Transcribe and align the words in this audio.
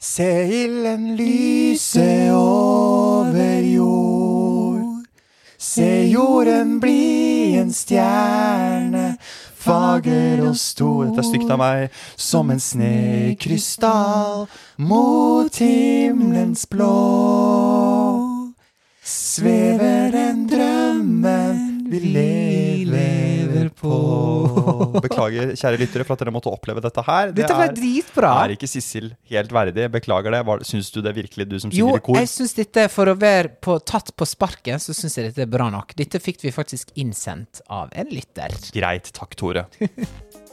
people 0.00 0.52
ilden 0.52 1.16
lyse 1.16 2.30
over 2.32 3.60
jord. 3.62 5.06
Se 5.58 6.08
jorden 6.08 6.80
bli 6.80 7.56
en 7.56 7.72
stjerne, 7.72 9.16
fager 9.56 10.42
og 10.48 10.56
stor. 10.56 11.04
Dette 11.06 11.20
er 11.20 11.28
stygt 11.30 11.50
av 11.50 11.58
meg. 11.58 11.88
Som 12.16 12.50
en 12.50 12.60
snekrystall 12.60 14.46
mot 14.78 15.56
himmelens 15.56 16.66
blå. 16.70 16.92
Svever 19.06 20.10
den 20.10 20.46
drømmen 20.50 21.45
vi 21.90 22.00
lever 22.88 23.68
på. 23.76 23.92
Beklager, 25.04 25.52
kjære 25.58 25.78
lyttere, 25.80 26.06
for 26.06 26.16
at 26.16 26.22
dere 26.24 26.32
måtte 26.34 26.50
oppleve 26.52 26.82
dette 26.84 27.02
her. 27.06 27.32
Det 27.32 27.42
Dette 27.42 27.56
var 27.58 27.68
er- 27.70 27.76
dritbra. 27.76 28.32
er 28.44 28.54
ikke 28.56 28.68
Sissel 28.70 29.12
helt 29.30 29.52
verdig? 29.54 29.88
Beklager 29.92 30.30
det. 30.36 30.42
Syns 30.66 30.90
du 30.94 31.00
det 31.02 31.14
virkelig, 31.16 31.48
du 31.48 31.58
som 31.60 31.70
synger 31.70 31.96
i 31.96 32.00
kor? 32.00 32.14
Jo, 32.16 32.20
jeg 32.20 32.28
syns 32.32 32.54
dette, 32.54 32.88
for 32.92 33.06
å 33.12 33.16
være 33.18 33.48
på, 33.60 33.78
tatt 33.84 34.12
på 34.16 34.26
sparket, 34.26 34.80
så 34.82 34.94
syns 34.96 35.16
jeg 35.18 35.30
dette 35.32 35.42
er 35.46 35.50
bra 35.50 35.68
nok. 35.70 35.94
Dette 35.98 36.20
fikk 36.22 36.42
vi 36.42 36.50
faktisk 36.54 36.92
innsendt 36.96 37.60
av 37.68 37.88
en 37.92 38.06
lytter. 38.10 38.54
Greit, 38.72 39.12
takk, 39.12 39.34
Tore. 39.36 39.66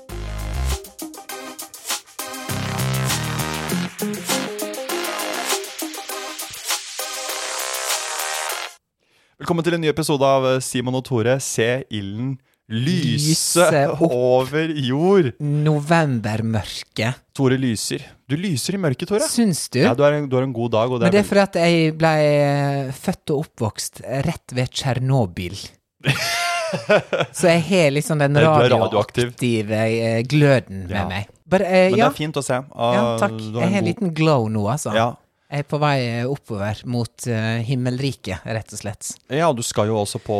Velkommen 9.43 9.65
til 9.67 9.75
en 9.75 9.81
ny 9.83 9.89
episode 9.91 10.23
av 10.23 10.45
Simon 10.63 10.95
og 10.95 11.01
Tore. 11.03 11.33
Se 11.43 11.65
ilden 11.91 12.29
lyse 12.71 13.59
Lyse 13.59 13.81
over 14.05 14.69
jord. 14.71 15.25
Novembermørket. 15.43 17.17
Tore 17.35 17.57
lyser. 17.59 18.05
Du 18.23 18.37
lyser 18.39 18.77
i 18.77 18.79
mørket, 18.79 19.09
Tore. 19.09 19.27
Syns 19.27 19.65
du? 19.73 19.81
Ja, 19.81 19.91
du 19.99 20.05
har 20.05 20.15
en, 20.15 20.29
en 20.31 20.53
god 20.55 20.71
dag. 20.77 20.93
Og 20.95 21.01
det 21.01 21.09
Men 21.09 21.15
det 21.17 21.19
er 21.25 21.27
fordi 21.27 21.43
at 21.43 21.59
jeg 21.59 21.91
ble 21.99 22.11
eh, 22.29 22.93
født 22.95 23.33
og 23.35 23.41
oppvokst 23.43 23.99
rett 24.29 24.55
ved 24.55 24.71
Tsjernobyl. 24.71 25.59
Så 27.35 27.51
jeg 27.51 27.65
har 27.67 27.91
liksom 27.97 28.23
den 28.23 28.39
radioaktive 28.39 29.81
eh, 29.89 30.21
gløden 30.23 30.85
med 30.87 31.01
Ja. 31.01 31.03
meg. 31.11 31.27
But, 31.43 31.67
uh, 31.67 31.67
Men 31.67 31.97
det 31.97 31.99
ja, 31.99 32.07
er 32.07 32.15
fint 32.15 32.39
å 32.39 32.47
se. 32.47 32.63
Uh, 32.71 32.95
ja, 32.95 33.03
takk. 33.19 33.35
Jeg 33.43 33.75
har 33.75 33.81
en 33.83 33.91
liten 33.91 34.15
glow 34.15 34.47
nå, 34.47 34.63
altså. 34.71 34.95
Ja. 34.95 35.09
Jeg 35.53 35.61
er 35.61 35.67
på 35.69 35.77
vei 35.77 35.97
oppover 36.25 36.79
mot 36.89 37.27
uh, 37.29 37.59
himmelriket, 37.61 38.41
rett 38.45 38.73
og 38.73 38.79
slett. 38.79 39.11
ja, 39.29 39.51
du 39.53 39.61
skal 39.61 39.91
jo 39.91 39.99
også 40.01 40.17
på 40.23 40.37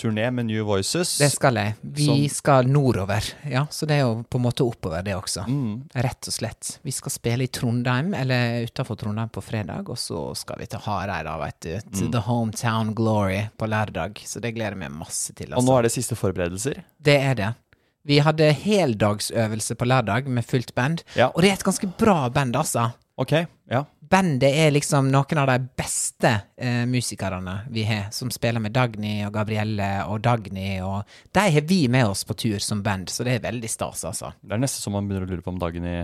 turné 0.00 0.24
med 0.32 0.46
New 0.48 0.64
Voices. 0.64 1.12
Det 1.20 1.28
skal 1.30 1.54
jeg. 1.60 1.74
Vi 1.82 2.06
Som- 2.08 2.22
skal 2.34 2.66
nordover, 2.66 3.22
ja. 3.46 3.66
Så 3.70 3.86
det 3.86 3.98
er 3.98 4.00
jo 4.08 4.24
på 4.24 4.40
en 4.40 4.44
måte 4.48 4.64
oppover, 4.66 5.04
det 5.04 5.14
også. 5.14 5.44
Mm. 5.46 5.82
Rett 5.94 6.26
og 6.26 6.32
slett. 6.34 6.78
Vi 6.82 6.90
skal 6.96 7.12
spille 7.14 7.44
i 7.44 7.52
Trondheim, 7.52 8.14
eller 8.16 8.64
utafor 8.66 8.96
Trondheim 8.98 9.28
på 9.30 9.42
fredag, 9.44 9.86
og 9.92 9.98
så 10.00 10.34
skal 10.40 10.58
vi 10.58 10.66
til 10.72 10.80
Hareid, 10.86 11.28
da, 11.28 11.36
veit 11.38 11.60
du. 11.60 11.70
Til 11.92 12.06
Mm. 12.08 12.12
The 12.16 12.20
Hometown 12.26 12.94
Glory 12.94 13.42
på 13.58 13.68
lørdag. 13.68 14.18
Så 14.24 14.40
det 14.40 14.54
gleder 14.56 14.70
jeg 14.74 14.78
meg 14.78 14.90
masse 14.98 15.32
til, 15.36 15.52
Og 15.54 15.62
nå 15.62 15.68
altså. 15.68 15.78
er 15.78 15.82
det 15.82 15.92
siste 15.92 16.16
forberedelser. 16.16 16.82
Det 17.00 17.20
er 17.20 17.34
det. 17.34 17.54
Vi 18.08 18.18
hadde 18.24 18.50
heldagsøvelse 18.56 19.74
på 19.76 19.84
lørdag 19.86 20.26
med 20.26 20.44
fullt 20.48 20.74
band, 20.74 21.02
Ja. 21.14 21.26
og 21.28 21.42
det 21.42 21.50
er 21.50 21.54
et 21.60 21.64
ganske 21.64 21.92
bra 21.98 22.28
band, 22.30 22.56
altså. 22.56 22.94
Ok, 23.20 23.32
ja. 23.68 23.82
Bandet 24.10 24.56
er 24.56 24.70
liksom 24.72 25.10
noen 25.12 25.38
av 25.42 25.50
de 25.52 25.58
beste 25.78 26.30
eh, 26.56 26.86
musikerne 26.88 27.58
vi 27.70 27.84
har, 27.86 28.06
som 28.16 28.30
spiller 28.32 28.62
med 28.64 28.72
Dagny 28.74 29.20
og 29.26 29.34
Gabrielle 29.36 29.90
og 30.10 30.22
Dagny, 30.24 30.78
og 30.82 31.04
de 31.36 31.44
har 31.54 31.66
vi 31.68 31.82
med 31.92 32.08
oss 32.08 32.24
på 32.26 32.34
tur 32.34 32.58
som 32.64 32.80
band, 32.82 33.12
så 33.12 33.26
det 33.28 33.36
er 33.36 33.44
veldig 33.44 33.70
stas, 33.70 34.06
altså. 34.08 34.32
Det 34.40 34.56
er 34.56 34.62
nesten 34.64 34.82
så 34.82 34.92
man 34.94 35.06
begynner 35.06 35.28
å 35.28 35.34
lure 35.34 35.44
på 35.44 35.52
om 35.52 35.60
Dagny 35.60 35.98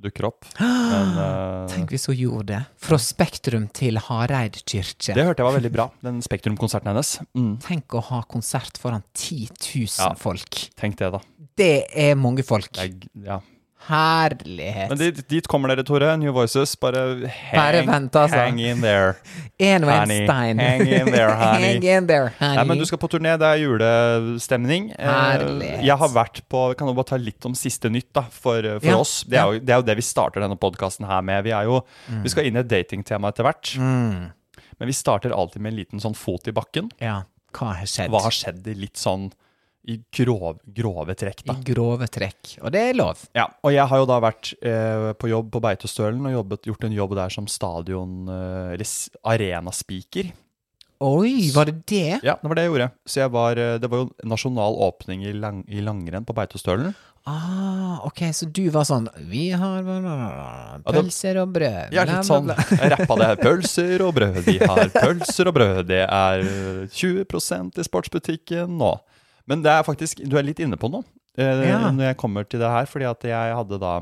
dukker 0.00 0.28
opp. 0.30 0.46
Men 0.60 1.14
uh, 1.16 1.66
Tenk 1.72 1.92
hvis 1.94 2.06
hun 2.08 2.16
gjorde 2.18 2.46
det. 2.54 2.60
Fra 2.80 2.98
Spektrum 3.02 3.66
til 3.76 4.00
Hareid 4.06 4.60
kirke. 4.64 5.14
det 5.16 5.24
hørte 5.26 5.42
jeg 5.42 5.48
var 5.48 5.56
veldig 5.58 5.72
bra, 5.74 5.86
den 6.04 6.20
Spektrum-konserten 6.24 6.92
hennes. 6.92 7.14
Mm. 7.36 7.54
Tenk 7.64 7.96
å 7.98 8.04
ha 8.12 8.22
konsert 8.30 8.80
foran 8.80 9.04
10 9.16 9.48
000 9.56 9.88
Ja. 9.96 10.12
folk. 10.18 10.60
Tenk 10.80 11.00
det, 11.00 11.10
da. 11.16 11.20
Det 11.60 11.72
er 11.96 12.14
mange 12.20 12.44
folk. 12.46 12.70
Det 12.76 12.86
er, 12.86 13.10
ja. 13.26 13.40
Herlighet. 13.88 14.88
Men 14.90 14.98
dit, 15.00 15.20
dit 15.28 15.46
kommer 15.50 15.72
dere, 15.72 15.82
Tore. 15.86 16.10
New 16.20 16.32
Voices. 16.36 16.74
Bare 16.80 17.00
hang, 17.24 17.54
Bare 17.56 17.80
vent, 17.88 18.16
altså. 18.20 18.36
hang 18.36 18.60
in 18.60 18.82
there. 18.84 19.14
En 19.70 19.84
og 19.84 19.90
en 19.92 20.12
stein. 20.12 20.60
Hang 20.62 20.84
in 20.86 21.10
there, 21.12 21.32
honey. 21.40 21.72
Hang 21.74 21.84
in 21.84 22.06
there, 22.08 22.28
honey. 22.38 22.56
Nei, 22.60 22.64
men 22.70 22.80
Du 22.80 22.86
skal 22.88 23.00
på 23.02 23.10
turné, 23.12 23.34
det 23.40 23.48
er 23.48 23.60
julestemning. 23.62 24.90
Eh, 24.96 25.10
Herlighet. 25.10 25.82
Jeg 25.88 25.96
har 26.04 26.12
vært 26.14 26.42
på 26.52 26.62
Kan 26.78 26.88
du 26.90 26.94
bare 26.96 27.10
ta 27.12 27.18
litt 27.20 27.44
om 27.48 27.56
siste 27.58 27.90
nytt 27.92 28.08
da, 28.16 28.22
for, 28.30 28.60
for 28.80 28.88
Ja, 28.88 28.98
oss? 29.00 29.20
Det 29.28 29.40
er, 29.40 29.48
jo, 29.56 29.64
det 29.64 29.74
er 29.74 29.82
jo 29.82 29.88
det 29.90 29.96
vi 30.00 30.06
starter 30.06 30.44
denne 30.44 30.56
podkasten 30.60 31.08
her 31.08 31.24
med. 31.26 31.44
Vi, 31.48 31.52
jo, 31.66 31.80
vi 32.24 32.32
skal 32.32 32.48
inn 32.48 32.56
i 32.60 32.62
et 32.62 32.70
datingtema 32.70 33.32
etter 33.32 33.46
hvert. 33.48 33.74
Mm. 33.80 34.30
Men 34.80 34.88
vi 34.88 34.96
starter 34.96 35.34
alltid 35.36 35.60
med 35.64 35.74
en 35.74 35.80
liten 35.82 36.00
sånn 36.00 36.16
fot 36.16 36.48
i 36.48 36.54
bakken. 36.56 36.88
Ja, 37.04 37.22
hva 37.56 37.74
har 37.80 37.88
skjedd? 37.90 38.12
Hva 38.12 38.22
har 38.24 38.32
skjedd 38.34 38.68
i 38.70 38.76
litt 38.86 38.96
sånn 39.00 39.28
i 39.88 39.96
grov, 40.12 40.58
grove 40.76 41.14
trekk, 41.16 41.44
da. 41.48 41.54
I 41.56 41.64
grove 41.72 42.06
trekk. 42.12 42.58
Og 42.60 42.68
det 42.74 42.82
er 42.90 42.98
lov. 42.98 43.22
Ja, 43.34 43.46
og 43.64 43.72
jeg 43.72 43.86
har 43.88 44.02
jo 44.02 44.06
da 44.10 44.18
vært 44.20 44.52
eh, 44.60 45.08
på 45.16 45.30
jobb 45.32 45.48
på 45.54 45.62
Beitostølen 45.64 46.26
og 46.28 46.34
jobbet, 46.36 46.68
gjort 46.68 46.84
en 46.84 46.92
jobb 46.98 47.14
der 47.16 47.32
som 47.32 47.48
stadion- 47.48 48.28
eh, 48.28 48.74
eller 48.76 48.92
arenaspeaker. 49.34 50.32
Oi, 51.00 51.48
var 51.54 51.64
det 51.70 51.78
det? 51.88 52.18
Ja, 52.22 52.34
det 52.36 52.44
var 52.50 52.58
det 52.58 52.66
jeg 52.66 52.72
gjorde. 52.74 52.90
Så 53.08 53.22
jeg 53.22 53.32
var, 53.32 53.56
eh, 53.56 53.78
det 53.80 53.88
var 53.88 54.02
jo 54.02 54.10
nasjonal 54.28 54.76
åpning 54.84 55.24
i, 55.24 55.32
lang, 55.32 55.62
i 55.66 55.80
langrenn 55.80 56.26
på 56.28 56.36
Beitostølen. 56.36 56.92
Ah, 57.28 58.00
ok, 58.08 58.20
så 58.36 58.46
du 58.48 58.62
var 58.72 58.86
sånn 58.88 59.04
Vi 59.28 59.50
har 59.52 59.84
pølser 60.86 61.40
og 61.42 61.52
brød. 61.56 61.92
Ja, 61.94 62.04
litt 62.08 62.28
sånn. 62.28 62.48
Jeg 62.52 62.90
rappa 62.94 63.16
det. 63.20 63.30
Pølser 63.44 64.04
og 64.06 64.14
brød. 64.16 64.38
Vi 64.46 64.58
har 64.60 64.88
pølser 64.94 65.50
og 65.50 65.56
brød. 65.56 65.82
Det 65.90 66.02
er 66.06 66.44
eh, 66.44 66.84
20% 66.96 67.80
i 67.80 67.86
sportsbutikken 67.86 68.76
nå. 68.80 68.92
Men 69.50 69.64
det 69.66 69.72
er 69.74 69.82
faktisk 69.86 70.20
Du 70.30 70.36
er 70.38 70.46
litt 70.46 70.60
inne 70.62 70.78
på 70.80 70.88
noe 70.92 71.02
eh, 71.36 71.64
Ja. 71.68 71.82
når 71.90 72.12
jeg 72.12 72.18
kommer 72.22 72.46
til 72.46 72.62
det 72.62 72.70
her. 72.70 72.86
Fordi 72.90 73.08
at 73.10 73.26
jeg 73.26 73.56
hadde 73.58 73.80
da 73.82 73.96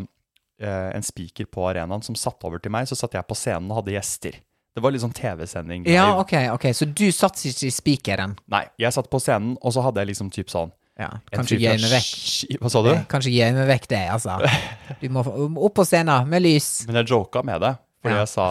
eh, 0.60 0.90
en 0.98 1.06
speaker 1.06 1.48
på 1.48 1.64
arenaen 1.70 2.04
som 2.04 2.18
satt 2.18 2.44
over 2.44 2.60
til 2.62 2.74
meg. 2.74 2.88
Så 2.90 2.98
satt 2.98 3.16
jeg 3.16 3.26
på 3.28 3.36
scenen 3.38 3.70
og 3.72 3.80
hadde 3.82 3.96
gjester. 3.96 4.36
Det 4.76 4.82
var 4.84 4.92
litt 4.94 5.02
sånn 5.02 5.14
TV-sending. 5.16 5.86
Ja, 5.90 6.12
ok, 6.20 6.34
ok, 6.54 6.68
så 6.76 6.86
du 6.86 7.08
satt 7.10 7.40
ikke 7.48 7.66
i 7.66 7.72
speakeren? 7.74 8.36
Nei, 8.52 8.60
jeg 8.78 8.94
satt 8.94 9.08
på 9.10 9.18
scenen, 9.18 9.56
og 9.58 9.74
så 9.74 9.82
hadde 9.82 10.04
jeg 10.04 10.12
liksom 10.12 10.28
typ 10.30 10.52
sånn 10.52 10.70
Ja, 10.98 11.08
kanskje 11.34 11.58
gjemme 11.62 11.88
vekk 11.90 12.60
Hva 12.62 12.70
sa 12.70 12.82
du? 12.86 12.92
Kanskje 13.10 13.32
gjemme 13.34 13.64
vekk 13.66 13.88
det, 13.90 14.04
altså. 14.14 14.36
Du 15.02 15.08
må 15.14 15.24
opp 15.26 15.74
på 15.80 15.86
scenen 15.88 16.30
med 16.30 16.44
lys. 16.44 16.84
Men 16.86 17.00
jeg 17.00 17.10
joka 17.10 17.42
med 17.46 17.64
det. 17.64 17.72
Fordi 17.98 18.14
Ja. 18.14 18.20
jeg 18.22 18.28
sa 18.30 18.44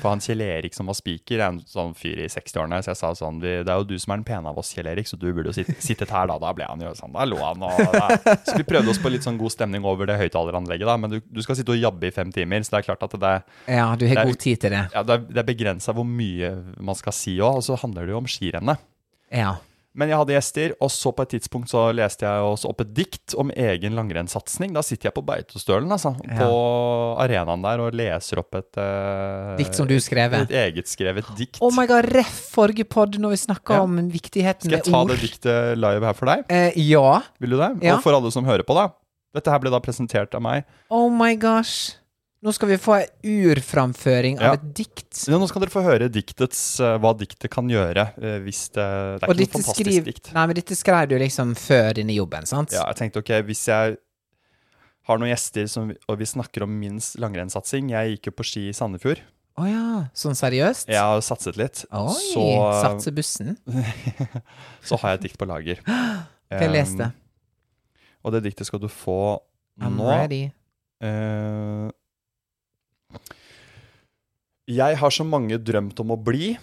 For 0.00 0.08
han 0.10 0.18
Kjell 0.20 0.40
Erik 0.42 0.74
som 0.74 0.88
var 0.90 0.96
speaker, 0.98 1.38
er 1.38 1.44
en 1.52 1.60
sånn 1.70 1.92
fyr 1.94 2.18
i 2.18 2.26
60-årene. 2.26 2.80
Så 2.82 2.90
jeg 2.90 2.98
sa 2.98 3.10
sånn 3.14 3.38
Det 3.40 3.52
er 3.62 3.76
jo 3.78 3.84
du 3.86 3.94
som 4.02 4.10
er 4.14 4.16
den 4.20 4.24
pene 4.26 4.50
av 4.50 4.58
oss, 4.58 4.72
Kjell 4.74 4.88
Erik, 4.90 5.06
så 5.06 5.18
du 5.20 5.28
burde 5.32 5.52
jo 5.52 5.54
sitte, 5.54 5.76
sittet 5.78 6.10
her 6.10 6.26
da. 6.26 6.38
Da 6.42 6.50
ble 6.56 6.66
han 6.66 6.82
jo 6.82 6.90
sånn. 6.98 7.12
Da 7.14 7.24
lo 7.30 7.38
han 7.38 7.62
og 7.62 7.78
da. 7.94 8.08
Så 8.48 8.56
vi 8.58 8.66
prøvde 8.66 8.90
oss 8.90 8.98
på 8.98 9.12
litt 9.14 9.22
sånn 9.26 9.38
god 9.38 9.54
stemning 9.54 9.86
over 9.86 10.10
det 10.10 10.18
høyttaleranlegget, 10.18 10.86
da. 10.90 10.96
Men 10.98 11.14
du, 11.14 11.20
du 11.22 11.40
skal 11.46 11.54
sitte 11.60 11.70
og 11.76 11.78
jabbe 11.78 12.10
i 12.10 12.14
fem 12.16 12.32
timer, 12.34 12.66
så 12.66 12.74
det 12.74 12.82
er 12.82 12.88
klart 12.90 13.06
at 13.06 13.18
det, 13.22 13.34
Ja, 13.70 13.88
du 13.94 14.06
har 14.10 14.24
god 14.26 14.38
tid 14.42 14.60
til 14.66 14.74
det. 14.74 14.82
ja, 14.94 15.02
det 15.06 15.14
er, 15.14 15.26
det 15.30 15.42
er 15.44 15.50
begrensa 15.54 15.94
hvor 15.94 16.06
mye 16.10 16.50
man 16.82 16.98
skal 16.98 17.14
si 17.14 17.38
òg. 17.38 17.60
Og 17.62 17.66
så 17.70 17.78
handler 17.78 18.06
det 18.10 18.16
jo 18.16 18.22
om 18.24 18.30
skirennet. 18.30 18.82
Ja. 19.30 19.54
Men 19.98 20.06
jeg 20.12 20.20
hadde 20.20 20.34
gjester, 20.36 20.72
og 20.78 20.90
så 20.94 21.10
på 21.10 21.24
et 21.26 21.32
tidspunkt 21.34 21.70
så 21.72 21.88
leste 21.90 22.22
jeg 22.22 22.44
også 22.46 22.68
opp 22.70 22.84
et 22.84 22.92
dikt 22.94 23.34
om 23.42 23.48
egen 23.50 23.96
langrennssatsing. 23.98 24.70
Da 24.76 24.84
sitter 24.86 25.08
jeg 25.08 25.16
på 25.16 25.24
Beitostølen, 25.26 25.90
altså, 25.90 26.12
på 26.14 26.50
arenaen 27.24 27.64
der 27.64 27.82
og 27.82 27.96
leser 27.98 28.38
opp 28.38 28.54
et 28.60 28.78
uh, 28.78 29.56
Dikt 29.58 29.74
som 29.74 29.88
du 29.90 29.96
skrev. 30.02 30.36
Et 30.44 30.54
egetskrevet 30.62 31.32
dikt. 31.38 31.58
Oh 31.64 31.74
my 31.74 31.88
god, 31.90 32.06
ref 32.14 32.30
forrige 32.54 32.86
pod 32.86 33.18
når 33.18 33.34
vi 33.34 33.40
snakka 33.42 33.80
Ja. 33.80 33.82
om 33.88 33.98
viktigheten 34.14 34.70
med 34.70 34.78
ord. 34.78 34.86
Skal 34.86 34.92
jeg 34.92 34.94
ta 34.94 35.02
ord. 35.02 35.10
det 35.10 35.20
diktet 35.26 35.82
live 35.82 36.06
her 36.06 36.18
for 36.22 36.30
deg? 36.34 36.44
Eh, 36.54 36.78
ja. 36.86 37.20
Vil 37.42 37.56
du 37.56 37.58
det? 37.58 37.72
Ja. 37.82 37.96
Og 37.98 38.04
for 38.06 38.14
alle 38.14 38.30
som 38.30 38.46
hører 38.46 38.62
på, 38.66 38.78
da. 38.78 38.92
Dette 39.34 39.50
her 39.50 39.58
ble 39.62 39.70
da 39.74 39.78
presentert 39.82 40.34
av 40.34 40.42
meg. 40.42 40.64
Oh 40.90 41.10
my 41.10 41.34
gosh. 41.38 41.96
Nå 42.40 42.52
skal 42.56 42.70
vi 42.70 42.76
få 42.80 42.94
ei 42.96 43.06
urframføring 43.52 44.38
Ja. 44.40 44.48
av 44.50 44.54
et 44.56 44.68
dikt. 44.74 45.26
Ja, 45.28 45.36
Nå 45.36 45.46
skal 45.50 45.60
dere 45.60 45.70
få 45.74 45.82
høre 45.84 46.08
diktets, 46.08 46.80
eh, 46.80 46.96
hva 46.96 47.12
diktet 47.16 47.50
kan 47.52 47.68
gjøre. 47.68 48.06
eh, 48.16 48.38
hvis 48.40 48.70
det, 48.72 48.86
det 49.20 49.26
er 49.26 49.28
Og 49.28 49.34
ikke 49.36 49.58
noe 49.58 49.58
fantastisk 49.58 49.90
skriv, 49.90 50.04
dikt. 50.04 50.32
Nei, 50.32 50.46
men 50.46 50.56
dette 50.56 50.74
skrev 50.78 51.08
du 51.10 51.18
liksom 51.20 51.54
før 51.54 51.92
denne 51.94 52.14
jobben, 52.16 52.46
sant? 52.46 52.72
Ja, 52.72 52.86
jeg 52.88 52.96
tenkte 52.96 53.20
ok, 53.20 53.42
hvis 53.44 53.66
jeg 53.68 53.98
har 55.06 55.18
noen 55.18 55.30
gjester, 55.34 55.68
som, 55.68 55.92
og 56.08 56.18
vi 56.18 56.24
snakker 56.24 56.62
om 56.64 56.70
min 56.80 56.96
langrennssatsing. 57.20 57.90
Jeg 57.90 58.16
gikk 58.16 58.30
jo 58.30 58.32
på 58.38 58.44
ski 58.46 58.68
i 58.70 58.72
Sandefjord. 58.72 59.20
Å 59.58 59.66
ja, 59.68 60.08
sånn 60.14 60.36
seriøst? 60.38 60.88
Jeg 60.88 60.96
har 61.02 61.20
satset 61.20 61.56
litt. 61.60 61.84
Oi, 61.92 62.14
så, 62.32 62.44
satser 62.80 63.12
bussen. 63.12 63.56
så 64.86 64.96
har 65.02 65.10
jeg 65.10 65.18
et 65.18 65.22
dikt 65.28 65.38
på 65.40 65.48
lager. 65.50 65.80
Det? 66.50 66.66
Um, 66.66 67.12
og 68.24 68.32
det 68.34 68.40
diktet 68.42 68.66
skal 68.66 68.80
du 68.82 68.88
få 68.90 69.38
I'm 69.78 69.94
nå. 69.94 70.08
ready. 70.10 70.40
Eh, 71.00 71.90
jeg 74.70 74.98
har 75.00 75.14
så 75.14 75.26
mange 75.26 75.58
drømt 75.58 76.00
om 76.02 76.14
å 76.14 76.18
bli. 76.20 76.54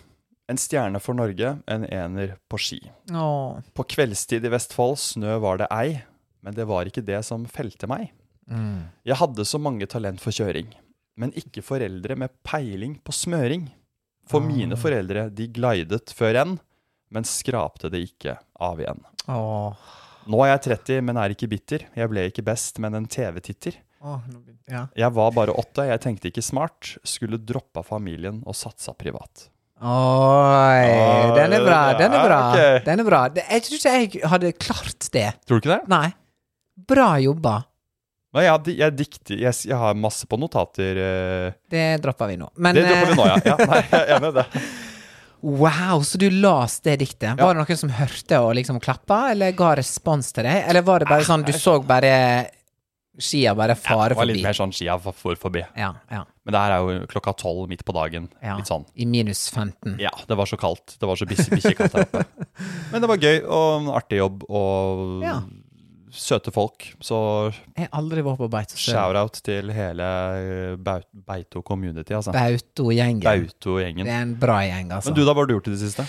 En 0.47 0.59
stjerne 0.59 0.99
for 1.03 1.17
Norge, 1.17 1.57
en 1.67 1.83
ener 1.83 2.37
på 2.47 2.59
ski. 2.61 2.79
Åh. 3.11 3.57
På 3.75 3.83
kveldstid 3.83 4.45
i 4.47 4.51
Vestfold 4.53 4.95
snø 5.01 5.35
var 5.43 5.59
det 5.59 5.67
ei, 5.75 5.97
men 6.39 6.55
det 6.55 6.67
var 6.69 6.87
ikke 6.87 7.03
det 7.03 7.19
som 7.27 7.43
felte 7.51 7.89
meg. 7.91 8.13
Mm. 8.47 8.87
Jeg 9.03 9.19
hadde 9.19 9.43
så 9.47 9.59
mange 9.59 9.89
talent 9.91 10.23
for 10.23 10.31
kjøring, 10.31 10.69
men 11.19 11.35
ikke 11.35 11.65
foreldre 11.65 12.15
med 12.15 12.31
peiling 12.47 12.95
på 13.03 13.15
smøring. 13.15 13.67
For 14.27 14.43
mine 14.43 14.75
foreldre, 14.79 15.29
de 15.31 15.45
glidet 15.55 16.11
før 16.15 16.41
enn, 16.41 16.57
men 17.15 17.27
skrapte 17.27 17.91
det 17.91 18.01
ikke 18.09 18.35
av 18.63 18.81
igjen. 18.83 19.03
Åh. 19.31 19.91
Nå 20.27 20.39
er 20.43 20.53
jeg 20.53 20.63
30, 20.67 21.03
men 21.07 21.19
er 21.19 21.31
ikke 21.31 21.47
bitter. 21.51 21.85
Jeg 21.95 22.11
ble 22.11 22.25
ikke 22.27 22.43
best, 22.43 22.79
men 22.83 22.97
en 22.97 23.07
TV-titter. 23.07 23.77
Åh, 24.03 24.19
ja. 24.69 24.83
Jeg 24.95 25.11
var 25.15 25.31
bare 25.33 25.53
åtte, 25.57 25.85
jeg 25.89 26.01
tenkte 26.03 26.29
ikke 26.29 26.43
smart. 26.45 26.95
Skulle 27.07 27.39
droppa 27.41 27.81
familien 27.85 28.43
og 28.45 28.55
satsa 28.57 28.93
privat. 28.97 29.47
Oi, 29.77 31.33
den 31.37 31.53
er 31.53 31.63
bra, 31.65 31.79
den 31.99 32.13
er 32.13 32.23
bra. 32.25 32.37
Ja, 32.57 32.67
ok. 32.77 32.85
Den 32.87 33.01
er 33.03 33.07
bra. 33.07 33.21
Jeg 33.37 33.63
tror 33.65 33.77
ikke 33.79 33.95
jeg 34.21 34.29
hadde 34.33 34.51
klart 34.57 35.09
det. 35.13 35.27
Tror 35.45 35.59
du 35.59 35.65
ikke 35.67 35.75
det? 35.75 35.81
Nei. 35.91 36.07
Bra 36.87 37.09
jobba. 37.21 37.55
Nei, 38.37 38.43
jeg, 38.45 38.73
jeg 38.77 38.93
dikter 38.99 39.39
jeg, 39.41 39.55
jeg 39.71 39.77
har 39.81 39.95
masse 39.97 40.27
på 40.29 40.37
notater. 40.37 40.99
eh, 41.01 41.55
Det 41.71 41.85
dropper 42.03 42.29
vi 42.33 42.35
nå. 42.41 42.49
Men 42.61 42.75
Det 42.77 42.83
dropper 42.85 43.13
vi 43.13 43.15
nå, 43.21 43.29
ja. 43.31 43.37
ja 43.53 43.55
nei, 43.69 43.79
jeg 43.87 44.01
er 44.03 44.11
enig 44.17 44.29
i 44.33 44.35
det. 44.37 44.45
eh, 44.59 44.67
wow, 45.63 46.01
så 46.03 46.19
du 46.21 46.27
las 46.33 46.79
det 46.85 46.97
diktet. 47.03 47.37
Var 47.39 47.53
det 47.55 47.61
noen 47.63 47.79
som 47.79 47.93
hørte 47.97 48.41
og 48.43 48.53
liksom 48.57 48.81
klappa, 48.83 49.27
eller 49.31 49.53
ga 49.57 49.71
respons 49.79 50.33
til 50.35 50.45
deg? 50.49 50.63
Eller 50.69 50.85
var 50.85 51.01
det 51.05 51.09
bare 51.09 51.25
sånn 51.25 51.45
du 51.47 51.53
så 51.55 51.77
bare 51.85 52.13
skia 53.19 53.53
bare 53.57 53.75
fare 53.75 54.09
Det 54.13 54.17
var 54.19 54.25
litt 54.29 54.43
mer 54.45 54.53
sånn 54.57 54.71
skia 54.75 54.97
for, 55.01 55.11
for 55.17 55.35
forbi. 55.35 55.63
Ja, 55.75 55.93
ja, 56.11 56.23
Men 56.45 56.53
det 56.53 56.59
her 56.63 56.71
er 56.75 56.79
jo 57.01 57.05
klokka 57.11 57.33
tolv 57.37 57.67
midt 57.69 57.83
på 57.87 57.93
dagen. 57.97 58.29
ja. 58.43 58.55
Litt 58.57 58.69
sånn. 58.69 58.85
I 58.95 59.05
minus 59.09 59.49
15. 59.49 59.97
Ja, 59.99 60.11
det 60.27 60.37
var 60.37 60.45
så 60.45 60.57
kaldt. 60.57 60.97
Det 60.99 61.07
var 61.09 61.15
så 61.19 61.25
bikkje- 61.25 61.55
bikkjekaldt 61.57 61.93
her 61.97 62.05
oppe. 62.05 62.25
Men 62.91 63.01
det 63.01 63.09
var 63.09 63.17
gøy 63.17 63.39
og 63.45 63.89
artig 63.97 64.19
jobb 64.21 64.43
og 64.49 65.23
Ja. 65.25 65.39
søte 66.17 66.53
folk. 66.55 66.85
Så 67.03 67.17
Jeg 67.75 67.89
har 67.89 67.99
aldri 67.99 68.21
vært 68.25 68.37
på 68.39 68.47
Beitostølen. 68.49 68.95
shout-out 68.95 69.41
til 69.43 69.69
hele 69.75 70.07
eh, 70.79 71.03
Beito 71.27 71.61
community, 71.61 72.13
altså. 72.15 72.31
Bauto-gjengen. 72.33 73.21
Bauto-gjengen. 73.25 74.05
Det 74.07 74.13
er 74.13 74.21
en 74.23 74.35
bra 74.39 74.61
gjeng, 74.65 74.91
altså. 74.95 75.11
Men 75.11 75.19
du, 75.19 75.25
da, 75.25 75.33
hva 75.33 75.43
har 75.43 75.47
du 75.51 75.53
gjort 75.57 75.67
i 75.67 75.75
det 75.75 75.81
siste? 75.83 76.05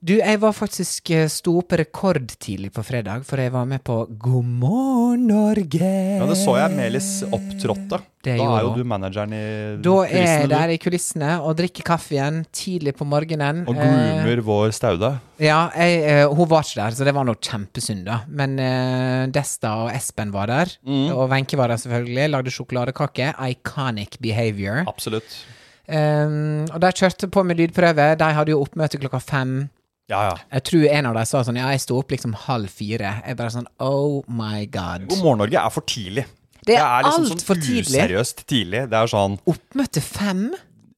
Du, 0.00 0.16
jeg 0.18 0.40
var 0.42 0.52
faktisk 0.56 1.10
eh, 1.14 1.26
sto 1.32 1.56
opp 1.60 1.72
rekordtidlig 1.78 2.72
på 2.74 2.82
fredag, 2.86 3.24
for 3.26 3.40
jeg 3.40 3.52
var 3.54 3.66
med 3.68 3.82
på 3.86 4.02
God 4.20 4.44
morgen 4.60 5.26
Norge. 5.26 5.88
Ja, 6.20 6.26
Det 6.28 6.36
så 6.38 6.56
jeg 6.58 6.76
Melis 6.76 7.08
opptrådte. 7.24 8.00
Det 8.26 8.34
Da 8.34 8.42
gjorde 8.42 8.58
er 8.58 8.64
jo 8.66 8.70
du 8.74 8.88
manageren 8.90 9.32
i 9.36 9.42
Da 9.82 9.94
er 10.08 10.26
jeg 10.26 10.48
der 10.50 10.72
i 10.74 10.78
kulissene 10.82 11.36
og 11.40 11.56
drikker 11.60 11.86
kaffe 11.86 12.16
igjen 12.16 12.40
tidlig 12.50 12.96
på 12.98 13.06
morgenen. 13.06 13.64
Og 13.68 13.76
Eh, 13.76 14.40
vår 14.42 14.72
Staude. 14.74 15.18
ja, 15.38 15.70
jeg, 15.76 16.02
eh, 16.02 16.26
hun 16.26 16.48
var 16.48 16.62
ikke 16.62 16.82
der, 16.82 16.90
så 16.90 17.04
det 17.04 17.14
var 17.14 17.24
noe 17.24 17.36
kjempesynd, 17.40 18.04
da. 18.04 18.20
Men 18.28 18.58
eh, 18.58 19.26
Desta 19.28 19.84
og 19.84 19.90
Espen 19.94 20.32
var 20.32 20.46
der. 20.46 20.66
Mm. 20.84 21.10
Og 21.14 21.30
Wenche 21.30 21.56
var 21.56 21.68
der 21.68 21.76
selvfølgelig. 21.76 22.30
Lagde 22.30 22.50
sjokoladekake. 22.50 23.32
Iconic 23.38 24.18
behavior. 24.20 24.84
Absolutt. 24.86 25.44
Um, 25.88 26.66
og 26.74 26.80
de 26.82 26.90
kjørte 26.98 27.28
på 27.30 27.44
med 27.46 27.58
lydprøve. 27.60 28.16
De 28.18 28.30
hadde 28.34 28.50
jo 28.50 28.62
oppmøte 28.64 28.98
klokka 28.98 29.20
fem. 29.22 29.68
Ja, 30.10 30.20
ja. 30.28 30.34
Jeg 30.54 30.66
tror 30.68 30.84
en 30.86 31.08
av 31.10 31.16
dem 31.18 31.26
sa 31.26 31.42
sånn 31.46 31.58
Ja, 31.58 31.70
jeg 31.74 31.82
sto 31.82 31.96
opp 31.98 32.12
liksom 32.14 32.36
halv 32.46 32.70
fire. 32.70 33.16
Jeg 33.26 33.38
bare 33.38 33.54
sånn 33.56 33.66
Oh 33.82 34.22
my 34.30 34.66
god. 34.70 35.08
God 35.10 35.22
morgen 35.24 35.42
Norge 35.42 35.58
er 35.62 35.72
for 35.74 35.86
tidlig. 35.86 36.26
Det 36.66 36.76
er 36.78 37.06
liksom 37.06 37.26
alt 37.30 37.44
for 37.46 37.62
tidlig. 37.62 37.90
useriøst 37.90 38.44
tidlig. 38.46 38.86
Det 38.90 39.00
er 39.00 39.10
sånn 39.10 39.36
Oppmøte 39.50 40.02
fem? 40.02 40.48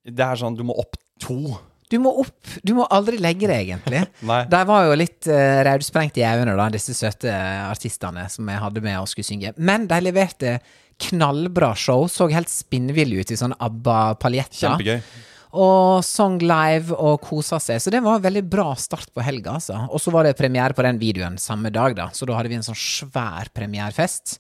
Det 0.08 0.24
er 0.24 0.40
sånn, 0.40 0.56
du 0.56 0.64
må 0.64 0.76
opp 0.80 0.96
to. 1.20 1.56
Du 1.88 1.96
må 2.04 2.12
opp 2.20 2.52
Du 2.64 2.74
må 2.76 2.86
aldri 2.92 3.20
legge 3.20 3.48
deg, 3.48 3.70
egentlig. 3.72 4.04
De 4.52 4.60
var 4.68 4.88
jo 4.88 4.98
litt 5.00 5.28
uh, 5.30 5.60
raudsprengt 5.68 6.20
i 6.20 6.26
øynene, 6.28 6.56
da, 6.60 6.68
disse 6.72 6.96
søte 6.96 7.32
artistene 7.68 8.26
som 8.32 8.48
jeg 8.48 8.62
hadde 8.64 8.84
med 8.84 9.00
og 9.00 9.08
skulle 9.08 9.28
synge. 9.28 9.54
Men 9.56 9.88
de 9.88 10.00
leverte 10.04 10.58
knallbra 11.08 11.72
show. 11.78 12.04
Så 12.12 12.28
helt 12.32 12.52
spinnville 12.52 13.22
ut 13.22 13.32
i 13.32 13.40
sånn 13.40 13.56
ABBA-paljetter. 13.56 14.64
Kjempegøy. 14.66 15.00
Og 15.58 16.04
sang 16.06 16.36
live 16.38 16.94
og 16.94 17.18
kosa 17.24 17.58
seg. 17.62 17.80
Så 17.82 17.90
det 17.90 18.02
var 18.04 18.18
en 18.20 18.26
veldig 18.28 18.44
bra 18.46 18.68
start 18.78 19.10
på 19.14 19.24
helga, 19.26 19.56
altså. 19.58 19.80
Og 19.90 19.98
så 20.02 20.12
var 20.14 20.28
det 20.28 20.36
premiere 20.38 20.76
på 20.76 20.84
den 20.86 21.00
videoen 21.02 21.38
samme 21.42 21.72
dag, 21.74 21.96
da. 21.98 22.08
Så 22.14 22.28
da 22.28 22.36
hadde 22.38 22.52
vi 22.52 22.58
en 22.60 22.66
sånn 22.66 22.78
svær 22.78 23.50
premierefest. 23.56 24.38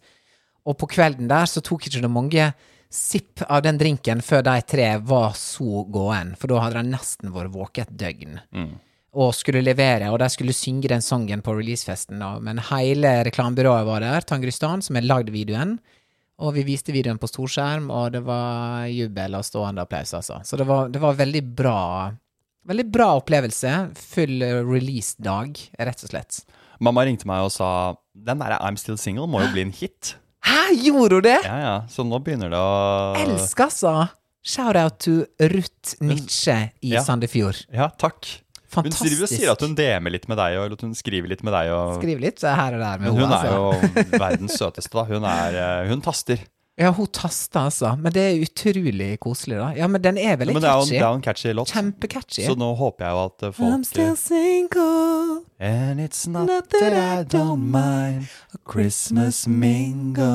Og 0.68 0.76
på 0.78 0.86
kvelden 0.94 1.30
der 1.30 1.48
så 1.50 1.62
tok 1.64 1.88
ikke 1.88 2.04
det 2.04 2.12
mange 2.12 2.50
sipp 2.92 3.42
av 3.48 3.62
den 3.66 3.76
drinken 3.80 4.22
før 4.24 4.44
de 4.46 4.60
tre 4.64 4.92
var 5.04 5.34
så 5.36 5.82
gåen, 5.92 6.30
for 6.40 6.48
da 6.48 6.62
hadde 6.64 6.80
de 6.80 6.92
nesten 6.94 7.34
vært 7.34 7.52
våke 7.52 7.82
et 7.84 7.90
døgn. 8.00 8.38
Og 9.18 9.34
skulle 9.34 9.64
levere, 9.64 10.10
og 10.12 10.20
de 10.22 10.28
skulle 10.30 10.54
synge 10.54 10.88
den 10.92 11.02
sangen 11.04 11.42
på 11.42 11.52
releasefesten. 11.56 12.20
da. 12.20 12.38
Men 12.38 12.60
hele 12.70 13.24
reklamebyrået 13.26 13.86
var 13.88 14.04
der, 14.04 14.20
Tangristan, 14.28 14.84
som 14.84 14.96
har 15.00 15.02
lagd 15.08 15.32
videoen. 15.34 15.78
Og 16.38 16.54
vi 16.54 16.62
viste 16.68 16.94
videoen 16.94 17.18
på 17.18 17.26
storskjerm, 17.26 17.88
og 17.90 18.12
det 18.14 18.20
var 18.26 18.86
jubel 18.92 19.34
og 19.34 19.42
stående 19.46 19.82
applaus, 19.82 20.12
altså. 20.14 20.38
Så 20.46 20.58
det 20.60 20.66
var, 20.68 20.88
det 20.94 21.00
var 21.02 21.16
veldig 21.18 21.44
bra 21.58 21.78
Veldig 22.68 22.84
bra 22.92 23.06
opplevelse. 23.16 23.70
Full 23.96 24.42
release-dag, 24.68 25.56
rett 25.80 26.02
og 26.04 26.10
slett. 26.10 26.42
Mamma 26.84 27.06
ringte 27.08 27.24
meg 27.30 27.46
og 27.46 27.52
sa 27.54 27.68
den 28.12 28.42
derre 28.42 28.58
I'm 28.60 28.76
Still 28.76 28.98
Single 29.00 29.24
må 29.30 29.40
jo 29.40 29.48
bli 29.54 29.62
en 29.64 29.72
hit. 29.72 30.10
Hæ, 30.44 30.74
gjorde 30.84 31.16
hun 31.16 31.24
det? 31.24 31.38
Ja, 31.46 31.56
ja. 31.62 31.72
Så 31.88 32.04
nå 32.04 32.18
begynner 32.20 32.52
det 32.52 32.60
å 32.60 33.14
Elsker, 33.22 33.70
altså! 33.70 33.94
Shout-out 34.48 34.98
to 35.02 35.14
Ruth 35.50 35.96
Nitsche 36.04 36.58
i 36.84 36.92
Ja. 36.94 37.02
Sandefjord. 37.04 37.64
Ja, 37.74 37.88
takk. 38.00 38.28
Hun 38.68 38.82
Fantastisk. 38.84 39.08
driver 39.08 39.24
og 39.24 39.30
sier 39.32 39.50
at 39.54 39.62
hun 39.64 39.74
DM-er 39.78 40.12
litt 40.12 40.28
med 40.28 40.36
deg, 40.36 40.58
eller 40.58 40.76
at 40.76 40.82
hun 40.84 40.92
skriver 40.94 41.30
litt 41.32 41.40
med 41.46 41.54
deg. 41.56 41.70
Og, 41.72 41.96
Skriver 42.02 42.20
litt 42.20 42.42
her 42.44 42.76
og 42.76 42.82
der 42.84 43.00
med 43.00 43.06
men 43.08 43.16
hun 43.16 43.24
henne, 43.24 43.40
er 43.40 43.56
altså. 43.56 44.12
jo 44.12 44.20
verdens 44.26 44.58
søteste, 44.60 44.92
da. 44.98 45.04
Hun, 45.08 45.24
er, 45.24 45.56
eh, 45.64 45.88
hun 45.88 46.02
taster. 46.04 46.42
Ja, 46.78 46.92
hun 46.94 47.08
taster, 47.10 47.64
altså. 47.66 47.94
Men 47.98 48.12
det 48.14 48.22
er 48.22 48.42
utrolig 48.44 49.08
koselig, 49.24 49.56
da. 49.58 49.72
Ja, 49.74 49.88
men 49.90 49.98
den 50.04 50.20
er 50.20 50.36
veldig 50.38 50.54
Men 50.54 50.62
det 50.62 50.68
er 50.70 50.76
jo 50.76 50.84
catchy. 50.84 50.92
det 50.94 51.00
er 51.00 51.08
jo 51.08 51.16
en 51.18 51.24
catchy 51.24 51.54
låt. 51.56 51.72
Kjempecatchy. 51.74 52.44
Så 52.46 52.54
nå 52.60 52.68
håper 52.78 53.08
jeg 53.08 53.16
jo 53.16 53.22
at 53.24 53.46
eh, 53.48 53.54
folk 53.56 53.72
I'm 53.74 53.86
still 53.88 54.14
single. 54.20 55.40
And 55.58 55.98
it's 56.04 56.28
not 56.30 56.46
that 56.70 56.92
I 56.94 57.24
don't 57.24 57.64
mind 57.72 58.28
a 58.54 58.60
Christmas 58.70 59.46
mingle 59.48 60.28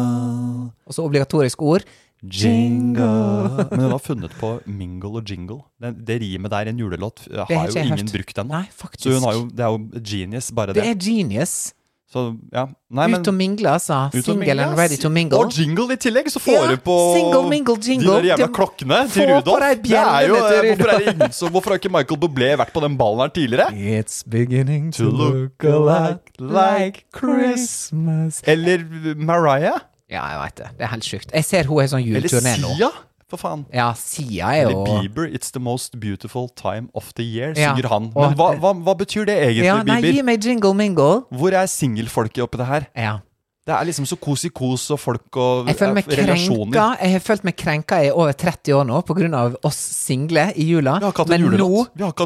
Og 0.84 0.94
så 0.98 1.06
obligatorisk 1.06 1.62
ord. 1.62 1.86
Jingle 2.24 3.68
Men 3.72 3.80
hun 3.84 3.92
har 3.92 4.00
funnet 4.00 4.32
på 4.40 4.54
mingle 4.66 5.20
og 5.20 5.30
jingle. 5.30 5.60
Det, 5.82 5.94
det 6.08 6.22
rimet 6.24 6.52
der 6.52 6.70
i 6.70 6.74
en 6.74 6.80
julelåt 6.80 7.26
eh, 7.32 7.44
har 7.50 7.68
jo 7.68 7.80
ingen 7.84 7.98
hørt. 8.08 8.14
brukt 8.16 8.38
ennå. 8.44 8.64
Så 8.98 9.14
hun 9.18 9.24
har 9.28 9.34
jo, 9.40 9.46
det 9.52 9.60
er 9.60 9.72
jo 9.72 10.02
genius, 10.12 10.52
bare 10.56 10.74
Det 10.74 10.84
det. 10.84 10.90
er 10.94 11.00
genius. 11.04 11.74
Så 12.14 12.22
ja. 12.54 12.68
Nei, 12.94 13.08
men 13.10 13.22
Ut 13.22 13.28
og 13.28 13.34
mingle, 13.34 13.70
altså. 13.74 13.96
Single 14.14 14.62
and 14.62 14.78
ready 14.78 14.98
to 15.02 15.10
mingle. 15.10 15.40
Og 15.40 15.50
jingle 15.58 15.88
i 15.94 15.98
tillegg, 15.98 16.28
så 16.30 16.38
får 16.40 16.54
Ja, 16.54 16.68
du 16.72 16.78
på 16.86 16.98
single, 17.16 17.50
mingle, 17.50 17.76
jingle. 17.82 18.12
de 18.22 18.28
der 18.28 18.28
jævla 18.36 18.48
klokkene 18.54 19.00
til 19.10 19.32
Rudolf. 19.32 19.64
Det 19.82 19.98
er 19.98 20.28
jo, 20.28 20.36
til 20.36 20.68
hvorfor, 20.70 20.92
er 20.94 21.08
ingen, 21.12 21.32
så, 21.34 21.50
hvorfor 21.50 21.74
har 21.74 21.82
ikke 21.82 21.90
Michael 21.90 22.20
Bublé 22.22 22.52
vært 22.62 22.70
på 22.76 22.84
den 22.86 22.98
ballen 23.00 23.20
her 23.26 23.34
tidligere? 23.34 23.72
It's 24.00 24.22
beginning 24.30 24.92
To 24.94 25.10
look 25.10 25.64
a 25.66 25.74
lot 25.74 26.22
like 26.40 27.04
Christmas. 27.18 28.44
Eller 28.46 28.86
Mariah? 29.18 29.82
Ja, 30.12 30.24
jeg 30.34 30.40
veit 30.44 30.56
det. 30.60 30.70
Det 30.78 30.86
er 30.86 30.94
helt 30.94 31.08
sjukt. 31.08 31.34
Jeg 31.34 31.46
ser 31.48 31.70
hun 31.70 31.82
er 31.84 31.90
sånn 31.92 32.04
Eller 32.04 32.28
juleturné 32.28 32.56
nå. 32.62 32.76
Sia? 32.78 32.92
For 33.34 33.42
faen. 33.42 33.66
Ja, 33.74 33.88
Sia 33.98 34.52
er 34.54 34.62
jo 34.68 34.70
Eller 34.70 35.02
Bieber, 35.02 35.28
'It's 35.28 35.52
the 35.52 35.60
most 35.64 36.00
beautiful 36.00 36.50
time 36.50 36.90
of 36.94 37.14
the 37.16 37.24
year', 37.24 37.58
Ja, 37.58 37.74
synger 37.74 37.90
han. 37.90 38.12
Men 38.14 38.36
hva, 38.38 38.54
hva, 38.60 38.74
hva 38.78 38.96
betyr 38.98 39.26
det 39.26 39.38
egentlig, 39.42 39.66
Ja, 39.66 39.82
nei, 39.84 40.02
gi 40.02 40.22
meg 40.22 40.44
jingle 40.44 40.74
mingle. 40.74 41.24
Hvor 41.32 41.54
er 41.54 41.66
singelfolket 41.66 42.44
oppi 42.44 42.58
det 42.58 42.68
her? 42.68 42.88
Ja. 42.96 43.20
Det 43.64 43.72
er 43.72 43.86
liksom 43.88 44.04
så 44.04 44.18
kos-i-kos 44.20 44.90
og 44.92 45.00
folk 45.00 45.38
og 45.40 45.68
Jeg 45.68 45.78
føler 45.80 45.94
meg 45.96 46.06
relasjoner. 46.06 46.74
krenka. 46.74 46.98
Jeg 47.00 47.12
har 47.14 47.20
følt 47.24 47.44
meg 47.46 47.56
krenka 47.56 48.00
i 48.04 48.10
over 48.12 48.34
30 48.34 48.74
år 48.76 48.84
nå 48.90 48.98
på 49.08 49.16
grunn 49.16 49.34
av 49.34 49.56
oss 49.64 49.78
single 49.78 50.52
i 50.60 50.66
jula. 50.68 50.98
Vi 51.00 51.06
har 51.06 51.14
ikke 51.14 51.24
hatt 51.24 51.32
en 51.32 51.48
Men 51.48 51.60
nå 51.62 51.70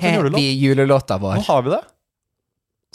har 0.01 0.29
vi 0.34 0.48
julelåta 0.57 1.19
Nå 1.22 1.46
har 1.46 1.62
vi 1.62 1.69
det. 1.69 1.84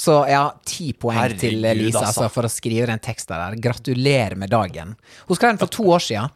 Så 0.01 0.15
ja, 0.29 0.47
ti 0.67 0.93
poeng 0.97 1.19
Herregud, 1.19 1.41
til 1.41 1.59
Lisa 1.79 2.07
altså. 2.09 2.29
for 2.33 2.49
å 2.49 2.51
skrive 2.51 2.87
den 2.89 2.99
teksten 3.03 3.37
der. 3.37 3.59
Gratulerer 3.61 4.35
med 4.41 4.51
dagen. 4.51 4.95
Hun 5.29 5.37
skrev 5.37 5.53
den 5.53 5.59
for 5.61 5.71
to 5.71 5.85
år 5.93 6.01
siden. 6.03 6.31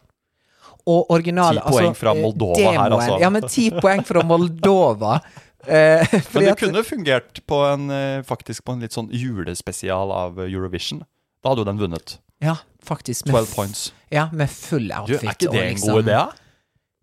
Og 0.87 1.09
original 1.11 1.57
Ti 1.57 1.63
poeng 1.65 1.89
altså, 1.89 1.99
fra 1.99 2.13
Moldova 2.15 2.53
Moldova 2.53 2.71
her, 2.77 2.93
altså. 2.95 3.17
Ja, 3.19 3.29
men 3.33 3.47
ti 3.51 3.65
poeng 3.75 4.05
fra 4.07 4.23
Moldova. 4.23 5.17
Eh, 5.67 5.99
Men 6.31 6.43
det 6.45 6.51
at- 6.53 6.59
kunne 6.61 6.79
fungert 6.85 7.39
på 7.49 7.57
en, 7.73 7.89
eh, 7.91 8.21
faktisk 8.23 8.63
på 8.63 8.71
en 8.77 8.79
litt 8.85 8.93
sånn 8.95 9.09
julespesial 9.11 10.13
av 10.15 10.37
Eurovision. 10.39 11.01
Da 11.43 11.49
hadde 11.49 11.59
jo 11.59 11.67
den 11.67 11.79
vunnet. 11.81 12.13
Ja, 12.39 12.53
faktisk. 12.87 13.25
Med 13.27 13.35
12 13.35 13.55
points. 13.55 13.81
Ja, 14.13 14.29
med 14.31 14.47
full 14.53 14.87
Du, 14.87 14.93
outfit. 14.95 15.23
er 15.27 15.33
ikke 15.33 15.51
det 15.51 15.59
en 15.65 15.73
liksom- 15.75 15.91
god 15.97 16.05
idé? 16.05 16.21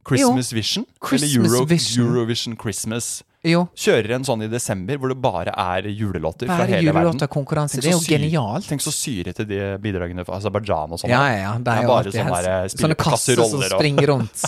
Christmas 0.09 0.53
Vision? 0.53 0.87
Christmas 1.03 1.35
Eller 1.35 1.45
Euro, 1.59 1.65
Vision. 1.67 2.07
Eurovision 2.07 2.57
Christmas. 2.57 3.23
Jo, 3.45 3.67
Kjører 3.77 4.15
en 4.17 4.25
sånn 4.25 4.47
i 4.47 4.49
desember 4.49 4.97
hvor 5.01 5.11
det 5.13 5.19
bare 5.21 5.53
er 5.53 5.89
julelåter 5.93 6.49
fra 6.49 6.63
bare 6.63 6.79
hele 6.79 6.95
verden. 6.97 7.21
Konkurranse. 7.29 7.83
Det 7.85 7.91
er 7.91 7.97
jo 7.99 8.05
genialt. 8.07 8.65
Tenk 8.71 8.81
så 8.85 8.93
syrete 8.95 9.45
de 9.49 9.59
bidragene 9.85 10.25
fra 10.25 10.39
Aserbajdsjan 10.39 10.95
og 10.97 11.03
sånn. 11.03 11.13
Ja, 11.13 11.21
ja, 11.29 11.43
ja. 11.43 11.53
Det 11.61 11.75
er 11.75 11.85
jo 11.85 11.91
bare 11.93 12.15
sånne, 12.15 12.31
sånn 12.31 12.49
der, 12.49 12.73
sånne 12.73 12.99
kasser 13.05 13.43
som 13.43 13.61
og- 13.61 13.77
springer 13.77 14.09
rundt. 14.15 14.47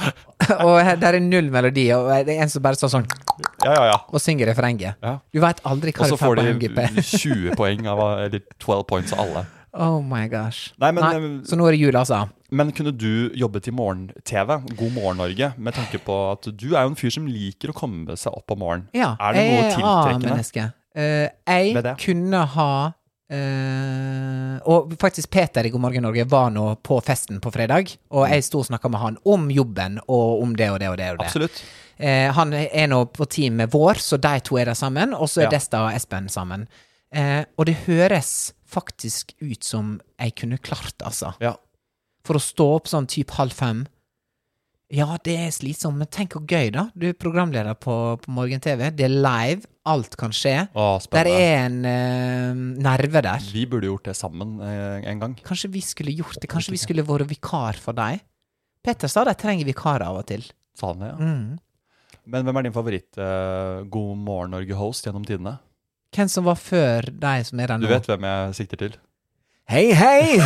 og 0.66 1.00
der 1.04 1.18
er 1.20 1.22
null 1.22 1.52
melodi, 1.54 1.86
og 1.94 2.10
det 2.26 2.34
er 2.34 2.42
en 2.42 2.50
som 2.50 2.64
bare 2.64 2.78
står 2.80 2.90
sånn 2.96 3.06
Ja, 3.62 3.72
ja, 3.72 3.84
ja. 3.92 3.98
og 4.10 4.20
synger 4.22 4.50
refrenget. 4.50 4.98
Ja. 4.98 5.16
Du 5.30 5.38
veit 5.42 5.62
aldri 5.68 5.94
hva 5.94 6.02
Og 6.02 6.10
så 6.10 6.18
får 6.18 6.42
får 6.42 6.42
de 6.42 7.06
20 7.14 7.54
poeng 7.58 7.86
av 7.94 8.02
Eller 8.26 8.42
12 8.58 8.82
points 8.90 9.14
av 9.14 9.22
alle. 9.22 9.46
Oh 9.72 10.02
my 10.04 10.26
gosh. 10.28 10.72
Nei, 10.82 10.90
men, 10.92 11.02
Nei, 11.04 11.30
så 11.48 11.56
nå 11.56 11.64
er 11.68 11.76
det 11.76 11.80
jul, 11.80 11.96
altså. 11.96 12.26
Men 12.52 12.72
kunne 12.76 12.92
du 12.92 13.32
jobbet 13.40 13.70
i 13.70 13.72
morgen-TV, 13.72 14.50
God 14.76 14.92
morgen 14.92 15.22
Norge, 15.22 15.52
med 15.56 15.76
tanke 15.76 16.00
på 16.04 16.16
at 16.34 16.50
du 16.52 16.74
er 16.74 16.82
jo 16.84 16.90
en 16.90 16.98
fyr 16.98 17.14
som 17.14 17.28
liker 17.28 17.72
å 17.72 17.76
komme 17.76 18.16
seg 18.20 18.36
opp 18.36 18.52
om 18.52 18.60
morgenen. 18.60 18.90
Ja, 18.96 19.14
er 19.16 19.38
det 19.38 19.44
noe 19.46 19.62
jeg 19.62 19.76
tiltrekkende? 19.78 20.32
A-menneske. 20.34 20.66
Eh, 20.92 21.28
jeg 21.48 21.94
kunne 22.04 22.44
ha 22.56 22.72
Uh, 23.32 24.58
Og 24.68 24.92
faktisk 25.00 25.30
Peter 25.32 25.64
i 25.64 25.70
God 25.72 25.80
morgen 25.80 26.04
Norge 26.04 26.26
var 26.28 26.50
nå 26.52 26.66
på 26.84 26.98
festen 27.00 27.38
på 27.40 27.48
fredag, 27.54 27.94
og 28.12 28.26
jeg 28.28 28.44
sto 28.44 28.60
og 28.60 28.66
snakka 28.68 28.90
med 28.92 29.00
han 29.00 29.16
om 29.24 29.46
jobben 29.48 29.96
og 30.04 30.42
om 30.44 30.52
det 30.58 30.68
og 30.68 30.80
det 30.82 30.90
og 30.90 30.98
det. 31.00 31.06
Og 31.14 31.22
det. 31.22 31.28
Absolutt. 31.30 31.62
Uh, 31.96 32.28
han 32.36 32.52
er 32.52 32.90
nå 32.92 32.98
på 33.08 33.24
team 33.32 33.56
med 33.62 33.72
Vår, 33.72 34.02
så 34.04 34.18
de 34.20 34.34
to 34.44 34.58
er 34.60 34.68
der 34.68 34.76
sammen, 34.76 35.14
og 35.16 35.30
så 35.32 35.46
er 35.46 35.48
Ja. 35.48 35.54
Desta 35.56 35.80
og 35.86 35.96
Espen 35.96 36.28
sammen. 36.28 36.66
Uh, 37.08 37.44
og 37.56 37.66
det 37.70 37.78
høres 37.86 38.52
faktisk 38.72 39.34
ut 39.42 39.64
som 39.66 39.96
jeg 40.18 40.36
kunne 40.40 40.60
klart, 40.62 40.96
altså. 41.04 41.34
Ja. 41.42 41.56
For 42.26 42.38
å 42.38 42.42
stå 42.42 42.68
opp 42.76 42.90
sånn 42.90 43.08
typ 43.10 43.34
halv 43.38 43.54
fem. 43.56 43.84
Ja, 44.92 45.06
det 45.24 45.34
er 45.40 45.52
slitsomt, 45.54 45.96
men 45.96 46.08
tenk 46.12 46.34
hvor 46.36 46.44
gøy, 46.44 46.68
da. 46.74 46.86
Du 46.92 47.06
er 47.08 47.16
programleder 47.16 47.76
på, 47.80 47.94
på 48.20 48.32
Morgen-TV. 48.36 48.90
Det 48.92 49.06
er 49.06 49.14
live. 49.14 49.64
Alt 49.88 50.18
kan 50.20 50.34
skje. 50.36 50.66
Å, 50.78 50.84
Der 51.10 51.30
er 51.30 51.54
en 51.64 51.78
uh, 51.80 52.60
nerve 52.84 53.22
der. 53.24 53.46
Vi 53.54 53.64
burde 53.66 53.88
gjort 53.88 54.10
det 54.10 54.14
sammen 54.18 54.58
uh, 54.60 55.00
en 55.00 55.22
gang. 55.24 55.38
Kanskje 55.46 55.72
vi 55.72 55.80
skulle 55.82 56.12
gjort 56.14 56.36
det. 56.38 56.50
Kanskje 56.52 56.76
vi 56.76 56.82
skulle 56.82 57.06
vært 57.08 57.32
vikar 57.32 57.80
for 57.82 57.96
deg. 57.96 58.20
Peter 58.84 59.10
sa 59.10 59.24
de 59.26 59.34
trenger 59.38 59.66
vikarer 59.66 60.04
av 60.10 60.20
og 60.20 60.28
til. 60.28 60.44
Sa 60.78 60.92
han 60.92 61.02
det, 61.02 61.10
ja. 61.14 61.30
Mm. 61.32 61.58
Men 62.32 62.46
hvem 62.46 62.58
er 62.58 62.66
din 62.66 62.74
favoritt 62.74 63.18
eh, 63.18 63.82
God 63.90 64.20
morgen 64.22 64.52
Norge-host 64.54 65.08
gjennom 65.08 65.24
tidene? 65.26 65.56
Hvem 66.12 66.28
som 66.28 66.44
var 66.44 66.58
før 66.60 67.06
deg 67.22 67.46
som 67.48 67.60
er 67.62 67.70
der 67.72 67.80
nå? 67.80 67.86
Du 67.88 67.92
vet 67.92 68.04
hvem 68.10 68.24
jeg 68.28 68.54
sikter 68.58 68.80
til? 68.84 68.96
Hei, 69.72 69.86
hei! 69.96 70.36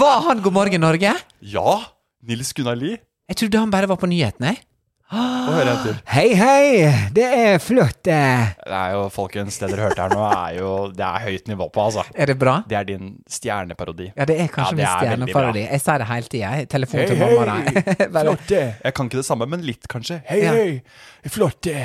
Var 0.00 0.22
han 0.28 0.40
God 0.40 0.54
morgen 0.56 0.80
Norge? 0.80 1.12
Ja! 1.44 1.74
Nils 2.24 2.54
Gunnar 2.56 2.78
Lie. 2.78 2.96
Jeg 3.28 3.36
trodde 3.42 3.60
han 3.60 3.70
bare 3.74 3.88
var 3.90 3.98
på 4.00 4.08
nyhetene. 4.08 4.54
Hei, 5.10 6.28
hei! 6.38 6.66
Det 7.12 7.26
er 7.26 7.58
flott. 7.60 8.06
eh. 8.08 8.52
Det 8.64 8.76
er 8.78 8.92
jo, 8.94 9.02
folkens, 9.12 9.56
det 9.60 9.68
dere 9.74 9.88
hørte 9.88 10.04
her 10.06 10.12
nå, 10.14 10.22
er 10.30 10.56
jo 10.60 10.68
Det 10.94 11.02
er 11.04 11.24
høyt 11.26 11.48
nivå 11.50 11.66
på, 11.74 11.84
altså. 11.90 12.04
Er 12.14 12.30
det 12.30 12.36
bra? 12.40 12.60
Det 12.70 12.76
er 12.78 12.86
din 12.88 13.08
stjerneparodi. 13.28 14.12
Ja, 14.14 14.24
det 14.30 14.36
er 14.40 14.52
kanskje 14.54 14.70
Ja, 14.70 14.76
det 14.76 14.78
min 14.78 14.86
er 14.86 15.00
stjerneparodi. 15.02 15.64
Jeg 15.66 15.82
sier 15.84 15.98
det 16.04 16.08
hele 16.14 16.30
tida. 16.36 16.52
Telefon 16.78 17.02
til 17.10 17.18
mamma. 17.20 17.56
Hei, 17.66 17.82
hei! 17.90 18.06
Flott! 18.14 18.54
Jeg 18.54 18.94
kan 18.96 19.10
ikke 19.10 19.20
det 19.20 19.26
samme, 19.28 19.50
men 19.50 19.66
litt, 19.66 19.90
kanskje. 19.90 20.22
Hei, 20.30 20.40
Ja. 20.46 20.54
hei! 20.56 21.28
Flott 21.28 21.60
det! 21.66 21.82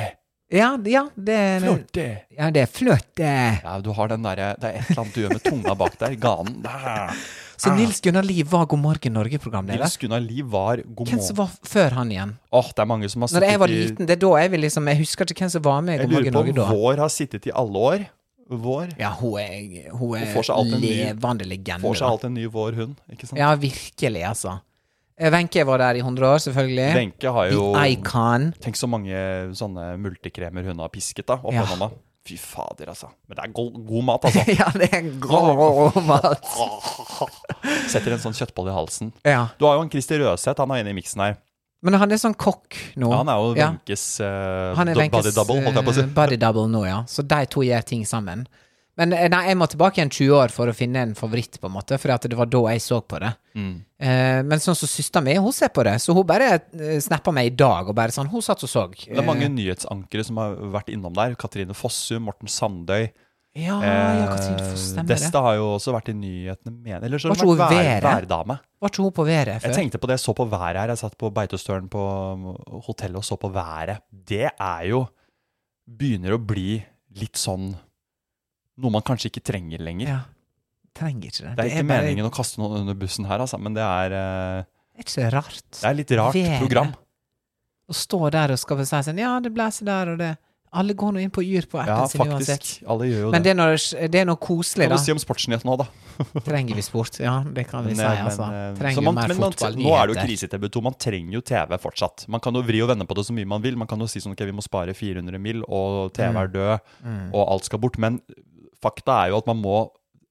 Ja, 0.52 0.76
ja, 0.86 1.08
det 1.16 1.36
Flott 1.64 1.88
det! 1.96 2.10
Ja, 2.30 2.50
det 2.54 2.62
er 2.62 2.90
eh. 3.18 3.56
Ja, 3.64 3.80
du 3.82 3.90
har 3.90 4.08
den 4.12 4.22
derre 4.22 4.52
Det 4.60 4.68
er 4.68 4.76
et 4.78 4.90
eller 4.92 5.00
annet 5.02 5.16
du 5.16 5.20
gjør 5.24 5.32
med 5.34 5.42
tunga 5.42 5.74
bak 5.74 5.96
der. 5.98 6.14
Ganen. 6.22 6.60
Der. 6.62 7.16
Så 7.56 7.72
Nils 7.74 7.98
Gunnar 8.04 8.22
Liv 8.22 8.46
var 8.52 8.66
God 8.68 8.78
morgen 8.78 9.16
Norge-programleder? 9.16 9.82
Nils 9.82 9.96
Gunnar 9.96 10.20
Liv 10.20 10.46
var 10.52 10.82
god 10.86 11.08
Hvem 11.10 11.22
som 11.24 11.38
var 11.40 11.50
før 11.66 11.96
han 11.98 12.12
igjen? 12.12 12.36
Åh, 12.52 12.68
det 12.76 12.84
er 12.84 12.90
mange 12.92 13.10
som 13.10 13.24
har 13.24 13.32
sittet 13.32 13.42
Når 13.42 13.50
jeg 13.50 13.62
var 13.62 13.72
liten, 13.72 14.06
det 14.06 14.14
er 14.14 14.20
da 14.22 14.30
jeg 14.42 14.52
vil 14.52 14.64
liksom 14.68 14.92
Jeg 14.92 15.00
husker 15.00 15.32
ikke 15.34 15.46
hvem 15.46 15.52
som 15.56 15.64
var 15.66 15.80
med 15.88 15.96
i 15.96 16.04
Jeg 16.04 16.12
lurer 16.12 16.36
på 16.36 16.44
om. 16.66 16.76
Vår 16.76 17.02
har 17.02 17.12
sittet 17.16 17.50
i 17.50 17.54
alle 17.64 17.82
år. 17.90 18.06
Vår. 18.46 18.92
Ja, 19.00 19.10
hun 19.18 19.40
er, 19.42 19.90
hun 19.90 20.14
Hun 20.14 20.22
er 20.22 20.78
ny- 20.78 20.92
levende 20.92 21.48
legende. 21.48 21.82
Får 21.82 21.98
seg 21.98 22.06
da. 22.06 22.12
alltid 22.12 22.30
en 22.30 22.38
ny 22.38 22.46
Vår, 22.54 22.78
hun. 22.78 22.94
Ikke 23.10 23.26
sant? 23.26 23.40
Ja, 23.42 23.50
virkelig, 23.58 24.22
altså. 24.30 24.60
Eh, 25.18 25.30
Wenche 25.32 25.62
var 25.64 25.78
der 25.80 25.96
i 25.96 26.02
100 26.04 26.26
år, 26.28 26.38
selvfølgelig. 26.44 26.88
Wenche 26.94 27.30
har 27.32 27.46
jo 27.48 27.70
The 27.74 27.86
Icon. 27.94 28.50
Tenk 28.60 28.76
så 28.76 28.88
mange 28.90 29.16
sånne 29.56 29.94
multikremer 30.02 30.66
hun 30.68 30.82
har 30.84 30.90
pisket 30.92 31.26
da 31.30 31.38
opp 31.40 31.54
Ja. 31.56 31.64
gjennom. 31.64 31.94
Fy 32.26 32.34
fader, 32.36 32.88
altså. 32.90 33.06
Men 33.28 33.36
det 33.38 33.44
er 33.46 33.52
god, 33.54 33.72
god 33.86 34.04
mat, 34.04 34.24
altså. 34.26 34.42
ja, 34.60 34.66
det 34.74 34.88
er 34.92 35.08
god 35.22 35.96
mat. 36.04 36.42
Setter 37.92 38.12
en 38.16 38.22
sånn 38.22 38.34
kjøttbolle 38.36 38.72
i 38.72 38.76
halsen. 38.76 39.12
Ja. 39.24 39.46
Du 39.60 39.64
har 39.68 39.78
jo 39.78 39.84
en 39.86 39.90
Christer 39.92 40.18
Røseth, 40.24 40.58
han 40.60 40.74
er 40.74 40.82
inne 40.82 40.92
i 40.92 40.98
miksen 40.98 41.22
her. 41.22 41.36
Men 41.86 41.94
han 42.00 42.10
er 42.10 42.18
sånn 42.18 42.34
kokk 42.34 42.74
nå. 42.98 43.08
Ja, 43.12 43.20
han 43.22 43.28
er 43.30 43.40
jo. 43.40 43.50
Wenches 43.56 44.04
ja. 44.20 44.30
Han 44.78 44.90
do- 44.90 45.08
body 45.12 45.32
double, 45.36 45.60
holdt 45.62 45.76
jeg 45.78 45.86
på 45.86 45.92
å 45.92 45.96
si. 45.96 46.02
eh, 46.02 46.12
body 46.16 46.38
double 46.42 46.66
nå, 46.72 46.82
ja. 46.88 47.02
Så 47.06 47.22
de 47.22 47.40
to 47.52 47.62
gjør 47.62 47.84
ting 47.86 48.02
sammen. 48.08 48.46
Men 48.96 49.12
eh, 49.12 49.26
nei, 49.32 49.42
jeg 49.50 49.58
må 49.60 49.66
tilbake 49.68 50.00
igjen 50.00 50.12
20 50.12 50.38
år 50.38 50.52
for 50.54 50.72
å 50.72 50.74
finne 50.76 51.02
en 51.04 51.12
favoritt, 51.18 51.58
på 51.60 51.68
en 51.68 51.74
måte. 51.74 51.98
For 52.00 52.12
det 52.16 52.38
var 52.38 52.48
da 52.48 52.62
jeg 52.72 52.82
så 52.84 53.02
på 53.04 53.20
det. 53.20 53.32
Mm. 53.56 53.74
Eh, 54.00 54.40
men 54.48 54.62
sånn 54.62 54.78
som 54.78 54.88
søstera 54.88 55.24
mi, 55.24 55.36
hun 55.40 55.52
ser 55.52 55.72
på 55.76 55.84
det. 55.84 55.98
Så 56.00 56.16
hun 56.16 56.24
bare 56.28 56.48
uh, 56.56 56.96
snappa 57.04 57.34
meg 57.34 57.50
i 57.50 57.54
dag, 57.56 57.92
og 57.92 57.96
bare 57.96 58.14
sånn 58.14 58.30
Hun 58.32 58.44
satt 58.44 58.64
og 58.64 58.72
så. 58.72 58.86
Det 58.88 59.12
er 59.12 59.26
mange 59.26 59.46
Eh, 59.46 59.52
nyhetsankere 59.52 60.24
som 60.26 60.40
har 60.40 60.56
vært 60.72 60.90
innom 60.94 61.14
der. 61.16 61.36
Katrine 61.36 61.76
Fossum, 61.76 62.24
Morten 62.30 62.48
Sandøy. 62.48 63.10
ja, 63.56 63.76
eh, 63.80 64.16
ja, 64.20 64.26
Katrine 64.32 64.64
Foss, 64.64 64.88
stemmer 64.92 65.12
det. 65.12 65.20
Desta 65.20 65.44
har 65.44 65.60
jo 65.60 65.68
også 65.76 65.92
vært 65.92 66.10
i 66.12 66.16
nyhetene 66.16 66.72
med 66.72 67.04
Eller 67.04 67.20
så 67.20 67.32
har 67.32 67.40
hun 67.40 67.56
vært 67.56 67.76
vær, 67.76 68.08
værdame. 68.08 68.58
Var 68.80 68.92
ikke 68.92 69.04
hun 69.04 69.16
på 69.16 69.28
været 69.28 69.60
før? 69.60 69.68
Jeg 69.68 69.76
tenkte 69.76 70.00
på 70.00 70.08
det, 70.08 70.16
jeg 70.16 70.24
så 70.24 70.36
på 70.36 70.48
været 70.48 70.80
her. 70.80 70.92
Jeg 70.92 71.04
satt 71.04 71.16
på 71.20 71.30
Beitostølen 71.36 71.88
på 71.92 72.00
um, 72.32 72.52
hotellet 72.88 73.20
og 73.20 73.28
så 73.28 73.36
på 73.40 73.52
været. 73.52 74.00
Det 74.08 74.48
er 74.48 74.88
jo 74.88 75.06
Begynner 75.86 76.34
å 76.34 76.40
bli 76.42 76.80
litt 77.14 77.38
sånn 77.38 77.76
Noe 78.78 78.90
man 78.92 79.02
kanskje 79.02 79.30
ikke 79.30 79.42
trenger 79.42 79.78
lenger. 79.80 80.08
Ja. 80.08 80.20
Trenger 80.96 81.28
ikke 81.30 81.42
det. 81.44 81.56
Det 81.56 81.64
er 81.64 81.70
ikke 81.76 81.88
bare- 81.88 82.02
meningen 82.04 82.26
å 82.28 82.32
kaste 82.32 82.58
noen 82.60 82.80
under 82.80 82.94
bussen 82.94 83.24
her, 83.28 83.38
altså, 83.38 83.58
men 83.60 83.74
det 83.74 83.82
er, 83.82 84.12
eh, 84.12 84.64
Det 84.96 84.98
er 84.98 85.04
ikke 85.04 85.16
så 85.16 85.32
rart. 85.32 85.62
det 85.80 85.84
er 85.84 85.94
litt 85.94 86.10
rart 86.10 86.34
Været. 86.34 86.58
program. 86.60 86.94
Å 87.88 87.94
stå 87.94 88.30
der 88.32 88.52
og 88.52 88.58
skal 88.58 88.78
si 88.84 88.96
sånn 88.96 89.18
Ja, 89.18 89.38
det 89.40 89.52
blåser 89.54 89.84
der 89.84 90.08
og 90.12 90.18
det. 90.18 90.36
Alle 90.72 90.92
går 90.94 91.12
nå 91.14 91.20
inn 91.22 91.30
på 91.30 91.40
Yr 91.46 91.62
på 91.70 91.78
Ja, 91.86 92.02
appen 92.04 92.08
sin 92.10 92.20
uansett. 92.20 92.58
faktisk. 92.58 92.82
Alle 92.90 93.04
gjør 93.06 93.20
jo 93.20 93.30
Men 93.30 93.42
det. 93.42 93.56
det 93.56 93.94
er, 94.02 94.08
det 94.08 94.14
er 94.20 94.24
noe 94.26 94.36
koselig, 94.36 94.88
Hva 94.88 94.88
da. 94.90 94.96
Kan 94.96 95.04
du 95.04 95.04
si 95.04 95.12
om 95.12 95.18
sportsnyhetene 95.18 95.64
nå, 95.64 95.76
da? 95.78 95.86
Trenger 96.44 96.74
vi 96.74 96.82
sport? 96.82 97.20
Ja, 97.20 97.42
det 97.44 97.68
kan 97.68 97.84
vi 97.84 97.94
Men, 97.94 97.96
si, 97.96 98.02
eh, 98.02 98.24
altså. 98.26 98.44
eh, 98.52 98.74
Trenger 98.76 99.02
man, 99.04 99.14
mer 99.14 99.28
men 99.28 99.36
fotballnyheter. 99.36 99.84
Nå 99.86 100.02
er 100.02 100.06
det 100.08 100.16
jo 100.16 100.22
krise-TV 100.26 100.68
2. 100.68 100.82
Man 100.82 100.94
trenger 100.94 101.32
jo 101.32 101.40
TV 101.40 101.78
fortsatt. 101.78 102.26
Man 102.28 102.40
kan 102.40 102.52
jo 102.52 102.62
vri 102.62 102.82
og 102.82 102.88
vende 102.90 103.06
på 103.06 103.14
det 103.14 103.24
så 103.24 103.32
mye 103.32 103.46
man 103.46 103.62
vil. 103.62 103.76
Man 103.76 103.86
kan 103.86 103.98
jo 104.00 104.06
si 104.06 104.18
sånn 104.20 104.32
ok, 104.32 104.44
vi 104.44 104.52
må 104.52 104.62
spare 104.62 104.92
400 104.92 105.38
mil, 105.40 105.62
og 105.68 106.12
TV 106.12 106.32
Mm. 106.32 106.36
er 106.42 106.48
død, 106.48 106.80
og 107.32 107.48
alt 107.52 107.64
skal 107.64 107.78
bort. 107.78 107.96
Men 107.98 108.20
fakta 108.82 109.12
er 109.24 109.28
jo 109.34 109.38
at 109.42 109.48
man 109.50 109.58
må 109.62 109.76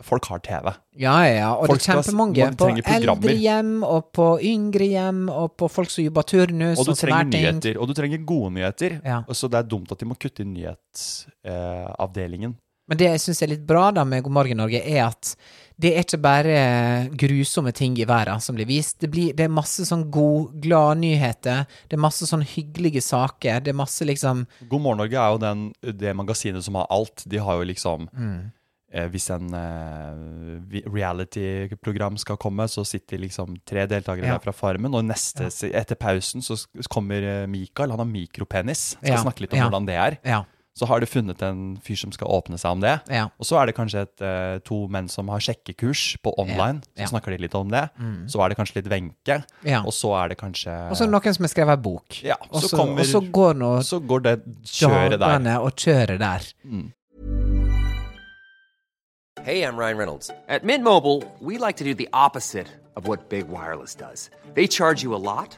Folk 0.04 0.26
har 0.28 0.42
TV. 0.44 0.74
Ja, 1.00 1.14
ja. 1.24 1.54
Og 1.56 1.70
Folk 1.72 1.80
det 1.80 1.88
er 1.88 2.02
kjempemange 2.02 2.50
på 2.60 2.68
eldrehjem, 2.84 3.80
og 3.88 4.10
på 4.14 4.26
yngre 4.44 4.84
hjem, 4.92 5.30
og 5.32 5.56
på 5.56 5.70
folk 5.72 5.88
som 5.90 6.04
jobber 6.04 6.22
turnus. 6.28 6.76
Og 6.82 6.86
du 6.90 6.92
som 6.92 7.08
trenger 7.08 7.24
nyheter, 7.32 7.80
og 7.80 7.88
du 7.88 7.94
trenger 7.96 8.20
gode 8.28 8.52
nyheter. 8.58 8.98
Ja. 9.00 9.24
Og 9.24 9.32
Så 9.40 9.48
det 9.48 9.56
er 9.62 9.70
dumt 9.72 9.88
at 9.96 10.04
de 10.04 10.08
må 10.10 10.16
kutte 10.20 10.44
i 10.44 10.46
nyhetsavdelingen. 10.52 12.60
Men 12.88 12.98
det 12.98 13.08
jeg 13.10 13.20
syns 13.24 13.42
er 13.42 13.48
litt 13.50 13.64
bra 13.66 13.88
da 13.92 14.04
med 14.06 14.22
God 14.24 14.34
morgen 14.36 14.58
Norge, 14.62 14.82
er 14.86 15.08
at 15.08 15.36
det 15.82 15.90
er 15.98 16.04
ikke 16.06 16.20
bare 16.22 16.58
grusomme 17.20 17.74
ting 17.76 17.98
i 18.00 18.06
verden 18.08 18.40
som 18.40 18.56
blir 18.56 18.68
vist. 18.70 19.00
Det, 19.02 19.10
blir, 19.12 19.34
det 19.36 19.44
er 19.48 19.52
masse 19.52 19.84
sånn 19.90 20.06
god, 20.14 20.54
glad 20.64 21.02
nyheter. 21.02 21.66
Det 21.90 21.98
er 21.98 22.04
masse 22.06 22.28
sånn 22.30 22.46
hyggelige 22.46 23.02
saker. 23.04 23.60
Det 23.66 23.74
er 23.74 23.80
masse 23.82 24.06
liksom 24.08 24.46
God 24.70 24.82
morgen 24.86 25.02
Norge 25.02 25.18
er 25.20 25.34
jo 25.34 25.42
den, 25.44 25.66
det 26.00 26.14
magasinet 26.16 26.64
som 26.64 26.78
har 26.80 26.88
alt. 26.94 27.26
De 27.28 27.42
har 27.44 27.58
jo 27.60 27.68
liksom 27.74 28.08
Mm. 28.14 28.52
eh, 28.94 29.08
Hvis 29.12 29.30
en 29.34 29.50
eh, 29.52 30.86
reality-program 30.96 32.18
skal 32.22 32.38
komme, 32.38 32.68
så 32.72 32.86
sitter 32.88 33.18
liksom 33.22 33.56
tre 33.68 33.86
deltakere 33.90 34.26
Ja. 34.28 34.38
der 34.38 34.44
fra 34.46 34.54
Farmen. 34.54 34.94
Og 34.96 35.04
neste, 35.06 35.50
etter 35.74 35.96
pausen 35.96 36.42
så 36.42 36.56
kommer 36.90 37.22
eh, 37.24 37.48
Mikael. 37.48 37.90
Han 37.92 38.00
har 38.00 38.06
mikropenis. 38.10 38.96
Skal 39.02 39.10
Ja, 39.18 39.22
snakke 39.24 39.42
litt 39.42 39.54
om 39.54 39.60
ja. 39.60 39.70
hvordan 39.70 39.86
det 39.88 39.96
er. 39.96 40.18
Ja. 40.24 40.44
Så 40.76 40.86
har 40.90 41.00
du 41.00 41.06
funnet 41.08 41.40
en 41.48 41.78
fyr 41.80 41.96
som 41.96 42.12
skal 42.12 42.28
åpne 42.36 42.58
seg 42.60 42.74
om 42.76 42.82
det. 42.84 42.98
Ja. 43.08 43.30
Og 43.40 43.48
så 43.48 43.56
er 43.62 43.70
det 43.70 43.76
kanskje 43.78 44.02
et, 44.04 44.22
eh, 44.22 44.58
to 44.68 44.88
menn 44.92 45.08
som 45.08 45.30
har 45.32 45.40
sjekkekurs 45.40 46.18
på 46.22 46.34
online. 46.38 46.82
Ja, 46.98 47.04
ja. 47.04 47.06
Så 47.08 47.14
snakker 47.14 47.32
de 47.32 47.38
litt 47.46 47.56
om 47.56 47.70
det. 47.72 47.86
Så 48.28 48.44
er 48.44 48.50
det 48.52 48.58
kanskje 48.60 48.76
litt 48.82 48.90
Wenche. 48.92 49.38
Ja. 49.64 49.80
Og 49.88 49.94
så 49.96 50.12
er 50.20 50.34
det 50.34 50.38
kanskje 50.38 50.74
Og 50.92 50.98
så 50.98 51.04
er 51.06 51.08
det 51.08 51.14
noen 51.16 51.34
som 51.38 51.44
har 51.48 51.54
skrevet 51.54 51.82
bok. 51.82 52.20
Ja, 52.24 52.36
og, 52.52 52.62
så 52.62 52.76
kommer- 52.76 53.00
og 53.00 53.06
så 53.08 53.22
går 53.32 53.54
nå 53.56 53.72
Så 53.88 54.00
går 54.06 54.24
det 54.24 54.36
kjøret 54.66 55.18
der. 55.20 55.60
og 55.62 55.72
kjøret 55.76 56.20
der. 56.20 56.42
Hey, 59.44 59.62
I'm 59.64 59.78
Ryan 59.78 59.98
Reynolds. 59.98 60.30
At 60.50 60.64
Mint 60.64 60.84
Mobile, 60.84 61.24
we 61.40 61.58
like 61.58 61.78
to 61.78 61.84
do 61.86 61.94
the 61.94 62.10
opposite 62.12 62.68
of 62.98 63.08
what 63.08 63.30
Big 63.30 63.48
Wireless 63.48 63.96
does. 63.96 64.30
They 64.56 64.68
charge 64.68 65.04
you 65.04 65.14
a 65.16 65.22
lot, 65.22 65.58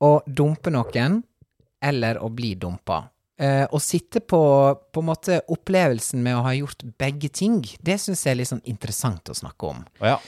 Å 0.00 0.12
dumpe 0.26 0.72
noen, 0.72 1.20
eller 1.80 2.20
å 2.20 2.28
bli 2.32 2.54
dumpa. 2.60 3.02
Eh, 3.40 3.64
å 3.72 3.78
sitte 3.80 4.20
på 4.20 4.40
på 4.92 5.00
en 5.00 5.08
måte 5.08 5.38
opplevelsen 5.48 6.20
med 6.20 6.36
å 6.36 6.42
ha 6.44 6.52
gjort 6.52 6.84
begge 7.00 7.30
ting, 7.32 7.62
det 7.80 7.96
syns 8.02 8.26
jeg 8.26 8.34
er 8.34 8.38
litt 8.42 8.50
sånn 8.50 8.66
interessant 8.68 9.32
å 9.32 9.36
snakke 9.36 9.70
om. 9.70 9.78
Oh, 10.02 10.10
ja. 10.10 10.18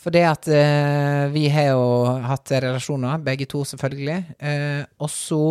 For 0.00 0.14
det 0.14 0.22
at 0.24 0.46
uh, 0.48 1.26
vi 1.34 1.48
har 1.52 1.72
jo 1.74 1.82
hatt 2.24 2.54
relasjoner, 2.62 3.18
begge 3.26 3.48
to 3.50 3.64
selvfølgelig, 3.68 4.20
uh, 4.38 4.86
og 5.02 5.10
så 5.12 5.42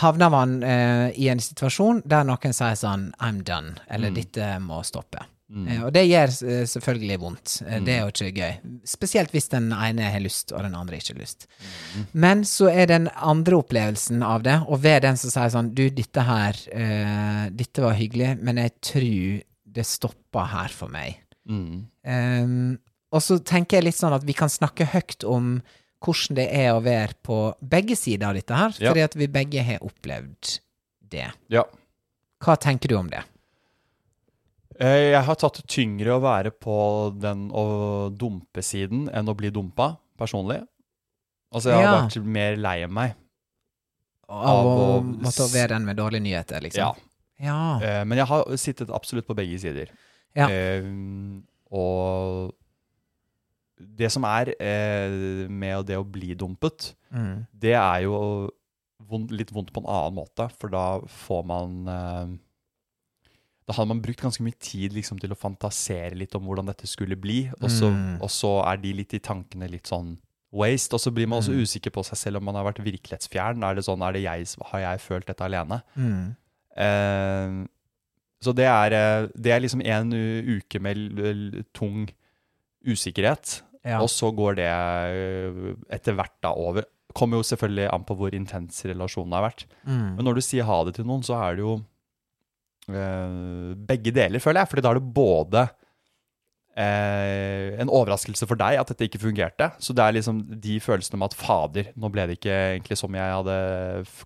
havner 0.00 0.32
man 0.32 0.56
i 1.14 1.28
en 1.30 1.38
situasjon 1.38 2.00
der 2.02 2.24
noen 2.26 2.56
sier 2.56 2.74
sånn 2.74 3.04
I'm 3.22 3.44
done, 3.46 3.76
eller 3.86 4.10
dette 4.10 4.48
må 4.58 4.80
stoppe. 4.82 5.22
Eh, 5.52 5.82
og 5.84 5.90
det 5.92 6.06
gjør 6.08 6.30
eh, 6.48 6.62
selvfølgelig 6.66 7.18
vondt. 7.20 7.50
Mm. 7.66 7.84
Det 7.84 7.92
er 7.94 8.00
jo 8.00 8.12
ikke 8.12 8.30
gøy. 8.40 8.78
Spesielt 8.88 9.34
hvis 9.34 9.50
den 9.52 9.66
ene 9.76 10.08
har 10.10 10.22
lyst, 10.24 10.54
og 10.56 10.64
den 10.64 10.74
andre 10.74 10.96
ikke 10.96 11.12
har 11.14 11.20
lyst. 11.20 11.46
Men 12.16 12.44
så 12.48 12.70
er 12.72 12.88
den 12.90 13.10
andre 13.14 13.58
opplevelsen 13.60 14.24
av 14.24 14.42
det, 14.46 14.56
og 14.66 14.80
ved 14.82 15.02
den 15.04 15.20
som 15.20 15.30
sier 15.34 15.52
sånn 15.52 15.72
Du, 15.76 15.84
dette 15.92 16.24
her 16.24 16.56
uh, 16.72 17.44
Dette 17.52 17.84
var 17.84 17.94
hyggelig, 17.98 18.32
men 18.40 18.56
jeg 18.62 18.72
tror 18.80 19.44
det 19.74 19.86
stoppa 19.86 20.46
her 20.54 20.72
for 20.72 20.88
meg. 20.92 21.20
Um, 21.44 22.78
og 23.14 23.22
så 23.22 23.36
tenker 23.42 23.78
jeg 23.78 23.88
litt 23.90 23.98
sånn 23.98 24.14
at 24.16 24.24
vi 24.26 24.34
kan 24.36 24.50
snakke 24.50 24.86
høyt 24.94 25.26
om 25.28 25.58
hvordan 26.04 26.36
det 26.38 26.48
er 26.52 26.72
å 26.74 26.82
være 26.84 27.16
på 27.24 27.36
begge 27.64 27.96
sider 27.96 28.28
av 28.28 28.34
dette 28.38 28.54
her, 28.54 28.74
Ja. 28.78 28.90
fordi 28.92 29.04
at 29.04 29.14
vi 29.16 29.26
begge 29.28 29.62
har 29.64 29.84
opplevd 29.84 30.58
det. 31.00 31.30
ja. 31.52 31.64
Hva 32.44 32.56
tenker 32.60 32.88
du 32.92 32.96
om 32.98 33.06
det? 33.08 33.22
Eh, 34.80 35.12
Jeg 35.14 35.22
har 35.24 35.36
tatt 35.38 35.60
det 35.60 35.66
tyngre 35.70 36.16
å 36.16 36.22
være 36.22 36.50
på 36.50 36.76
den 37.20 37.48
å 37.54 38.10
dumpe-siden 38.10 39.08
enn 39.14 39.28
å 39.30 39.34
bli 39.38 39.50
dumpa, 39.54 39.96
personlig. 40.18 40.60
Altså, 41.54 41.70
jeg 41.70 41.76
har 41.76 41.84
Ja. 41.84 42.06
vært 42.08 42.24
mer 42.24 42.56
lei 42.56 42.86
meg. 42.86 43.14
Av 44.28 44.48
Av 44.48 44.66
å 44.66 45.02
måtte 45.04 45.46
være 45.52 45.68
den 45.68 45.84
med 45.84 45.96
dårlige 45.96 46.22
nyheter, 46.22 46.60
liksom? 46.60 46.78
Ja. 46.78 46.94
Ja. 47.38 47.78
Eh, 47.80 48.04
Men 48.04 48.18
jeg 48.18 48.26
har 48.26 48.44
sittet 48.56 48.88
absolutt 48.90 49.26
på 49.26 49.34
begge 49.36 49.58
sider. 49.60 49.88
Ja. 50.34 50.48
Eh, 50.48 50.82
og 51.70 52.52
det 53.78 54.10
som 54.10 54.24
er 54.24 54.46
med 55.48 55.86
det 55.86 55.96
å 55.98 56.04
bli 56.10 56.34
dumpet, 56.34 56.94
Mm. 57.12 57.46
det 57.56 57.74
er 57.74 58.02
jo 58.02 58.50
litt 59.30 59.50
vondt 59.52 59.72
på 59.72 59.80
en 59.82 59.86
annen 59.86 60.14
måte, 60.14 60.50
for 60.58 60.68
da 60.68 60.98
får 61.00 61.44
man 61.44 62.40
Da 63.66 63.72
hadde 63.72 63.88
man 63.88 64.00
brukt 64.02 64.20
ganske 64.20 64.42
mye 64.44 64.58
tid 64.60 64.92
liksom, 64.92 65.18
til 65.18 65.30
å 65.32 65.38
fantasere 65.40 66.14
litt 66.14 66.34
om 66.36 66.44
hvordan 66.44 66.66
dette 66.66 66.86
skulle 66.86 67.16
bli, 67.16 67.50
og 67.62 67.70
så, 67.70 67.88
Mm. 67.90 68.20
og 68.22 68.28
så 68.28 68.62
er 68.66 68.76
de 68.76 68.92
litt 68.92 69.14
i 69.14 69.18
tankene 69.20 69.70
litt 69.70 69.84
sånn 69.88 70.18
waste, 70.52 70.92
og 70.94 71.00
så 71.00 71.10
blir 71.10 71.26
man 71.26 71.40
også 71.40 71.50
Mm. 71.54 71.62
usikker 71.64 71.90
på 71.90 72.04
seg 72.04 72.16
selv 72.18 72.36
om 72.36 72.44
man 72.44 72.54
har 72.54 72.64
vært 72.72 72.84
virkelighetsfjern. 72.84 73.64
Er 73.64 73.74
det 73.74 73.84
sånn, 73.84 74.02
er 74.06 74.12
det 74.12 74.22
jeg, 74.22 74.46
har 74.70 74.80
jeg 74.80 75.00
følt 75.00 75.26
dette 75.26 75.40
alene? 75.44 75.82
Mm. 75.96 76.36
Eh, 76.76 77.66
så 78.44 78.52
det 78.54 78.66
er, 78.68 78.92
eh, 78.92 79.28
det 79.34 79.50
er 79.52 79.60
liksom 79.60 79.80
en 79.84 80.12
uke 80.12 80.80
med 80.80 81.64
tung 81.72 82.08
usikkerhet, 82.86 83.62
Ja. 83.84 84.00
og 84.00 84.08
så 84.08 84.30
går 84.34 84.56
det 84.56 84.68
eh, 84.68 85.74
etter 85.96 86.14
hvert 86.14 86.36
da 86.42 86.52
over. 86.52 86.84
Kommer 87.14 87.38
jo 87.38 87.42
selvfølgelig 87.56 87.92
an 87.92 88.04
på 88.04 88.16
hvor 88.16 88.30
intens 88.34 88.82
relasjonen 88.84 89.32
har 89.32 89.50
vært. 89.50 89.64
Mm. 89.86 90.16
Men 90.16 90.24
når 90.24 90.34
du 90.34 90.40
sier 90.40 90.64
ha 90.64 90.84
det 90.84 90.94
til 90.96 91.04
noen, 91.06 91.22
så 91.22 91.36
er 91.40 91.56
det 91.56 91.62
jo 91.64 91.84
begge 92.86 94.12
deler, 94.12 94.38
føler 94.42 94.60
jeg. 94.62 94.68
Fordi 94.70 94.82
da 94.84 94.90
er 94.90 94.98
det 95.00 95.14
både 95.16 95.62
eh, 96.76 97.74
en 97.80 97.90
overraskelse 97.92 98.46
for 98.50 98.58
deg 98.60 98.78
at 98.80 98.90
dette 98.90 99.06
ikke 99.08 99.20
fungerte. 99.22 99.70
Så 99.82 99.94
det 99.96 100.04
er 100.04 100.16
liksom 100.18 100.42
de 100.64 100.78
følelsene 100.82 101.20
med 101.20 101.30
at 101.32 101.38
fader, 101.38 101.92
nå 101.96 102.10
ble 102.12 102.26
det 102.30 102.38
ikke 102.40 102.56
egentlig 102.76 102.98
som 103.00 103.14
jeg 103.14 103.36
hadde 103.38 103.56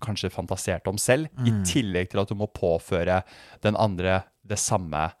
kanskje 0.03 0.31
fantasert 0.33 0.87
om 0.91 0.97
selv. 0.97 1.29
I 1.45 1.51
Mm. 1.51 1.63
tillegg 1.65 2.09
til 2.09 2.19
at 2.23 2.29
du 2.29 2.35
må 2.35 2.47
påføre 2.47 3.21
den 3.61 3.75
andre 3.75 4.23
det 4.45 4.57
samme. 4.59 5.11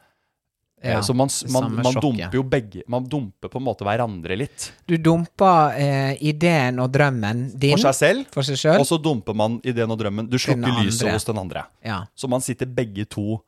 Ja, 0.81 1.01
så 1.03 1.13
man, 1.13 1.27
man, 1.51 1.73
man 1.83 1.93
dumper 1.99 2.35
jo 2.37 2.43
begge 2.47 2.85
Man 2.87 3.03
dumper 3.11 3.51
på 3.51 3.59
en 3.59 3.65
måte 3.65 3.83
hverandre 3.83 4.37
litt. 4.39 4.69
Du 4.87 4.95
dumper 4.95 5.75
eh, 5.75 6.13
ideen 6.23 6.79
og 6.79 6.87
drømmen 6.93 7.49
din 7.59 7.75
For 7.75 7.89
seg 7.89 7.97
selv. 7.97 8.29
for 8.31 8.47
seg 8.47 8.61
selv, 8.61 8.79
Og 8.79 8.87
så 8.87 8.99
dumper 9.01 9.35
man 9.35 9.59
ideen 9.67 9.91
og 9.91 9.99
drømmen. 9.99 10.29
Du 10.31 10.37
slukker 10.39 10.79
lyset 10.79 11.11
hos 11.11 11.27
den 11.27 11.41
andre. 11.41 11.65
Ja. 11.83 12.05
Så 12.15 12.31
man 12.31 12.43
sitter 12.45 12.69
begge 12.69 13.03
to 13.11 13.41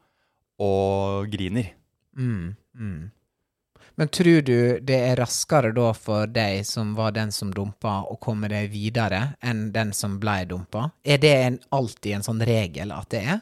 og 0.62 1.32
griner. 1.32 1.72
Mm, 2.20 2.52
mm. 2.76 3.12
Men 3.96 4.08
tror 4.08 4.42
du 4.42 4.80
det 4.82 4.98
er 4.98 5.20
raskere 5.20 5.72
da 5.76 5.92
for 5.96 6.30
deg 6.32 6.66
som 6.68 6.94
var 6.98 7.14
den 7.16 7.32
som 7.32 7.52
dumpa, 7.54 8.02
å 8.08 8.16
komme 8.22 8.50
deg 8.52 8.72
videre 8.74 9.36
enn 9.44 9.70
den 9.76 9.92
som 9.96 10.20
blei 10.20 10.44
dumpa? 10.50 10.90
Er 11.04 11.20
det 11.22 11.34
en, 11.46 11.60
alltid 11.70 12.18
en 12.18 12.26
sånn 12.26 12.44
regel 12.48 12.94
at 12.96 13.10
det 13.14 13.24
er? 13.36 13.42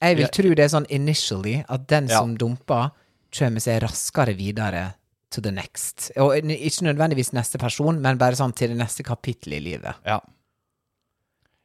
Jeg 0.00 0.16
vil 0.16 0.28
tro 0.30 0.54
det 0.54 0.64
er 0.64 0.70
sånn 0.72 0.86
initially, 0.94 1.56
at 1.68 1.86
den 1.90 2.06
som 2.08 2.36
dumper, 2.38 2.90
kommer 3.34 3.60
seg 3.60 3.82
raskere 3.82 4.32
videre 4.38 4.94
to 5.30 5.42
the 5.44 5.50
next. 5.52 6.10
Og 6.16 6.36
ikke 6.38 6.86
nødvendigvis 6.86 7.32
neste 7.36 7.58
person, 7.60 7.98
men 8.00 8.16
bare 8.20 8.38
sånn 8.38 8.54
til 8.56 8.70
det 8.72 8.78
neste 8.78 9.04
kapittel 9.04 9.58
i 9.58 9.60
livet. 9.60 9.98
Ja. 10.06 10.20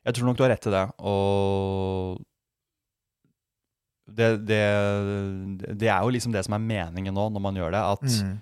Jeg 0.03 0.17
tror 0.17 0.25
nok 0.27 0.37
du 0.37 0.43
har 0.43 0.49
rett 0.51 0.63
til 0.65 0.73
det, 0.75 0.81
og 0.99 2.19
det, 4.13 4.31
det, 4.49 4.63
det 5.79 5.87
er 5.87 6.01
jo 6.03 6.11
liksom 6.11 6.33
det 6.35 6.43
som 6.45 6.57
er 6.57 6.65
meningen 6.65 7.15
nå, 7.15 7.29
når 7.31 7.43
man 7.45 7.55
gjør 7.55 7.71
det, 7.71 7.83
at 7.93 8.03
Mm. 8.23 8.33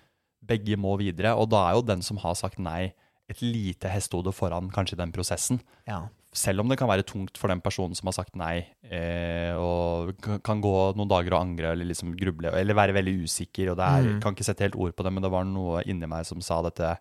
begge 0.47 0.77
må 0.77 0.95
videre. 0.97 1.35
Og 1.37 1.49
da 1.51 1.67
er 1.69 1.75
jo 1.77 1.83
den 1.85 2.01
som 2.01 2.17
har 2.17 2.33
sagt 2.35 2.57
nei, 2.59 2.93
et 3.29 3.41
lite 3.41 3.87
hestehode 3.87 4.33
foran 4.33 4.71
kanskje 4.73 4.97
den 4.97 5.11
prosessen. 5.13 5.61
Ja. 5.87 6.07
Selv 6.33 6.63
om 6.63 6.69
det 6.71 6.77
kan 6.79 6.87
være 6.87 7.03
tungt 7.03 7.35
for 7.37 7.51
den 7.51 7.59
personen 7.59 7.95
som 7.97 8.07
har 8.07 8.15
sagt 8.15 8.37
nei, 8.39 8.65
eh, 8.87 9.51
og 9.59 10.13
kan 10.45 10.61
gå 10.63 10.75
noen 10.95 11.09
dager 11.11 11.33
og 11.35 11.41
angre 11.41 11.73
eller 11.73 11.89
liksom 11.89 12.13
gruble, 12.15 12.53
eller 12.55 12.77
være 12.77 12.95
veldig 12.95 13.15
usikker. 13.25 13.71
og 13.71 13.77
det 13.77 13.87
er, 13.87 14.03
Mm. 14.03 14.21
kan 14.21 14.33
ikke 14.33 14.47
sette 14.47 14.63
helt 14.63 14.75
ord 14.79 14.95
på 14.95 15.03
det, 15.03 15.11
men 15.11 15.23
det 15.23 15.31
var 15.31 15.43
noe 15.43 15.83
inni 15.83 16.07
meg 16.07 16.25
som 16.25 16.39
sa 16.39 16.61
dette 16.61 16.97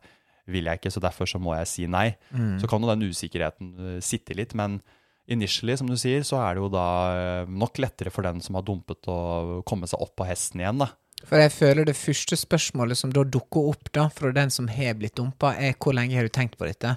vil 0.49 0.65
jeg 0.65 0.81
ikke, 0.81 0.91
så 0.91 1.01
derfor 1.01 1.27
så 1.31 1.39
må 1.39 1.55
jeg 1.57 1.67
si 1.69 1.87
nei. 1.87 2.17
Mm. 2.35 2.59
Så 2.59 2.67
kan 2.69 2.83
jo 2.83 2.89
den 2.89 3.07
usikkerheten 3.09 3.69
uh, 3.79 4.01
sitte 4.01 4.35
litt, 4.35 4.53
men 4.55 4.81
initially, 5.29 5.77
som 5.77 5.87
du 5.87 5.95
sier, 5.95 6.25
så 6.27 6.41
er 6.43 6.55
det 6.55 6.63
jo 6.65 6.69
da 6.69 6.87
eh, 7.15 7.47
nok 7.47 7.79
lettere 7.79 8.11
for 8.11 8.23
den 8.27 8.41
som 8.41 8.57
har 8.59 8.65
dumpet 8.67 9.07
å 9.07 9.63
komme 9.63 9.87
seg 9.87 10.01
opp 10.03 10.17
på 10.17 10.27
hesten 10.27 10.59
igjen, 10.59 10.81
da. 10.83 10.89
For 11.23 11.39
jeg 11.39 11.53
føler 11.53 11.85
det 11.87 11.95
første 11.95 12.35
spørsmålet 12.35 12.97
som 12.97 13.13
da 13.15 13.23
dukker 13.23 13.69
opp 13.71 13.93
da, 13.93 14.09
fra 14.09 14.33
den 14.35 14.51
som 14.51 14.67
har 14.67 14.95
blitt 14.99 15.15
dumpa, 15.15 15.53
er 15.55 15.77
hvor 15.79 15.95
lenge 15.95 16.17
har 16.17 16.27
du 16.27 16.33
tenkt 16.35 16.59
på 16.59 16.67
dette? 16.67 16.97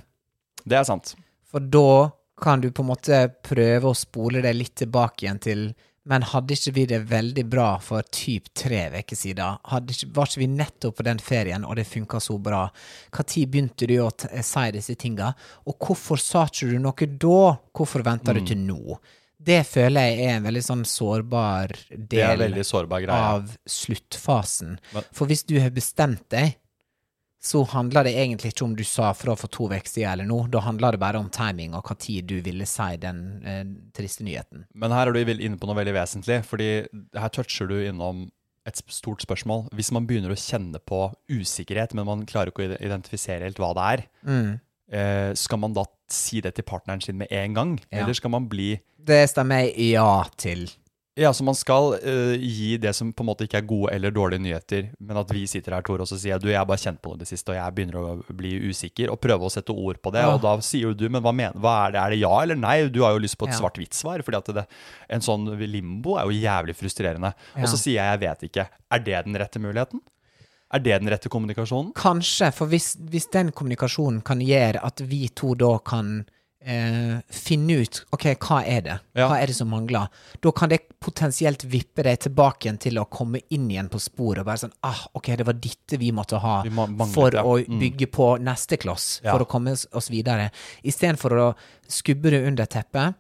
Det 0.66 0.80
er 0.80 0.84
sant. 0.88 1.14
For 1.52 1.60
da 1.60 2.10
kan 2.42 2.62
du 2.62 2.72
på 2.72 2.84
en 2.84 2.92
måte 2.92 3.18
prøve 3.46 3.92
å 3.92 3.98
spole 3.98 4.42
det 4.44 4.54
litt 4.56 4.76
tilbake 4.84 5.26
igjen 5.26 5.42
til 5.44 5.66
Men 6.10 6.26
hadde 6.28 6.58
ikke 6.58 6.72
vi 6.76 6.84
det 6.92 6.98
veldig 7.08 7.44
bra 7.48 7.68
for 7.80 8.04
typ 8.12 8.50
tre 8.60 8.90
uker 8.92 9.16
siden? 9.16 9.62
Ikke, 9.64 10.10
var 10.12 10.28
ikke 10.28 10.42
vi 10.42 10.48
nettopp 10.52 10.98
på 10.98 11.06
den 11.08 11.22
ferien, 11.24 11.64
og 11.64 11.78
det 11.80 11.86
funka 11.88 12.20
så 12.20 12.36
bra? 12.44 12.66
Når 13.16 13.46
begynte 13.48 13.88
du 13.88 13.94
å 14.04 14.10
t 14.12 14.28
si 14.44 14.66
disse 14.76 14.98
tinga? 15.00 15.30
Og 15.64 15.78
hvorfor 15.80 16.20
sa 16.20 16.44
ikke 16.50 16.74
du 16.74 16.82
noe 16.84 17.08
da? 17.08 17.56
Hvorfor 17.72 18.04
venta 18.04 18.36
du 18.36 18.42
til 18.44 18.60
nå? 18.66 19.00
Det 19.44 19.62
føler 19.68 20.10
jeg 20.10 20.26
er 20.26 20.36
en 20.38 20.46
veldig 20.50 20.64
sånn 20.64 20.84
sårbar 20.88 21.72
del 21.96 22.60
sårbar 22.68 23.08
av 23.12 23.56
sluttfasen. 23.64 24.78
For 25.16 25.28
hvis 25.32 25.44
du 25.48 25.56
har 25.60 25.72
bestemt 25.72 26.28
deg, 26.36 26.58
så 27.44 27.60
handler 27.74 28.06
det 28.08 28.14
egentlig 28.16 28.54
ikke 28.54 28.64
om 28.64 28.76
du 28.78 28.84
sa 28.88 29.10
fra 29.18 29.34
for 29.36 29.52
to 29.52 29.66
uker 29.68 29.90
siden 29.90 30.14
eller 30.14 30.28
nå. 30.30 30.38
Da 30.54 30.62
handler 30.64 30.96
det 30.96 31.02
bare 31.02 31.20
om 31.20 31.28
timing 31.34 31.74
og 31.76 31.84
hva 31.90 31.98
tid 32.00 32.30
du 32.30 32.38
ville 32.46 32.64
si 32.70 32.94
den 33.02 33.20
eh, 33.44 33.66
triste 33.96 34.24
nyheten. 34.24 34.64
Men 34.74 34.96
her 34.96 35.12
er 35.12 35.18
du 35.18 35.34
inne 35.34 35.60
på 35.60 35.68
noe 35.68 35.76
veldig 35.82 35.96
vesentlig, 35.98 36.40
fordi 36.48 36.70
her 37.20 37.34
toucher 37.36 37.68
du 37.68 37.76
innom 37.84 38.30
et 38.66 38.80
stort 38.88 39.20
spørsmål. 39.26 39.66
Hvis 39.76 39.92
man 39.92 40.06
begynner 40.08 40.32
å 40.32 40.40
kjenne 40.40 40.80
på 40.80 41.10
usikkerhet, 41.28 41.92
men 42.00 42.08
man 42.08 42.24
klarer 42.30 42.54
ikke 42.54 42.70
å 42.70 42.78
identifisere 42.80 43.44
helt 43.44 43.60
hva 43.60 43.74
det 43.76 43.88
er, 43.92 44.06
Mm. 44.24 44.60
eh, 44.94 45.34
skal 45.36 45.60
man 45.60 45.74
da 45.76 45.84
si 46.08 46.40
det 46.40 46.56
til 46.56 46.64
partneren 46.64 47.04
sin 47.04 47.18
med 47.18 47.28
en 47.30 47.54
gang? 47.54 47.74
Ja. 47.92 48.04
Eller 48.06 48.14
skal 48.14 48.32
man 48.32 48.48
bli 48.48 48.80
Det 49.04 49.28
stemmer 49.30 49.66
jeg 49.68 49.92
ja 49.98 50.24
til. 50.38 50.70
Ja, 51.16 51.30
så 51.34 51.44
man 51.46 51.54
skal 51.54 51.94
uh, 52.02 52.34
gi 52.42 52.72
det 52.82 52.90
som 52.98 53.12
på 53.14 53.22
en 53.22 53.28
måte 53.30 53.46
ikke 53.46 53.60
er 53.60 53.66
gode 53.70 53.92
eller 53.94 54.14
dårlige 54.14 54.42
nyheter, 54.42 54.88
men 54.98 55.20
at 55.22 55.30
vi 55.30 55.44
sitter 55.50 55.76
her, 55.76 55.84
Tor, 55.86 56.02
og 56.02 56.10
så 56.10 56.18
sier 56.18 56.34
jeg 56.34 56.42
du, 56.42 56.48
jeg 56.50 56.58
har 56.58 56.66
bare 56.66 56.82
kjent 56.82 57.02
på 57.06 57.12
det 57.14 57.20
i 57.20 57.22
det 57.22 57.30
siste, 57.30 57.54
og 57.54 57.60
jeg 57.60 57.76
begynner 57.78 57.98
å 58.00 58.38
bli 58.40 58.54
usikker, 58.72 59.12
og 59.14 59.20
prøve 59.22 59.46
å 59.46 59.52
sette 59.54 59.76
ord 59.78 60.00
på 60.02 60.14
det. 60.16 60.24
Ja. 60.26 60.32
Og 60.34 60.42
da 60.42 60.56
sier 60.66 60.88
jo 60.90 60.96
du, 60.98 61.06
men 61.14 61.22
hva, 61.22 61.36
mener, 61.38 61.60
hva 61.62 61.76
er 61.84 61.94
det? 61.94 62.02
Er 62.02 62.16
det 62.16 62.20
ja 62.24 62.34
eller 62.42 62.58
nei? 62.58 62.76
Du 62.90 63.04
har 63.06 63.14
jo 63.14 63.22
lyst 63.22 63.38
på 63.38 63.46
et 63.46 63.54
Ja. 63.54 63.60
svart-hvitt-svar, 63.62 64.26
fordi 64.26 64.42
at 64.42 64.52
det, 64.58 64.66
en 65.14 65.22
sånn 65.22 65.46
limbo 65.70 66.18
er 66.18 66.32
jo 66.32 66.42
jævlig 66.42 66.78
frustrerende. 66.82 67.36
Og 67.62 67.70
så 67.70 67.78
sier 67.78 68.00
jeg 68.02 68.10
jeg 68.16 68.24
vet 68.26 68.50
ikke. 68.50 68.68
Er 68.98 69.06
det 69.06 69.22
den 69.28 69.38
rette 69.38 69.62
muligheten? 69.62 70.02
Er 70.74 70.82
det 70.82 70.98
den 71.04 71.14
rette 71.14 71.30
kommunikasjonen? 71.30 71.94
Kanskje, 71.94 72.50
for 72.58 72.66
hvis, 72.74 72.96
hvis 72.98 73.30
den 73.30 73.52
kommunikasjonen 73.54 74.24
kan 74.26 74.42
gjøre 74.42 74.82
at 74.82 75.06
vi 75.06 75.28
to 75.30 75.54
da 75.54 75.76
kan 75.86 76.24
eh, 76.66 77.20
finne 77.30 77.82
ut 77.84 78.00
ok, 78.16 78.26
hva 78.40 78.60
er 78.66 78.82
det? 78.86 78.96
Ja. 79.20 79.28
Hva 79.30 79.38
er 79.42 79.48
det 79.52 79.56
som 79.58 79.70
mangler? 79.70 80.08
Da 80.42 80.52
kan 80.56 80.70
det 80.72 80.82
potensielt 81.04 81.66
vippe 81.70 82.04
deg 82.08 82.20
tilbake 82.26 82.66
igjen 82.68 82.80
til 82.80 83.00
å 83.02 83.06
komme 83.12 83.42
inn 83.54 83.70
igjen 83.72 83.90
på 83.92 84.00
sporet 84.00 84.40
og 84.44 84.46
bare 84.48 84.62
sånn 84.64 84.74
ah, 84.88 85.02
ok, 85.14 85.32
det 85.42 85.46
var 85.50 85.54
dette 85.60 86.00
vi 86.00 86.12
måtte 86.16 86.40
ha 86.44 86.62
Vi 86.64 86.70
manglet, 86.74 87.14
for 87.14 87.32
ja. 87.36 87.44
å 87.44 87.58
Mm. 87.64 87.80
bygge 87.80 88.08
på 88.12 88.30
neste 88.40 88.78
kloss, 88.78 89.22
Ja. 89.24 89.32
for 89.36 89.46
å 89.46 89.50
komme 89.50 89.72
oss, 89.72 89.86
oss 89.94 90.10
videre. 90.10 90.52
Istedenfor 90.84 91.32
å 91.40 91.56
skubbe 91.88 92.30
det 92.32 92.46
under 92.48 92.66
teppet, 92.66 93.16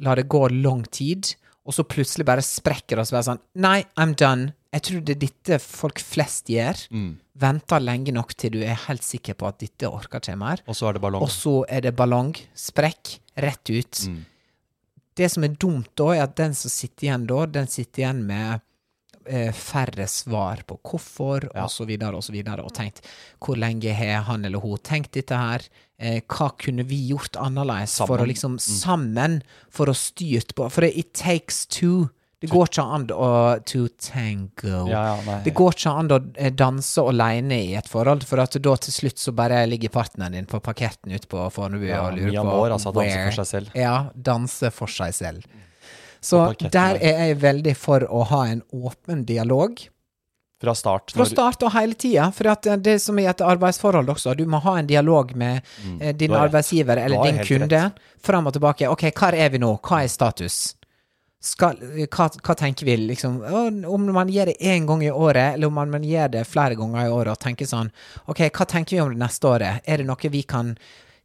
la 0.00 0.14
det 0.14 0.28
gå 0.28 0.48
lang 0.62 0.84
tid, 0.90 1.34
og 1.64 1.72
så 1.74 1.84
plutselig 1.84 2.24
bare 2.26 2.42
sprekker 2.42 2.96
det 2.96 2.98
og 2.98 3.06
så 3.06 3.12
bare 3.18 3.28
sånn 3.30 3.40
Nei, 3.54 3.84
I'm 3.96 4.14
done. 4.14 4.52
Jeg 4.72 4.82
tror 4.82 5.00
det 5.04 5.16
er 5.16 5.20
dette 5.28 5.58
folk 5.60 5.98
flest 6.00 6.46
gjør. 6.48 6.88
Mm. 6.90 7.18
Venter 7.40 7.80
lenge 7.80 8.12
nok 8.12 8.34
til 8.36 8.52
du 8.52 8.58
er 8.60 8.76
helt 8.88 9.02
sikker 9.06 9.34
på 9.40 9.46
at 9.48 9.58
dette 9.62 9.88
orker 9.88 10.20
ikke 10.20 10.36
mer. 10.36 10.60
Og 10.68 10.76
så 10.76 10.90
er 10.90 10.98
det 10.98 11.00
ballong. 11.04 11.22
Og 11.24 11.30
så 11.32 11.54
er 11.68 11.80
det 11.86 11.94
ballong, 11.96 12.34
sprekk, 12.54 13.14
rett 13.40 13.70
ut. 13.72 14.02
Mm. 14.10 14.18
Det 15.16 15.30
som 15.32 15.44
er 15.44 15.56
dumt 15.60 15.88
da, 15.96 16.10
er 16.16 16.22
at 16.26 16.36
den 16.36 16.52
som 16.56 16.72
sitter 16.72 17.08
igjen 17.08 17.24
da, 17.28 17.46
den 17.46 17.66
sitter 17.72 18.02
igjen 18.04 18.20
med 18.28 18.60
eh, 19.28 19.52
færre 19.54 20.06
svar 20.08 20.62
på 20.68 20.76
hvorfor, 20.82 21.48
Ja. 21.54 21.64
og 21.64 21.70
så 21.70 21.84
videre, 21.88 22.16
og 22.16 22.24
så 22.24 22.32
videre, 22.32 22.64
og 22.64 22.72
tenkt 22.76 23.00
hvor 23.40 23.56
lenge 23.60 23.92
har 23.94 24.22
han 24.28 24.44
eller 24.44 24.60
hun 24.60 24.78
tenkt 24.84 25.12
dette 25.16 25.36
her? 25.36 25.62
Eh, 25.98 26.20
hva 26.26 26.50
kunne 26.58 26.84
vi 26.88 26.98
gjort 27.12 27.36
annerledes 27.40 27.96
for 28.00 28.16
å 28.16 28.24
Sammen. 28.24 28.28
liksom 28.32 28.58
sammen, 28.58 29.42
for 29.70 29.86
å 29.86 29.94
styrt 29.96 30.54
på 30.58 30.68
For 30.70 30.82
det, 30.82 30.96
it 30.98 31.12
takes 31.14 31.64
two. 31.66 32.10
Det 32.42 32.50
går 32.50 32.66
ikke 32.72 32.84
an 32.96 33.04
å 33.14 33.28
to 33.70 33.84
tango. 34.02 34.88
Ja, 34.90 35.02
ja. 35.26 35.38
Det 35.44 35.52
går 35.54 35.76
ikke 35.76 35.92
an 36.02 36.08
å 36.10 36.18
eh, 36.34 36.50
danse 36.58 37.04
alene 37.06 37.58
i 37.70 37.74
et 37.78 37.86
forhold, 37.88 38.24
for 38.26 38.42
at 38.42 38.56
da 38.60 38.74
til 38.82 38.92
slutt 38.96 39.22
så 39.22 39.32
bare 39.38 39.62
ligger 39.70 39.92
partneren 39.94 40.34
din 40.34 40.48
på 40.50 40.58
parketten 40.60 41.14
ute 41.14 41.30
på 41.30 41.44
Fornebu 41.54 41.86
Ja, 41.86 42.00
og 42.08 42.18
lurer 42.18 42.34
på 42.40 42.44
mor, 42.50 42.74
altså, 42.74 42.90
danse 42.92 43.14
where- 43.14 43.30
for 43.30 43.38
seg 43.44 43.50
selv. 43.52 43.76
Ja, 43.78 43.94
danse 44.18 44.72
for 44.74 44.90
seg 44.90 45.14
selv. 45.14 45.46
Så 46.22 46.42
der 46.70 46.98
er 47.02 47.26
jeg 47.28 47.38
veldig 47.42 47.76
for 47.76 48.00
å 48.10 48.24
ha 48.30 48.42
en 48.50 48.62
åpen 48.74 49.24
dialog. 49.26 49.80
Fra 50.62 50.74
start. 50.78 51.10
Fra 51.10 51.24
start 51.26 51.64
og 51.66 51.72
hele 51.74 51.94
tida. 51.98 52.28
For 52.32 52.46
at 52.52 52.62
det 52.84 53.00
som 53.02 53.18
er 53.18 53.30
et 53.32 53.40
arbeidsforhold 53.42 54.06
også. 54.12 54.36
Du 54.38 54.44
må 54.46 54.60
ha 54.62 54.76
en 54.78 54.86
dialog 54.86 55.32
med 55.34 55.62
mm, 55.82 55.98
din 56.16 56.30
Mm. 56.30 56.36
har 56.36 56.44
rett. 56.46 56.52
arbeidsgiver 56.52 56.96
eller 57.04 57.24
din 57.24 57.40
kunde. 57.42 57.92
Fram 58.22 58.46
og 58.46 58.52
tilbake. 58.54 58.86
Ok, 58.88 59.02
hvor 59.10 59.34
er 59.34 59.48
vi 59.50 59.58
nå? 59.58 59.72
Hva 59.82 60.04
er 60.04 60.06
status? 60.08 60.74
Skal, 61.42 61.80
hva, 62.06 62.28
hva 62.30 62.54
tenker 62.54 62.86
vi, 62.86 62.94
liksom? 63.08 63.40
Om 63.42 64.04
man 64.14 64.28
gjør 64.30 64.52
det 64.52 64.60
én 64.62 64.84
gang 64.86 65.00
i 65.02 65.10
året, 65.10 65.56
eller 65.56 65.72
om 65.72 65.74
man, 65.74 65.90
man 65.90 66.04
gjør 66.06 66.28
det 66.36 66.44
flere 66.46 66.76
ganger 66.78 67.08
i 67.08 67.10
året, 67.10 67.32
og 67.34 67.40
tenker 67.42 67.66
sånn 67.66 67.90
Ok, 68.30 68.44
hva 68.46 68.66
tenker 68.70 68.94
vi 68.94 69.00
om 69.02 69.10
det 69.10 69.18
neste 69.24 69.50
året? 69.50 69.82
Er 69.82 69.98
det 69.98 70.06
noe 70.06 70.30
vi 70.30 70.44
kan 70.46 70.70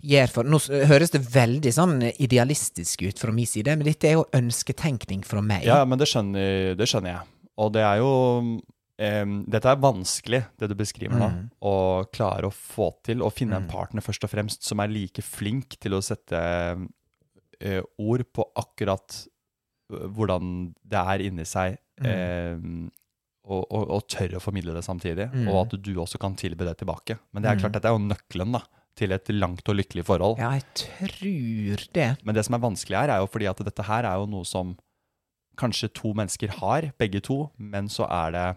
gjøre 0.01 0.31
for 0.33 0.49
Nå 0.49 0.59
høres 0.89 1.13
det 1.13 1.21
veldig 1.21 1.73
sånn 1.73 1.99
idealistisk 2.09 3.05
ut 3.05 3.21
fra 3.21 3.33
min 3.33 3.49
side, 3.49 3.77
men 3.77 3.87
dette 3.87 4.09
er 4.09 4.17
jo 4.17 4.25
ønsketenkning 4.37 5.21
fra 5.25 5.41
meg. 5.45 5.67
Ja, 5.69 5.83
men 5.85 6.01
det 6.01 6.09
skjønner, 6.09 6.73
det 6.77 6.89
skjønner 6.89 7.13
jeg. 7.13 7.33
Og 7.57 7.71
det 7.73 7.85
er 7.85 8.01
jo 8.01 8.11
em, 9.01 9.39
Dette 9.49 9.71
er 9.73 9.81
vanskelig, 9.81 10.43
det 10.57 10.69
du 10.69 10.75
beskriver 10.77 11.17
nå. 11.17 11.31
Mm. 11.33 11.47
Å 11.61 11.77
klare 12.13 12.49
å 12.49 12.53
få 12.53 12.91
til. 13.05 13.21
Å 13.25 13.33
finne 13.33 13.61
en 13.61 13.69
partner 13.69 14.05
først 14.05 14.25
og 14.25 14.33
fremst 14.33 14.65
som 14.65 14.81
er 14.81 14.93
like 14.93 15.25
flink 15.25 15.77
til 15.81 15.97
å 15.97 16.03
sette 16.05 16.43
eh, 17.61 17.81
ord 18.01 18.27
på 18.33 18.49
akkurat 18.57 19.25
hvordan 19.89 20.71
det 20.83 21.03
er 21.13 21.25
inni 21.27 21.45
seg. 21.47 21.77
em, 22.03 22.87
og, 23.47 23.63
og, 23.71 23.83
og 23.95 24.07
tørre 24.11 24.39
å 24.39 24.43
formidle 24.43 24.73
det 24.75 24.83
samtidig. 24.85 25.29
Mm. 25.31 25.45
Og 25.47 25.61
at 25.61 25.77
du 25.79 25.93
også 26.01 26.19
kan 26.21 26.35
tilby 26.35 26.67
det 26.67 26.77
tilbake. 26.81 27.15
Men 27.31 27.45
det 27.45 27.51
er 27.51 27.61
klart, 27.61 27.77
dette 27.77 27.87
er 27.87 27.95
jo 27.95 28.03
nøkkelen 28.03 28.57
da, 28.57 28.59
til 28.97 29.15
et 29.15 29.31
langt 29.31 29.69
og 29.71 29.77
lykkelig 29.79 30.03
forhold. 30.07 30.41
Ja, 30.41 30.51
jeg 30.57 30.65
tror 30.81 31.85
det. 31.95 32.09
Men 32.27 32.35
det 32.35 32.43
som 32.47 32.57
er 32.57 32.65
vanskelig 32.65 32.99
her, 32.99 33.13
er 33.13 33.23
jo 33.23 33.31
fordi 33.31 33.47
at 33.47 33.63
dette 33.69 33.87
her 33.87 34.07
er 34.09 34.19
jo 34.19 34.27
noe 34.33 34.47
som 34.47 34.75
kanskje 35.57 35.89
to 35.95 36.11
mennesker 36.17 36.57
har, 36.59 36.91
begge 36.99 37.21
to, 37.25 37.47
men 37.57 37.87
så 37.89 38.05
er 38.11 38.35
det 38.35 38.47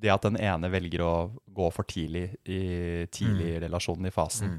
det 0.00 0.12
at 0.14 0.24
den 0.24 0.38
ene 0.40 0.70
velger 0.72 1.02
å 1.04 1.14
gå 1.52 1.66
for 1.74 1.84
tidlig 1.88 2.30
i 2.48 3.06
tidlig 3.12 3.50
i 3.50 3.58
relasjonen, 3.66 4.08
i 4.08 4.14
fasen. 4.14 4.54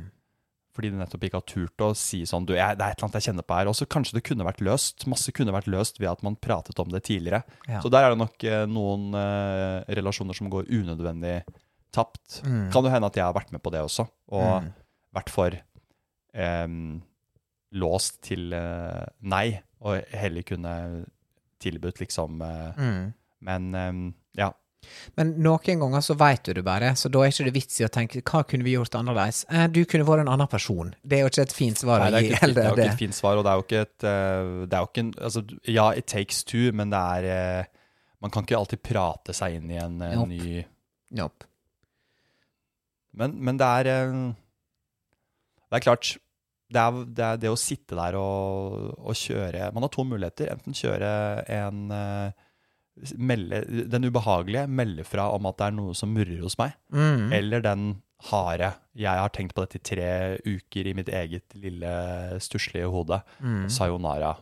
Fordi 0.75 0.91
de 0.93 0.99
nettopp 1.01 1.25
ikke 1.27 1.39
har 1.41 1.47
turt 1.49 1.83
å 1.83 1.89
si 1.97 2.21
sånn 2.29 2.45
du, 2.47 2.53
jeg, 2.55 2.77
det 2.79 2.85
er 2.85 2.93
et 2.93 2.99
eller 2.99 3.07
annet 3.09 3.17
jeg 3.19 3.27
kjenner 3.29 3.47
på 3.47 3.57
her. 3.57 3.69
Og 3.71 3.75
så 3.75 3.87
kanskje 3.91 4.17
det 4.17 4.23
kunne 4.27 4.47
vært 4.47 4.61
løst. 4.63 5.05
Masse 5.11 5.33
kunne 5.35 5.55
vært 5.55 5.67
løst 5.71 5.99
ved 5.99 6.11
at 6.13 6.23
man 6.25 6.37
pratet 6.39 6.79
om 6.79 6.91
det 6.93 7.03
tidligere. 7.09 7.41
Ja. 7.67 7.81
Så 7.83 7.91
der 7.91 8.07
er 8.07 8.13
det 8.15 8.21
nok 8.21 8.45
eh, 8.47 8.63
noen 8.71 9.09
eh, 9.19 9.81
relasjoner 9.99 10.37
som 10.37 10.51
går 10.53 10.69
unødvendig 10.71 11.41
tapt. 11.91 12.39
Mm. 12.47 12.69
Kan 12.71 12.87
jo 12.87 12.93
hende 12.93 13.11
at 13.11 13.19
jeg 13.19 13.27
har 13.27 13.35
vært 13.35 13.51
med 13.51 13.63
på 13.63 13.73
det 13.73 13.83
også, 13.83 14.07
og 14.31 14.69
vært 15.11 15.31
for 15.33 15.57
eh, 15.59 16.67
låst 17.83 18.21
til 18.27 18.55
eh, 18.55 19.03
nei, 19.27 19.47
og 19.83 20.13
heller 20.15 20.47
kunne 20.47 20.75
tilbudt 21.61 21.99
liksom 22.03 22.41
eh, 22.47 22.79
Mm. 22.79 23.11
Men 23.41 24.13
ja. 24.37 24.51
Men 25.19 25.33
noen 25.43 25.81
ganger 25.81 26.03
så 26.03 26.15
veit 26.19 26.43
du 26.47 26.53
det 26.57 26.63
bare, 26.65 26.93
så 26.99 27.09
da 27.11 27.23
er 27.23 27.33
ikke 27.33 27.45
det 27.47 27.53
vits 27.55 27.79
i 27.81 27.85
å 27.85 27.91
tenke 27.91 28.21
hva 28.25 28.41
kunne 28.47 28.65
vi 28.65 28.73
gjort 28.75 28.95
annerledes? 28.97 29.43
Eh, 29.51 29.67
du 29.73 29.81
kunne 29.89 30.07
vært 30.07 30.23
en 30.25 30.31
annen 30.33 30.49
person. 30.51 30.93
Det 31.03 31.19
er 31.19 31.23
jo 31.25 31.31
ikke 31.31 31.45
et 31.45 31.55
fint 31.55 31.81
svar 31.81 32.03
Nei, 32.03 32.09
det 32.11 32.19
er 32.19 32.25
gi 32.25 32.31
ikke, 32.31 32.49
et 32.49 32.57
jo 32.61 32.73
ikke 32.75 32.87
et 32.87 33.03
fint 33.03 33.17
svar, 33.17 33.39
og 33.39 33.45
det 33.45 33.51
er 33.51 33.59
jo 33.59 33.65
ikke 33.67 33.83
et 33.85 34.07
eh, 34.11 34.49
Det 34.71 34.77
er 34.77 34.83
jo 34.85 34.89
ikke 34.91 35.03
en 35.05 35.13
altså, 35.29 35.43
Ja, 35.75 35.85
it 35.97 36.09
takes 36.11 36.43
two, 36.47 36.71
men 36.75 36.93
det 36.93 37.03
er 37.17 37.29
eh, 37.35 37.69
Man 38.23 38.33
kan 38.33 38.47
ikke 38.47 38.59
alltid 38.59 38.83
prate 38.85 39.35
seg 39.37 39.59
inn 39.59 39.71
i 39.73 39.79
en 39.81 40.01
eh, 40.01 40.17
Nope. 40.17 40.29
ny 40.31 40.65
Nope. 41.21 41.47
Men, 43.19 43.33
men 43.43 43.57
det 43.59 43.67
er 43.81 43.89
Det 43.91 45.79
er 45.79 45.87
klart 45.87 46.13
det 46.71 46.79
er, 46.79 46.99
det 47.03 47.23
er 47.27 47.39
det 47.41 47.49
å 47.51 47.57
sitte 47.59 47.97
der 47.99 48.15
og, 48.15 48.93
og 48.95 49.17
kjøre 49.19 49.73
Man 49.75 49.83
har 49.83 49.91
to 49.91 50.05
muligheter. 50.07 50.53
Enten 50.53 50.71
kjøre 50.77 51.09
en 51.51 51.91
melde, 53.17 53.63
Den 53.89 54.05
ubehagelige, 54.05 54.67
melde 54.67 55.05
fra 55.07 55.29
om 55.35 55.47
at 55.49 55.57
det 55.59 55.67
er 55.69 55.75
noe 55.77 55.97
som 55.97 56.13
murrer 56.13 56.41
hos 56.43 56.57
meg. 56.59 56.75
Mm. 56.93 57.31
Eller 57.33 57.65
den 57.65 57.89
harde 58.29 58.73
Jeg 58.93 59.17
har 59.17 59.31
tenkt 59.33 59.55
på 59.57 59.63
dette 59.63 59.79
i 59.79 59.85
tre 59.87 60.11
uker 60.45 60.91
i 60.91 60.93
mitt 60.93 61.09
eget 61.09 61.55
lille 61.57 61.91
stusslige 62.43 62.89
hode. 62.91 63.21
Mm. 63.39 63.65
Sayonara. 63.71 64.35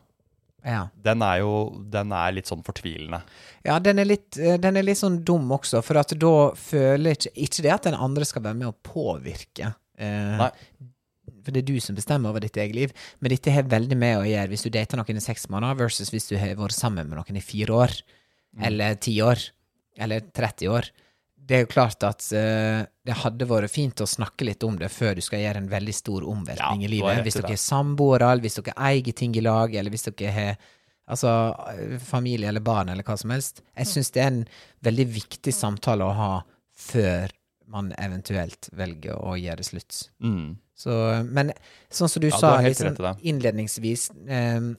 Ja. 0.65 0.89
Den 0.99 1.23
er 1.23 1.39
jo 1.39 1.53
den 1.88 2.12
er 2.12 2.33
litt 2.35 2.49
sånn 2.49 2.65
fortvilende. 2.65 3.21
ja, 3.63 3.77
den 3.79 4.01
er 4.01 4.09
litt, 4.09 4.38
eh, 4.38 4.57
den 4.59 4.75
er 4.75 4.83
litt 4.83 4.99
sånn 4.99 5.21
dum 5.23 5.47
også, 5.55 5.81
for 5.85 6.01
at 6.01 6.12
da 6.19 6.51
føler 6.51 7.15
ikke 7.15 7.31
Ikke 7.35 7.63
det 7.63 7.71
at 7.71 7.88
den 7.88 7.95
andre 7.95 8.25
skal 8.25 8.43
være 8.43 8.59
med 8.59 8.67
å 8.67 8.75
påvirke. 8.83 9.73
Eh. 9.97 10.49
For 11.45 11.55
det 11.55 11.63
er 11.63 11.67
du 11.69 11.79
som 11.79 11.95
bestemmer 11.95 12.29
over 12.29 12.43
ditt 12.43 12.57
eget 12.57 12.75
liv. 12.75 12.91
Men 13.21 13.31
dette 13.31 13.51
har 13.51 13.63
veldig 13.63 13.97
med 13.97 14.17
å 14.19 14.27
gjøre 14.27 14.51
hvis 14.51 14.65
du 14.65 14.69
dater 14.69 14.99
noen 14.99 15.17
i 15.17 15.23
seks 15.23 15.47
måneder, 15.49 15.77
versus 15.85 16.12
hvis 16.12 16.27
du 16.27 16.38
har 16.38 16.55
vært 16.59 16.75
sammen 16.75 17.07
med 17.07 17.17
noen 17.17 17.39
i 17.39 17.43
fire 17.43 17.71
år. 17.85 17.95
Mm. 18.60 18.65
Eller 18.69 18.98
ti 19.02 19.15
år. 19.24 19.45
Eller 20.00 20.26
30 20.36 20.74
år. 20.76 20.89
Det 21.50 21.58
er 21.58 21.63
jo 21.63 21.69
klart 21.72 22.04
at 22.06 22.26
uh, 22.36 22.84
det 22.86 23.15
hadde 23.24 23.48
vært 23.50 23.74
fint 23.74 24.04
å 24.04 24.08
snakke 24.08 24.45
litt 24.45 24.63
om 24.67 24.76
det 24.78 24.91
før 24.93 25.17
du 25.17 25.24
skal 25.26 25.41
gjøre 25.41 25.63
en 25.63 25.72
veldig 25.72 25.95
stor 25.98 26.28
omveltning 26.30 26.84
Ja, 26.84 26.88
i 26.88 26.91
livet. 26.91 27.24
Hvis 27.26 27.39
dere 27.39 27.56
er 27.56 27.62
samboere, 27.63 28.36
hvis 28.43 28.60
dere 28.60 28.76
eier 28.89 29.15
ting 29.17 29.34
i 29.34 29.41
lag, 29.41 29.74
eller 29.74 29.89
hvis 29.89 30.06
dere 30.12 30.36
har 30.36 30.60
altså, 31.10 31.56
eh, 31.74 31.98
familie 31.98 32.50
eller 32.50 32.62
barn 32.62 32.89
eller 32.89 33.04
hva 33.04 33.17
som 33.17 33.34
helst. 33.34 33.63
Jeg 33.74 33.89
syns 33.89 34.13
det 34.13 34.24
er 34.24 34.32
en 34.32 34.43
veldig 34.86 35.08
viktig 35.15 35.54
samtale 35.56 36.06
å 36.06 36.15
ha 36.15 36.32
før 36.80 37.34
man 37.69 37.91
eventuelt 38.02 38.69
velger 38.78 39.17
å 39.17 39.36
gjøre 39.38 39.62
det 39.62 39.67
slutt. 39.67 40.04
Mm. 40.26 40.58
Så, 40.80 40.93
men 41.28 41.52
sånn 41.91 42.10
som 42.10 42.24
du 42.24 42.30
Ja, 42.30 42.38
sa 42.39 42.54
liksom, 42.63 42.95
innledningsvis, 43.19 44.10
eh, 44.30 44.69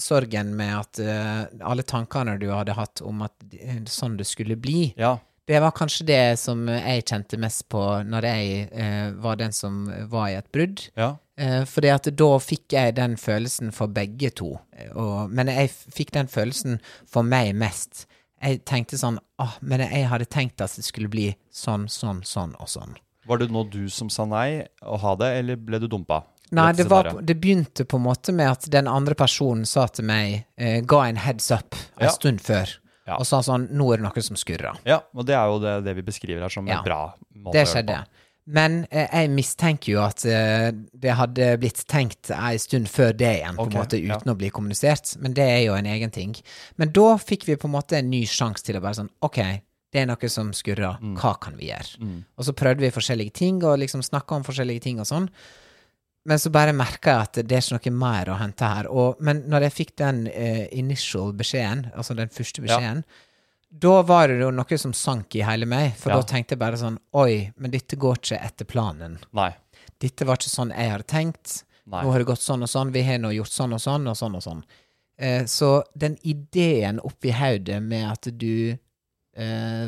sorgen 0.00 0.54
med 0.58 0.72
at 0.78 1.00
uh, 1.04 1.44
alle 1.66 1.84
tankene 1.86 2.38
du 2.40 2.48
hadde 2.52 2.76
hatt 2.78 3.02
om 3.06 3.22
at 3.26 3.34
uh, 3.54 3.80
sånn 3.90 4.16
det 4.20 4.26
skulle 4.28 4.56
bli, 4.56 4.94
Ja. 5.00 5.18
det 5.46 5.60
var 5.60 5.72
kanskje 5.76 6.06
det 6.06 6.38
som 6.38 6.66
jeg 6.68 7.04
kjente 7.08 7.38
mest 7.40 7.68
på 7.72 7.82
når 8.06 8.26
jeg 8.28 8.68
uh, 8.72 9.10
var 9.22 9.36
den 9.40 9.52
som 9.52 9.84
var 10.10 10.28
i 10.30 10.38
et 10.40 10.50
brudd. 10.52 10.88
ja. 10.96 11.16
Fordi 11.40 11.88
at 11.88 12.04
da 12.20 12.26
fikk 12.36 12.74
jeg 12.74 12.92
den 12.98 13.14
følelsen 13.16 13.70
for 13.72 13.88
begge 13.88 14.28
to. 14.36 14.58
Og, 14.92 15.30
men 15.32 15.48
jeg 15.48 15.70
fikk 15.72 16.10
den 16.12 16.28
følelsen 16.28 16.82
for 17.08 17.24
meg 17.24 17.54
mest 17.56 18.02
Jeg 18.42 18.58
tenkte 18.68 18.98
sånn 19.00 19.16
ah, 19.40 19.54
Men 19.64 19.80
jeg 19.86 20.04
hadde 20.10 20.26
tenkt 20.28 20.60
at 20.60 20.74
det 20.76 20.84
skulle 20.84 21.08
bli 21.08 21.30
sånn, 21.48 21.86
sånn, 21.88 22.20
sånn 22.28 22.52
og 22.60 22.68
sånn. 22.68 22.92
Var 23.24 23.40
det 23.40 23.48
nå 23.56 23.64
du 23.72 23.88
som 23.88 24.12
sa 24.12 24.26
nei 24.28 24.66
å 24.84 24.98
ha 25.00 25.14
det, 25.16 25.30
eller 25.40 25.56
ble 25.56 25.80
du 25.80 25.88
dumpa? 25.88 26.26
Nei, 26.50 26.72
det, 26.74 26.84
var, 26.90 27.12
det 27.22 27.36
begynte 27.40 27.84
på 27.86 27.96
en 28.00 28.02
måte 28.08 28.32
med 28.34 28.50
at 28.50 28.64
den 28.72 28.88
andre 28.90 29.14
personen 29.14 29.66
sa 29.66 29.86
til 29.86 30.04
meg 30.08 30.44
eh, 30.58 30.80
Ga 30.82 31.04
en 31.08 31.16
heads 31.16 31.50
up 31.54 31.74
en 31.96 32.08
Ja. 32.08 32.10
stund 32.10 32.40
før, 32.42 32.72
Ja. 33.06 33.16
og 33.18 33.26
sa 33.26 33.38
sånn 33.42 33.68
Nå 33.70 33.92
er 33.92 33.96
det 33.98 34.04
noe 34.08 34.22
som 34.22 34.36
skurrer. 34.36 34.76
Ja, 34.84 35.00
og 35.14 35.26
det 35.26 35.34
er 35.36 35.46
jo 35.46 35.60
det, 35.62 35.76
det 35.84 35.94
vi 35.96 36.02
beskriver 36.02 36.42
her 36.42 36.48
som 36.50 36.66
Ja. 36.66 36.78
en 36.78 36.84
bra 36.84 37.14
måte 37.36 37.52
Det 37.52 37.66
skjedde. 37.68 38.00
på. 38.02 38.26
Men 38.50 38.86
eh, 38.90 39.06
jeg 39.12 39.30
mistenker 39.30 39.92
jo 39.92 40.00
at 40.02 40.24
eh, 40.26 40.72
det 40.98 41.12
hadde 41.14 41.52
blitt 41.60 41.84
tenkt 41.86 42.30
ei 42.34 42.56
stund 42.58 42.88
før 42.90 43.12
det 43.16 43.36
igjen, 43.38 43.54
på 43.54 43.62
Ok, 43.68 43.74
en 43.74 43.80
måte, 43.84 44.00
uten 44.02 44.32
å 44.32 44.36
bli 44.36 44.50
kommunisert. 44.50 45.16
Men 45.22 45.34
det 45.34 45.44
er 45.46 45.60
jo 45.68 45.74
en 45.74 45.86
egen 45.86 46.10
ting. 46.10 46.34
Men 46.76 46.90
da 46.90 47.14
fikk 47.16 47.44
vi 47.46 47.54
på 47.60 47.68
en 47.68 47.76
måte 47.76 47.98
en 48.00 48.10
ny 48.10 48.24
sjanse 48.26 48.64
til 48.66 48.74
å 48.76 48.82
bare 48.82 48.94
sånn 48.98 49.10
Ok, 49.22 49.36
det 49.92 50.02
er 50.02 50.06
noe 50.06 50.28
som 50.28 50.50
skurrer. 50.52 50.98
Mm. 51.00 51.14
Hva 51.20 51.36
kan 51.38 51.54
vi 51.56 51.68
gjøre? 51.70 52.24
Og 52.38 52.44
så 52.44 52.52
prøvde 52.52 52.80
vi 52.80 52.90
forskjellige 52.90 53.32
ting, 53.32 53.62
og 53.62 53.78
liksom 53.78 54.02
snakka 54.02 54.36
om 54.40 54.42
forskjellige 54.42 54.82
ting 54.82 54.98
og 54.98 55.06
sånn. 55.06 55.28
Men 56.28 56.38
så 56.38 56.50
bare 56.52 56.74
merka 56.76 57.14
jeg 57.14 57.24
at 57.24 57.38
det 57.48 57.56
er 57.56 57.64
ikke 57.78 57.90
noe 57.90 58.00
mer 58.02 58.28
å 58.28 58.36
hente 58.36 58.68
her. 58.68 58.88
Og, 58.92 59.20
men 59.24 59.44
når 59.48 59.68
jeg 59.68 59.76
fikk 59.78 59.92
den 60.02 60.26
uh, 60.28 60.66
initial 60.76 61.32
beskjeden, 61.36 61.86
altså 61.96 62.16
den 62.18 62.28
første 62.32 62.60
beskjeden, 62.64 63.04
da 63.70 63.94
var 64.02 64.28
det 64.28 64.40
jo 64.42 64.50
noe 64.52 64.78
som 64.82 64.92
sank 64.96 65.36
i 65.38 65.44
hele 65.46 65.66
meg. 65.70 65.94
For 65.96 66.10
Ja. 66.10 66.18
da 66.20 66.26
tenkte 66.26 66.56
jeg 66.56 66.58
bare 66.60 66.76
sånn 66.80 66.98
Oi, 67.16 67.52
men 67.56 67.70
dette 67.70 67.96
går 67.96 68.18
ikke 68.18 68.40
etter 68.42 68.68
planen. 68.68 69.18
Nei. 69.32 69.52
Dette 70.02 70.26
var 70.26 70.36
ikke 70.40 70.52
sånn 70.52 70.74
jeg 70.74 70.90
hadde 70.90 71.06
tenkt. 71.08 71.62
Nei. 71.86 72.02
Nå 72.04 72.12
har 72.12 72.18
det 72.18 72.28
gått 72.28 72.42
sånn 72.44 72.62
og 72.66 72.68
sånn. 72.68 72.92
Vi 72.92 73.02
har 73.06 73.18
nå 73.22 73.30
gjort 73.34 73.54
sånn 73.54 73.72
og 73.72 73.80
sånn 73.80 74.10
og 74.10 74.16
sånn 74.18 74.36
og 74.36 74.42
sånn. 74.44 74.62
Uh, 75.20 75.44
så 75.46 75.70
den 75.94 76.18
ideen 76.22 77.00
oppi 77.00 77.32
hodet 77.32 77.80
med 77.82 78.10
at 78.10 78.28
du 78.36 78.76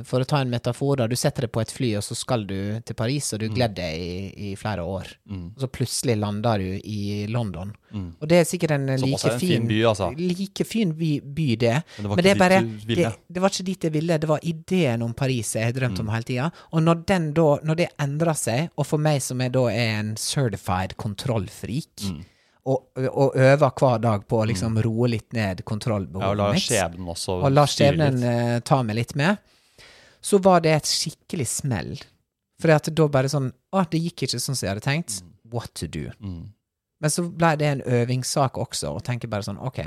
For 0.07 0.23
å 0.23 0.25
ta 0.25 0.39
en 0.41 0.49
metafor, 0.53 0.97
da. 0.97 1.07
Du 1.11 1.17
setter 1.19 1.45
deg 1.45 1.51
på 1.53 1.61
et 1.61 1.73
fly, 1.75 1.89
og 1.99 2.05
så 2.07 2.15
skal 2.17 2.45
du 2.47 2.55
til 2.87 2.95
Paris, 2.97 3.33
og 3.35 3.41
du 3.43 3.49
gleder 3.51 3.75
deg 3.75 3.99
i, 4.01 4.51
i 4.53 4.55
flere 4.57 4.85
år. 4.87 5.11
Mm. 5.29 5.49
Og 5.57 5.65
så 5.65 5.69
plutselig 5.69 6.15
lander 6.17 6.63
du 6.63 6.69
i 6.89 7.27
London. 7.29 7.73
Mm. 7.91 8.07
Og 8.23 8.29
det 8.31 8.39
er 8.39 8.47
sikkert 8.49 8.77
en 8.79 8.87
like 9.03 9.19
er 9.27 9.35
en 9.35 9.41
fin, 9.43 9.49
fin 9.51 9.67
by, 9.69 9.81
altså. 9.91 10.09
Like 10.17 10.65
fin 10.65 10.95
by, 10.97 11.11
by 11.27 11.49
det. 11.61 11.75
Men 11.99 12.07
det 12.07 12.09
var 12.13 12.17
Men 12.23 12.25
det 12.29 12.37
bare. 12.39 12.61
Det, 12.87 13.11
det 13.35 13.43
var 13.45 13.51
ikke 13.57 13.67
dit 13.73 13.85
jeg 13.89 13.93
ville. 13.99 14.19
Det 14.23 14.31
var 14.31 14.47
ideen 14.55 15.03
om 15.03 15.13
Paris 15.15 15.55
jeg 15.59 15.65
har 15.69 15.77
drømt 15.77 15.99
Mm. 15.99 16.07
om 16.07 16.13
hele 16.15 16.29
tida. 16.31 16.51
Og 16.73 16.83
når, 16.87 17.03
den 17.13 17.33
da, 17.37 17.49
når 17.67 17.81
det 17.83 17.89
endrer 18.01 18.39
seg, 18.39 18.71
og 18.79 18.87
for 18.87 18.99
meg 19.03 19.21
som 19.21 19.41
er 19.43 19.51
da 19.53 19.67
er 19.75 19.99
en 20.01 20.15
certified 20.17 20.97
kontrollfrik 20.97 22.07
Mm. 22.09 22.23
Og, 22.65 22.85
og 23.11 23.35
øver 23.37 23.73
hver 23.81 23.99
dag 24.05 24.25
på 24.31 24.39
å 24.43 24.47
liksom 24.47 24.77
roe 24.85 25.09
litt 25.11 25.33
ned 25.35 25.65
Ja, 26.23 26.29
og 26.31 26.37
la 26.39 26.51
mitt, 26.55 26.63
skjebnen 26.63 27.09
også 27.11 27.41
og 27.43 27.53
la 27.53 27.65
skjebnen 27.67 28.23
eh, 28.23 28.61
ta 28.69 28.83
meg 28.87 28.97
litt 29.01 29.15
med, 29.19 29.41
så 30.23 30.39
var 30.39 30.61
det 30.63 30.77
et 30.77 30.87
skikkelig 30.91 31.49
smell. 31.51 31.93
For 32.63 32.71
da 32.71 32.77
bare 33.11 33.29
sånn 33.33 33.49
Å, 33.75 33.83
det 33.91 33.99
gikk 34.05 34.23
ikke 34.29 34.39
sånn 34.39 34.55
som 34.55 34.67
jeg 34.67 34.75
hadde 34.77 34.85
tenkt. 34.85 35.23
What 35.51 35.73
to 35.75 35.89
do? 35.91 36.05
Mm. 36.23 36.53
Men 37.03 37.11
så 37.11 37.25
ble 37.27 37.57
det 37.59 37.67
en 37.67 37.83
øvingssak 37.83 38.59
også, 38.63 38.93
og 38.95 39.03
tenker 39.03 39.27
bare 39.33 39.43
sånn 39.43 39.59
OK. 39.59 39.81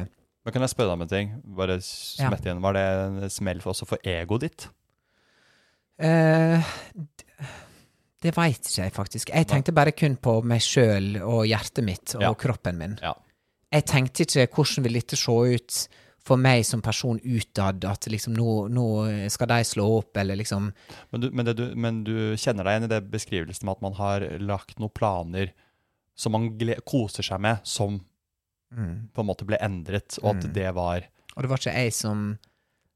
Men 0.45 0.53
kan 0.53 0.61
jeg 0.65 0.73
spørre 0.75 0.91
deg 0.91 0.97
om 0.99 1.05
en 1.05 1.09
ting? 1.13 1.29
Bare 1.57 1.77
Ja. 1.79 2.27
smett 2.27 2.43
igjen. 2.45 2.59
Var 2.61 2.73
det 2.75 2.83
en 2.83 3.29
smell 3.31 3.61
for, 3.63 3.71
også 3.71 3.87
for 3.87 3.97
egoet 4.03 4.41
ditt? 4.49 4.67
D- 5.97 7.47
det 8.25 8.33
veit 8.37 8.59
ikke 8.65 8.81
jeg 8.87 8.93
faktisk. 8.95 9.29
Jeg 9.33 9.47
tenkte 9.51 9.73
bare 9.75 9.93
kun 9.95 10.15
på 10.21 10.39
meg 10.47 10.63
sjøl 10.65 11.15
og 11.21 11.45
hjertet 11.49 11.85
mitt 11.85 12.15
og 12.17 12.25
Ja. 12.25 12.33
kroppen 12.33 12.77
min. 12.81 12.97
Ja. 13.01 13.13
Jeg 13.73 13.85
tenkte 13.91 14.25
ikke 14.25 14.47
hvordan 14.55 14.83
vil 14.87 14.93
dette 14.99 15.17
se 15.19 15.31
ut 15.31 15.87
for 16.25 16.41
meg 16.41 16.63
som 16.65 16.81
person 16.81 17.19
utad, 17.21 17.83
at 17.85 18.07
liksom 18.09 18.33
nå, 18.33 18.67
nå 18.73 18.85
skal 19.29 19.47
de 19.51 19.59
slå 19.67 19.83
opp, 19.99 20.17
eller 20.17 20.35
liksom 20.39 20.71
Men 21.11 21.21
du, 21.21 21.27
men, 21.31 21.45
du, 21.53 21.65
men 21.75 21.99
du 22.07 22.15
kjenner 22.35 22.65
deg 22.65 22.73
igjen 22.79 22.87
i 22.87 22.93
det 22.95 23.01
beskrivelsen 23.13 23.67
med 23.67 23.75
at 23.77 23.83
man 23.85 23.93
har 23.99 24.25
lagt 24.41 24.79
noen 24.81 24.89
planer 24.95 25.51
som 26.17 26.31
man 26.33 26.49
koser 26.87 27.21
seg 27.27 27.43
med, 27.45 27.59
som 27.67 27.99
mm. 28.73 29.11
på 29.13 29.21
en 29.21 29.29
måte 29.29 29.45
ble 29.45 29.59
endret, 29.61 30.17
og 30.23 30.31
at 30.37 30.45
Mm. 30.47 30.53
det 30.53 30.73
var 30.73 31.05
Og 31.35 31.43
det 31.43 31.49
var 31.51 31.57
ikke 31.61 31.73
jeg 31.77 31.93
som 31.93 32.39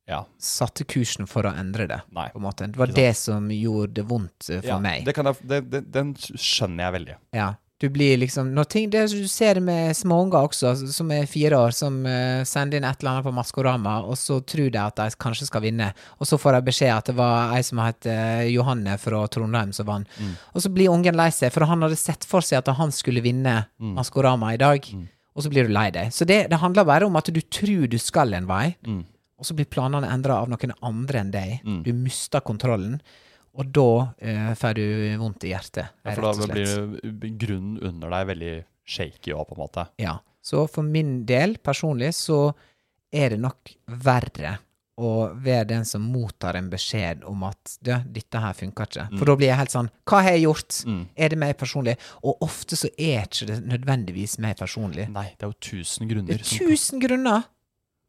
Ja. 0.09 0.23
satte 0.41 0.83
kursen 0.89 1.27
for 1.29 1.45
å 1.45 1.53
endre 1.53 1.85
det, 1.87 2.01
Nei. 2.17 2.27
på 2.33 2.41
en. 2.41 2.71
Det 2.73 2.81
var 2.81 2.93
det 2.97 3.11
som 3.19 3.49
gjorde 3.53 3.93
det 4.01 4.05
vondt 4.09 4.49
eh, 4.49 4.61
for 4.63 4.73
ja, 4.73 4.81
meg. 4.83 5.05
Det 5.05 5.13
kan 5.15 5.29
jeg, 5.29 5.41
det, 5.45 5.63
det, 5.69 5.83
den 5.93 6.13
skjønner 6.17 6.87
jeg 6.87 6.95
veldig. 6.99 7.17
Ja. 7.37 7.49
Du 7.79 7.85
blir 7.87 8.17
liksom 8.19 8.49
når 8.51 8.65
ting, 8.67 8.89
det, 8.91 9.05
Du 9.15 9.27
ser 9.31 9.55
det 9.55 9.61
med 9.63 9.95
småunger 9.95 10.49
også, 10.49 10.73
altså, 10.73 10.89
som 10.91 11.11
er 11.15 11.29
fire 11.31 11.55
år, 11.55 11.71
som 11.71 12.01
uh, 12.03 12.41
sender 12.43 12.75
inn 12.75 12.87
et 12.89 12.99
eller 12.99 13.13
annet 13.13 13.27
på 13.29 13.31
Maskorama, 13.37 13.93
og 14.03 14.17
så 14.19 14.41
tror 14.43 14.67
de 14.73 14.81
at 14.81 14.97
de 14.99 15.15
kanskje 15.15 15.47
skal 15.47 15.63
vinne, 15.63 15.87
og 16.19 16.27
så 16.27 16.35
får 16.41 16.57
de 16.57 16.65
beskjed 16.67 16.91
at 16.91 17.07
det 17.07 17.15
var 17.15 17.53
ei 17.55 17.61
som 17.63 17.79
het 17.79 18.09
uh, 18.11 18.43
Johanne 18.51 18.97
fra 18.99 19.21
Trondheim 19.31 19.71
som 19.77 19.87
vant. 19.87 20.11
Mm. 20.19 20.33
Og 20.51 20.65
så 20.65 20.73
blir 20.75 20.91
ungen 20.91 21.15
lei 21.15 21.29
seg, 21.31 21.53
for 21.55 21.63
han 21.71 21.87
hadde 21.87 22.01
sett 22.01 22.27
for 22.27 22.43
seg 22.43 22.59
at 22.59 22.73
han 22.81 22.91
skulle 22.91 23.23
vinne 23.23 23.55
Mm. 23.79 23.93
Maskorama 23.95 24.51
i 24.53 24.59
dag, 24.59 24.83
og 25.31 25.43
så 25.45 25.49
blir 25.53 25.69
du 25.69 25.71
lei 25.71 25.87
deg. 25.95 26.11
Så 26.11 26.27
det, 26.27 26.49
det 26.51 26.59
handler 26.59 26.83
bare 26.83 27.07
om 27.07 27.15
at 27.15 27.31
du 27.31 27.39
tror 27.47 27.87
du 27.87 27.95
skal 28.01 28.35
en 28.35 28.49
vei, 28.49 28.73
Mm. 28.83 29.05
Og 29.39 29.47
så 29.47 29.56
blir 29.58 29.69
planene 29.71 30.12
endra 30.12 30.41
av 30.43 30.52
noen 30.52 30.75
andre 30.86 31.23
enn 31.23 31.34
deg. 31.34 31.58
Mm. 31.63 31.82
Du 31.88 31.91
mister 31.95 32.43
kontrollen, 32.45 32.99
og 33.60 33.71
da 33.75 33.89
uh, 34.12 34.54
får 34.60 34.78
du 34.78 34.86
vondt 35.19 35.47
i 35.47 35.54
hjertet. 35.54 35.95
Ja, 36.04 36.13
for 36.13 36.28
da 36.28 36.49
blir 36.54 37.38
grunnen 37.39 37.80
under 37.89 38.13
deg 38.13 38.32
veldig 38.34 38.56
shaky 38.89 39.34
òg, 39.36 39.47
på 39.49 39.58
en 39.58 39.63
måte. 39.63 39.86
Ja. 40.02 40.19
Så 40.45 40.65
for 40.71 40.86
min 40.86 41.23
del, 41.30 41.58
personlig, 41.63 42.13
så 42.17 42.49
er 43.12 43.34
det 43.34 43.41
nok 43.41 43.73
verre 44.06 44.58
å 44.99 45.12
være 45.32 45.67
den 45.69 45.86
som 45.88 46.04
mottar 46.12 46.58
en 46.60 46.67
beskjed 46.71 47.23
om 47.28 47.45
at 47.47 47.78
du, 47.80 47.93
dette 48.12 48.41
her 48.43 48.56
funker 48.58 48.89
ikke. 48.89 49.06
For 49.15 49.32
da 49.32 49.36
blir 49.39 49.52
jeg 49.52 49.60
helt 49.62 49.73
sånn 49.73 49.91
Hva 50.10 50.23
har 50.25 50.36
jeg 50.36 50.43
gjort? 50.43 50.80
Mm. 50.89 51.04
Er 51.15 51.32
det 51.32 51.39
meg 51.39 51.54
personlig? 51.60 51.95
Og 52.19 52.43
ofte 52.45 52.80
så 52.80 52.91
er 52.97 53.23
ikke 53.23 53.47
det 53.52 53.62
nødvendigvis 53.69 54.38
meg 54.43 54.60
personlig. 54.60 55.08
Nei, 55.13 55.30
det 55.38 55.47
er 55.47 55.54
jo 55.54 55.60
tusen 55.69 56.12
grunner. 56.12 56.36
Det 56.36 56.43
er 56.43 56.67
tusen 56.67 57.04
grunner! 57.04 57.47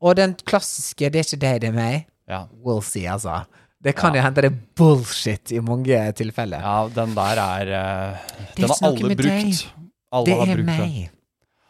Og 0.00 0.16
den 0.16 0.34
klassiske 0.34 1.10
'det 1.10 1.18
er 1.20 1.24
ikke 1.24 1.40
deg, 1.40 1.60
det 1.60 1.68
er 1.68 1.72
meg', 1.76 2.04
Ja. 2.28 2.46
we'll 2.64 2.82
see, 2.82 3.04
altså. 3.06 3.44
Det 3.82 3.94
kan 3.96 4.14
Ja. 4.14 4.20
jo 4.20 4.24
hende 4.26 4.42
det 4.42 4.52
er 4.52 4.58
bullshit 4.76 5.52
i 5.52 5.58
mange 5.60 6.12
tilfeller. 6.12 6.60
ja, 6.60 6.88
den 6.88 7.14
der 7.14 7.36
er 7.36 8.12
uh, 8.12 8.18
Den 8.56 8.68
har 8.68 8.76
alle 8.82 9.16
brukt. 9.16 9.66
Alle 10.12 10.26
det 10.26 10.36
har 10.36 10.46
brukt 10.56 10.66
meg. 10.66 11.10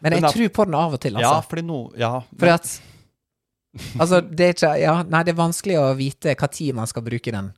Men 0.01 0.11
Den 0.13 0.21
jeg 0.23 0.29
er- 0.29 0.33
tror 0.33 0.49
på 0.49 0.65
den 0.65 0.73
av 0.75 0.93
og 0.93 0.99
til, 0.99 1.13
altså. 1.15 1.33
Ja, 1.35 1.39
fordi 1.41 1.61
no, 1.63 1.89
ja, 1.97 2.19
For 2.39 2.47
at 2.47 2.81
Altså, 3.99 4.19
det 4.19 4.39
er 4.41 4.53
ikke 4.53 4.79
Ja, 4.81 5.03
nei, 5.03 5.23
det 5.23 5.31
er 5.31 5.39
vanskelig 5.43 5.77
å 5.79 5.95
vite 5.95 6.35
hva 6.35 6.47
tid 6.51 6.75
man 6.75 6.87
skal 6.87 7.03
bruke 7.03 7.31
den. 7.31 7.53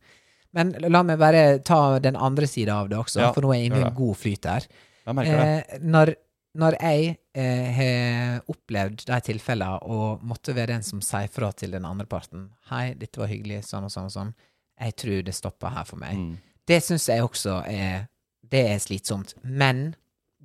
Men 0.54 0.76
la 0.80 1.02
meg 1.02 1.18
bare 1.18 1.58
ta 1.66 1.98
den 1.98 2.16
andre 2.16 2.46
sida 2.46 2.74
av 2.74 2.90
det 2.90 2.98
også, 3.00 3.20
Ja, 3.22 3.32
for 3.32 3.42
nå 3.42 3.50
er 3.50 3.58
jeg 3.64 3.72
inne 3.72 3.80
i 3.82 3.88
en 3.88 3.96
god 3.96 4.16
flyt 4.18 4.46
her. 4.46 4.62
jeg 5.08 5.16
merker 5.16 5.38
det. 5.38 5.66
Eh, 5.74 5.80
når, 5.82 6.14
når 6.56 6.76
jeg 6.80 7.18
har 7.42 8.42
opplevd 8.52 9.06
de 9.10 9.20
tilfellene 9.26 9.80
og 9.90 10.22
måtte 10.24 10.54
være 10.54 10.68
den 10.76 10.84
som 10.86 11.02
sier 11.02 11.28
fra 11.34 11.52
til 11.52 11.72
den 11.72 11.86
andre 11.86 12.06
parten 12.06 12.50
'Hei, 12.70 12.94
dette 12.94 13.18
var 13.18 13.28
hyggelig, 13.28 13.64
sånn 13.66 13.84
og 13.88 13.92
sånn 13.92 14.06
og 14.06 14.12
sånn. 14.12 14.34
Jeg 14.80 14.96
tror 14.96 15.24
det 15.24 15.34
stopper 15.34 15.70
her 15.74 15.84
for 15.84 15.98
meg.' 15.98 16.18
Mm. 16.18 16.38
Det 16.68 16.80
syns 16.84 17.08
jeg 17.10 17.24
også 17.24 17.64
er 17.68 18.08
Det 18.52 18.68
er 18.70 18.78
slitsomt. 18.78 19.34
Men 19.44 19.96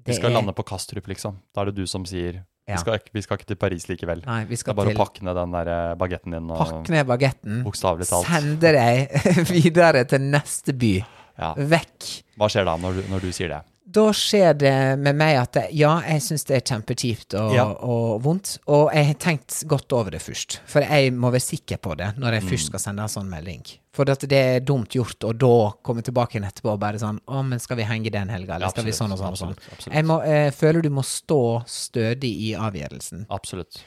Vi 0.07 0.15
skal 0.15 0.31
er 0.31 0.35
lande 0.41 0.55
på 0.55 0.65
Kastrup, 0.65 1.05
liksom. 1.07 1.37
Da 1.55 1.61
er 1.61 1.65
det 1.67 1.75
du 1.75 1.87
som 1.87 2.05
sier 2.07 2.45
Ja. 2.69 2.75
vi, 2.77 2.79
skal 2.81 2.95
ikke, 2.99 3.11
vi 3.13 3.23
skal 3.23 3.37
ikke 3.39 3.47
til 3.47 3.57
Paris 3.57 3.85
likevel. 3.89 4.23
Nei, 4.25 4.45
vi 4.45 4.55
Det 4.57 4.69
er 4.69 4.75
bare 4.75 4.89
til 4.89 4.97
å 4.97 5.05
pakke 5.05 5.23
ned 5.25 5.35
den 5.37 5.51
der 5.53 5.69
eh, 5.69 5.95
bagetten 5.95 6.31
din 6.33 6.51
og 6.51 6.59
Pakk 6.59 6.89
ned 6.89 7.07
bagetten. 7.07 7.65
bokstavelig 7.65 8.09
talt. 8.09 8.27
Sende 8.27 8.73
deg 8.73 9.11
videre 9.53 10.05
til 10.05 10.21
neste 10.21 10.73
by. 10.73 11.05
Ja. 11.39 11.55
Vekk. 11.55 12.25
Hva 12.39 12.49
skjer 12.49 12.65
da, 12.65 12.77
når 12.77 12.93
du, 12.95 13.03
når 13.09 13.21
du 13.21 13.33
sier 13.33 13.49
det? 13.49 13.61
Da 13.91 14.11
skjer 14.13 14.53
det 14.61 14.73
med 15.01 15.17
meg 15.17 15.39
at 15.41 15.53
det, 15.57 15.63
ja, 15.73 15.95
jeg 16.05 16.21
syns 16.21 16.43
det 16.45 16.57
er 16.59 16.65
kjempekjipt 16.75 17.33
og, 17.41 17.55
Ja. 17.57 17.65
og 17.73 18.19
vondt. 18.23 18.59
Og 18.69 18.91
jeg 18.93 19.07
har 19.07 19.15
tenkt 19.15 19.63
godt 19.67 19.93
over 19.97 20.11
det 20.13 20.21
først. 20.21 20.59
For 20.69 20.85
jeg 20.85 21.15
må 21.17 21.31
være 21.33 21.41
sikker 21.41 21.79
på 21.81 21.97
det 21.97 22.11
når 22.21 22.35
jeg 22.37 22.43
Mm. 22.43 22.49
først 22.51 22.67
skal 22.67 22.79
sende 22.85 23.03
en 23.07 23.09
sånn 23.09 23.31
melding. 23.33 23.63
For 23.97 24.05
at 24.11 24.21
det 24.29 24.33
er 24.33 24.61
dumt 24.61 24.91
gjort 24.93 25.25
og 25.25 25.39
da 25.39 25.73
komme 25.83 26.03
tilbake 26.05 26.37
igjen 26.37 26.45
etterpå 26.51 26.73
og 26.75 26.81
bare 26.81 26.99
sånn 27.01 27.19
Å, 27.27 27.43
men 27.49 27.59
skal 27.59 27.79
vi 27.79 27.83
henge 27.85 28.13
den 28.13 28.29
helga, 28.29 28.57
eller 28.57 28.67
Ja, 28.67 28.71
skal 28.71 28.85
vi 28.85 28.91
sånn 28.93 29.11
og 29.13 29.19
sånn 29.19 29.33
og 29.33 29.39
sånn? 29.39 29.57
absolutt, 29.57 29.73
absolutt. 29.73 29.95
Jeg 29.95 30.05
må, 30.05 30.21
eh, 30.27 30.51
føler 30.51 30.83
du 30.83 30.91
må 30.91 31.03
stå 31.03 31.65
stødig 31.67 32.35
i 32.51 32.55
avgjørelsen. 32.55 33.27
Absolutt. 33.31 33.81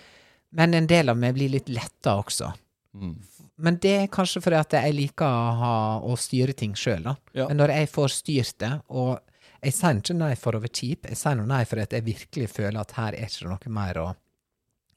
Men 0.52 0.74
en 0.74 0.88
del 0.88 1.10
av 1.10 1.16
meg 1.18 1.36
blir 1.36 1.50
litt 1.50 1.70
letta 1.70 2.18
også. 2.22 2.54
Mm. 2.98 3.16
Men 3.60 3.76
det 3.78 4.02
er 4.02 4.08
kanskje 4.08 4.42
fordi 4.42 4.58
at 4.60 4.70
jeg 4.72 4.96
liker 4.96 5.26
å, 5.26 5.58
ha, 5.60 6.00
å 6.02 6.18
styre 6.18 6.54
ting 6.58 6.74
sjøl, 6.74 7.04
da. 7.04 7.16
Ja. 7.36 7.48
Men 7.48 7.58
når 7.58 7.68
jeg 7.70 7.92
får 7.92 8.10
styrt 8.10 8.58
det, 8.58 8.82
og 8.90 9.20
jeg 9.62 9.76
sier 9.78 10.00
ikke 10.02 10.18
nei 10.18 10.34
for 10.40 10.58
å 10.58 10.62
være 10.64 10.74
kjip, 10.74 11.06
jeg 11.12 11.20
sier 11.20 11.42
nei 11.46 11.62
for 11.70 11.82
at 11.84 11.94
jeg 11.94 12.06
virkelig 12.06 12.50
føler 12.50 12.80
at 12.82 12.96
her 12.98 13.18
er 13.18 13.30
ikke 13.30 13.50
noe 13.52 13.74
mer 13.76 14.00
å 14.02 14.08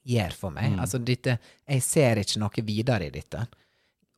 gjøre 0.05 0.37
for 0.37 0.53
meg. 0.53 0.73
Mm. 0.73 0.79
Altså 0.83 0.99
dette, 1.01 1.37
jeg 1.69 1.85
ser 1.85 2.21
ikke 2.21 2.41
noe 2.41 2.65
videre 2.65 3.07
i 3.07 3.13
dette. 3.13 3.45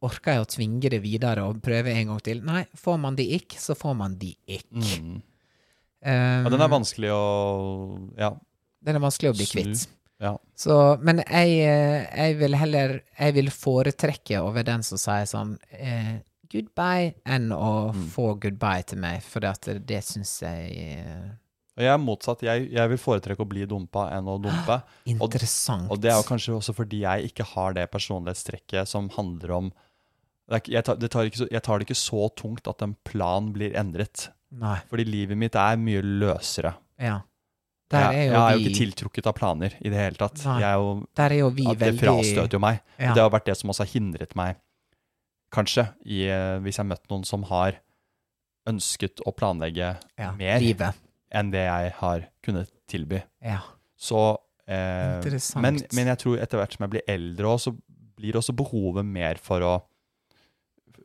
Orker 0.07 0.36
jeg 0.36 0.43
å 0.43 0.49
tvinge 0.51 0.91
det 0.93 0.99
videre 1.01 1.47
og 1.47 1.60
prøve 1.63 1.93
en 1.95 2.12
gang 2.12 2.21
til? 2.23 2.43
Nei, 2.45 2.63
får 2.77 2.99
man 3.01 3.15
det 3.17 3.25
ikke, 3.39 3.60
så 3.60 3.75
får 3.77 3.95
man 3.97 4.17
det 4.21 4.36
ikke. 4.45 4.77
Mm. 4.77 5.15
Um, 5.97 6.43
Ja, 6.45 6.49
den 6.53 6.62
er 6.62 6.69
vanskelig 6.69 7.10
å 7.10 7.21
Ja. 8.19 8.31
den 8.86 8.95
er 8.95 9.01
vanskelig 9.01 9.31
å 9.31 9.38
bli 9.39 9.47
kvitt. 9.49 9.88
Ja. 10.21 10.36
Så, 10.57 10.97
men 11.01 11.19
jeg, 11.21 11.60
eh, 11.62 12.05
jeg 12.10 12.38
vil 12.39 12.55
heller 12.57 13.03
Jeg 13.19 13.33
vil 13.36 13.51
foretrekke 13.53 14.39
over 14.41 14.63
den 14.65 14.81
som 14.81 14.97
sier 14.97 15.27
sånn 15.29 15.60
eh, 15.69 16.17
goodbye, 16.51 17.13
enn 17.25 17.49
å 17.55 17.93
Mm. 17.93 18.07
få 18.13 18.27
goodbye 18.39 18.83
til 18.88 18.99
meg, 18.99 19.21
for 19.23 19.39
det, 19.41 19.86
det 19.88 20.03
syns 20.03 20.41
jeg 20.41 20.71
eh, 20.77 21.27
Og 21.77 21.83
jeg 21.86 21.93
er 21.93 21.97
motsatt. 22.01 22.41
Jeg, 22.41 22.71
jeg 22.73 22.89
vil 22.89 22.97
foretrekke 22.97 23.43
å 23.43 23.47
bli 23.49 23.65
dumpa 23.69 24.07
enn 24.15 24.25
å 24.25 24.39
dumpe. 24.41 24.79
Interessant. 25.05 25.91
Og 25.93 25.99
det 26.01 26.10
er 26.10 26.17
jo 26.17 26.25
kanskje 26.25 26.55
også 26.57 26.73
fordi 26.73 27.03
jeg 27.03 27.29
ikke 27.29 27.45
har 27.53 27.73
det 27.77 27.83
personlighetstrekket 27.93 28.88
som 28.89 29.10
handler 29.13 29.51
om 29.60 29.69
det 30.49 30.62
jeg, 30.71 30.83
tar, 30.88 30.95
det 30.95 31.10
tar 31.12 31.27
ikke 31.27 31.41
så, 31.43 31.47
jeg 31.51 31.62
tar 31.62 31.77
det 31.77 31.86
ikke 31.89 31.99
så 31.99 32.29
tungt 32.39 32.67
at 32.71 32.81
en 32.81 32.95
plan 33.05 33.49
blir 33.53 33.75
endret. 33.77 34.29
Nei. 34.55 34.77
Fordi 34.89 35.03
livet 35.05 35.38
mitt 35.38 35.55
er 35.60 35.75
mye 35.77 36.01
løsere. 36.01 36.71
Ja. 36.97 37.17
Jeg, 37.91 38.03
er 38.03 38.25
jo 38.25 38.31
jeg 38.31 38.39
er 38.39 38.53
jo 38.55 38.57
vi 38.57 38.63
ikke 38.67 38.77
tiltrukket 38.81 39.27
av 39.29 39.36
planer 39.38 39.75
i 39.79 39.89
det 39.91 39.99
hele 39.99 40.17
tatt. 40.19 40.41
Jeg 40.43 40.63
er 40.67 40.79
jo, 40.81 40.95
er 41.23 41.36
jo 41.38 41.49
vi 41.55 41.67
at 41.71 41.79
det 41.79 41.93
frastøter 41.99 42.57
jo 42.57 42.63
meg. 42.63 42.81
Ja. 42.99 43.13
Det 43.15 43.21
har 43.23 43.29
vært 43.31 43.45
det 43.51 43.55
som 43.60 43.69
også 43.71 43.86
har 43.86 43.91
hindret 43.93 44.33
meg, 44.39 44.57
kanskje, 45.53 45.88
i, 46.05 46.25
eh, 46.31 46.57
hvis 46.63 46.77
jeg 46.77 46.83
har 46.83 46.91
møtt 46.91 47.12
noen 47.12 47.25
som 47.27 47.45
har 47.51 47.79
ønsket 48.67 49.23
å 49.23 49.33
planlegge 49.36 49.93
ja, 49.95 50.31
mer 50.36 50.60
Livet. 50.63 50.97
enn 51.31 51.51
det 51.53 51.63
jeg 51.63 51.93
har 52.01 52.25
kunnet 52.43 52.71
tilby. 52.89 53.21
Ja. 53.43 53.62
Så 53.97 54.23
eh, 54.67 55.17
Interessant. 55.17 55.63
men, 55.63 55.79
men 55.95 56.12
jeg 56.12 56.21
tror 56.23 56.41
etter 56.43 56.62
hvert 56.62 56.75
som 56.75 56.88
jeg 56.88 56.97
blir 56.97 57.13
eldre 57.13 57.53
også, 57.53 57.71
så 57.71 58.17
blir 58.17 58.39
også 58.39 58.55
behovet 58.57 59.05
mer 59.05 59.39
for 59.41 59.63
å 59.63 59.73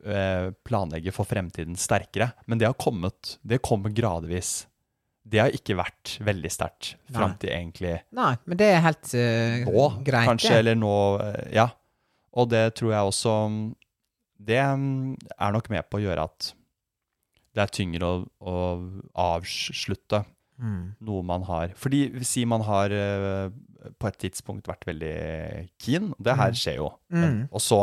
eh, 0.03 0.49
planlegge 0.65 1.13
for 1.15 1.29
fremtiden 1.29 1.77
sterkere. 1.79 2.31
Men 2.49 2.59
det 2.61 2.67
har 2.71 2.77
kommet, 2.79 3.37
det 3.45 3.61
kommer 3.65 3.93
gradvis. 3.93 4.63
Det 5.23 5.39
har 5.39 5.53
ikke 5.55 5.77
vært 5.79 6.17
veldig 6.25 6.49
sterkt 6.51 6.97
fram 7.15 7.37
til 7.39 7.53
egentlig 7.53 7.93
Nei, 8.11 8.33
men 8.43 8.57
det 8.59 8.65
er 8.73 8.81
helt 8.83 9.13
uh, 9.15 9.61
nå, 9.69 9.85
greit, 10.03 10.27
kanskje, 10.27 10.49
det. 10.49 10.57
eller 10.59 10.75
nå, 10.75 10.95
ja. 11.55 11.69
Og 12.35 12.49
det 12.51 12.65
tror 12.75 12.91
jeg 12.91 13.11
også 13.13 13.35
Det 14.39 14.59
mm, 14.59 15.15
er 15.39 15.51
nok 15.55 15.69
med 15.69 15.89
på 15.89 15.99
å 15.99 16.03
gjøre 16.03 16.23
at 16.29 16.53
det 17.53 17.61
er 17.61 17.67
tyngre 17.73 18.07
å, 18.09 18.15
å 18.41 18.55
avslutte 19.15 20.23
Mm. 20.63 20.91
noe 21.01 21.23
man 21.25 21.41
har 21.47 21.71
Fordi 21.81 22.21
si 22.23 22.43
man 22.45 22.61
har 22.61 22.91
eh, 22.93 23.49
på 23.99 24.07
et 24.07 24.17
tidspunkt 24.21 24.67
vært 24.69 24.85
veldig 24.85 25.13
keen, 25.81 26.11
det 26.21 26.35
her 26.37 26.51
Mm. 26.53 26.59
skjer 26.59 26.75
jo. 26.77 26.91
Mm. 27.11 27.39
Og 27.51 27.59
så 27.59 27.79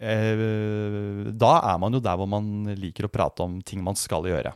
eh, 0.00 1.32
Da 1.34 1.50
er 1.72 1.78
man 1.82 1.92
jo 1.92 2.00
der 2.00 2.16
hvor 2.16 2.28
man 2.30 2.64
liker 2.78 3.08
å 3.08 3.12
prate 3.12 3.42
om 3.44 3.60
ting 3.62 3.82
man 3.84 3.98
skal 3.98 4.22
gjøre. 4.30 4.54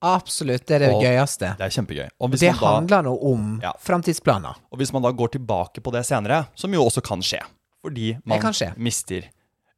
Absolutt. 0.00 0.64
Det 0.66 0.76
er 0.76 0.84
det 0.86 0.90
Og 0.94 1.02
gøyeste. 1.02 1.52
Det 1.58 1.66
er 1.66 1.74
kjempegøy. 1.76 2.08
Det 2.08 2.52
man 2.54 2.60
da, 2.60 2.74
handler 2.78 3.02
nå 3.02 3.14
om 3.32 3.60
Ja. 3.62 3.72
framtidsplaner. 3.78 4.56
og 4.72 4.78
hvis 4.78 4.92
man 4.92 5.02
da 5.02 5.10
går 5.12 5.28
tilbake 5.36 5.80
på 5.82 5.92
det 5.92 6.04
senere, 6.06 6.46
som 6.54 6.72
jo 6.72 6.84
også 6.84 7.02
kan 7.02 7.20
skje, 7.20 7.40
fordi 7.82 8.16
man 8.24 8.40
mister 8.76 9.28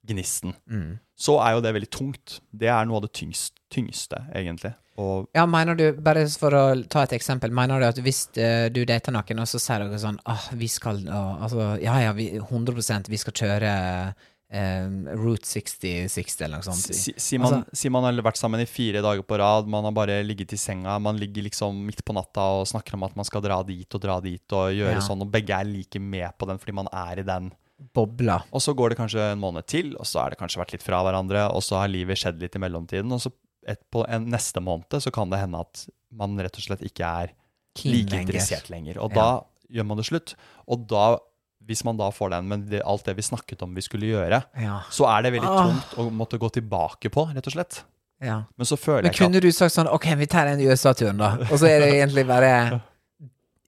gnisten, 0.07 0.55
Mm. 0.71 0.99
så 1.19 1.39
er 1.45 1.53
jo 1.55 1.61
det 1.61 1.75
veldig 1.75 1.91
tungt. 1.91 2.41
Det 2.53 2.69
er 2.69 2.85
noe 2.87 2.97
av 2.97 3.03
det 3.03 3.13
tyngst, 3.13 3.53
tyngste, 3.71 4.23
egentlig. 4.35 4.75
Og 4.99 5.29
Ja, 5.35 5.47
mener 5.47 5.75
du, 5.77 5.93
bare 5.93 6.27
for 6.29 6.51
å 6.51 6.89
ta 6.89 7.03
et 7.03 7.11
eksempel, 7.13 7.51
mener 7.51 7.81
du 7.81 7.87
at 7.87 7.97
hvis 7.97 8.29
uh, 8.37 8.69
du 8.69 8.85
dater 8.85 9.13
noen, 9.13 9.39
og 9.41 9.47
så 9.49 9.59
sier 9.61 9.79
dere 9.85 9.99
sånn 9.99 10.19
ah, 10.27 10.49
vi 10.53 10.67
skal 10.69 11.07
uh, 11.09 11.43
Altså, 11.43 11.81
ja 11.81 11.99
ja, 12.01 12.13
vi, 12.13 12.33
100% 12.39 13.09
vi 13.09 13.17
skal 13.17 13.33
kjøre 13.33 13.71
eh, 14.51 15.15
Route 15.15 15.47
60 15.47 16.43
eller 16.45 16.59
noe 16.59 16.67
sånt. 16.67 16.95
Si, 16.95 17.15
si, 17.17 17.39
man, 17.39 17.53
Altså- 17.63 17.77
si 17.77 17.89
man 17.89 18.03
har 18.03 18.13
vært 18.21 18.37
sammen 18.37 18.61
i 18.61 18.67
fire 18.67 19.01
dager 19.01 19.23
på 19.23 19.39
rad, 19.39 19.69
man 19.69 19.85
har 19.85 19.93
bare 19.93 20.23
ligget 20.27 20.53
i 20.53 20.57
senga, 20.59 20.99
man 21.01 21.17
ligger 21.17 21.45
liksom 21.47 21.85
midt 21.87 22.05
på 22.05 22.13
natta 22.13 22.41
og 22.61 22.67
snakker 22.67 22.95
om 22.95 23.05
at 23.05 23.15
man 23.17 23.25
skal 23.25 23.41
dra 23.43 23.63
dit 23.63 23.87
og 23.95 24.01
dra 24.03 24.21
dit 24.21 24.53
og 24.53 24.73
gjøre 24.75 24.99
Ja. 24.99 25.01
sånn, 25.07 25.23
og 25.23 25.31
begge 25.31 25.51
er 25.55 25.65
like 25.65 26.01
med 26.01 26.33
på 26.37 26.47
den 26.49 26.59
fordi 26.59 26.75
man 26.75 26.89
er 26.93 27.21
i 27.21 27.23
den. 27.23 27.53
Bobla. 27.95 28.43
Og 28.53 28.61
så 28.63 28.75
går 28.77 28.91
det 28.93 28.99
kanskje 29.01 29.33
en 29.33 29.41
måned 29.41 29.67
til, 29.67 29.95
og 29.97 30.05
så 30.07 30.21
har 30.25 30.31
det 30.35 30.39
kanskje 30.41 30.61
vært 30.61 30.73
litt 30.77 30.83
fra 30.85 31.01
hverandre, 31.07 31.47
og 31.55 31.63
så 31.65 31.81
har 31.81 31.89
livet 31.89 32.19
skjedd 32.21 32.41
litt 32.43 32.55
i 32.57 32.61
mellomtiden, 32.63 33.11
og 33.13 33.21
så 33.25 33.33
et, 33.69 33.81
på 33.93 34.05
en 34.09 34.27
neste 34.33 34.61
måned 34.65 35.01
så 35.05 35.11
kan 35.13 35.31
det 35.31 35.39
hende 35.43 35.61
at 35.61 35.87
man 36.13 36.37
rett 36.41 36.57
og 36.57 36.65
slett 36.65 36.81
ikke 36.87 37.05
er 37.25 37.33
Keen 37.77 37.93
like 37.95 38.11
lenger. 38.11 38.27
interessert 38.35 38.71
lenger. 38.73 38.99
Og 38.99 39.13
Ja. 39.13 39.17
da 39.21 39.41
gjør 39.71 39.87
man 39.87 39.97
det 40.01 40.07
slutt. 40.07 40.35
Og 40.67 40.87
da, 40.89 41.19
hvis 41.67 41.85
man 41.85 41.97
da 41.97 42.09
får 42.11 42.31
den, 42.31 42.49
men 42.49 42.65
det, 42.69 42.83
alt 42.85 43.05
det 43.05 43.17
vi 43.17 43.23
snakket 43.23 43.63
om 43.63 43.75
vi 43.75 43.81
skulle 43.83 44.09
gjøre, 44.09 44.43
Ja. 44.59 44.81
så 44.91 45.07
er 45.07 45.23
det 45.23 45.33
veldig 45.35 45.49
Ah. 45.49 45.67
tungt 45.69 45.95
å 45.99 46.11
måtte 46.11 46.39
gå 46.39 46.51
tilbake 46.53 47.11
på, 47.11 47.29
rett 47.35 47.47
og 47.47 47.53
slett. 47.53 47.83
ja. 48.21 48.43
Men 48.59 48.67
så 48.67 48.77
føler 48.77 49.03
Men 49.03 49.13
jeg 49.13 49.15
ikke 49.21 49.25
kunne 49.31 49.41
du 49.41 49.51
sagt 49.53 49.75
sånn 49.75 49.93
OK, 49.93 50.07
vi 50.17 50.27
tar 50.27 50.47
en 50.47 50.59
USA-turen, 50.61 51.17
da. 51.19 51.37
Og 51.51 51.59
så 51.61 51.69
er 51.69 51.81
det 51.81 51.93
egentlig 51.95 52.27
bare 52.27 52.83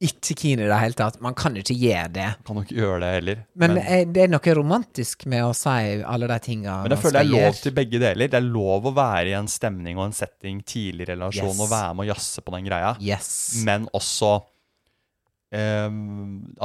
ikke 0.09 0.35
keen 0.39 0.61
i 0.61 0.67
det 0.69 0.79
hele 0.81 0.97
tatt. 0.99 1.17
Man 1.25 1.35
kan 1.39 1.55
ikke 1.61 1.75
gjøre 1.79 2.09
det. 2.15 2.27
kan 2.47 2.59
nok 2.59 2.71
gjøre 2.75 2.99
det 3.03 3.11
heller. 3.17 3.43
Men, 3.55 3.75
men, 3.77 3.83
eh, 3.85 4.05
det 4.11 4.25
er 4.25 4.31
noe 4.33 4.55
romantisk 4.59 5.27
med 5.31 5.45
å 5.47 5.53
si 5.57 6.03
alle 6.03 6.29
de 6.31 6.39
tinga 6.43 6.79
men 6.83 6.95
jeg 6.97 7.03
føler 7.05 7.19
det 7.19 7.23
er 7.25 7.47
lov 7.47 7.59
til 7.63 7.77
begge 7.77 8.01
deler. 8.03 8.31
Det 8.33 8.39
er 8.41 8.47
lov 8.49 8.89
å 8.91 8.95
være 8.97 9.33
i 9.33 9.37
en 9.39 9.51
stemning 9.51 10.01
og 10.01 10.09
en 10.09 10.17
setting 10.17 10.63
tidlig 10.67 11.07
i 11.07 11.11
relasjon 11.15 11.51
Yes. 11.53 11.61
og 11.63 11.71
være 11.71 11.95
med 11.99 12.07
og 12.07 12.13
jazze 12.15 12.43
på 12.47 12.55
den 12.57 12.67
greia. 12.71 12.95
Yes. 13.01 13.31
Men 13.67 13.87
også 13.95 14.33
eh, 15.53 15.91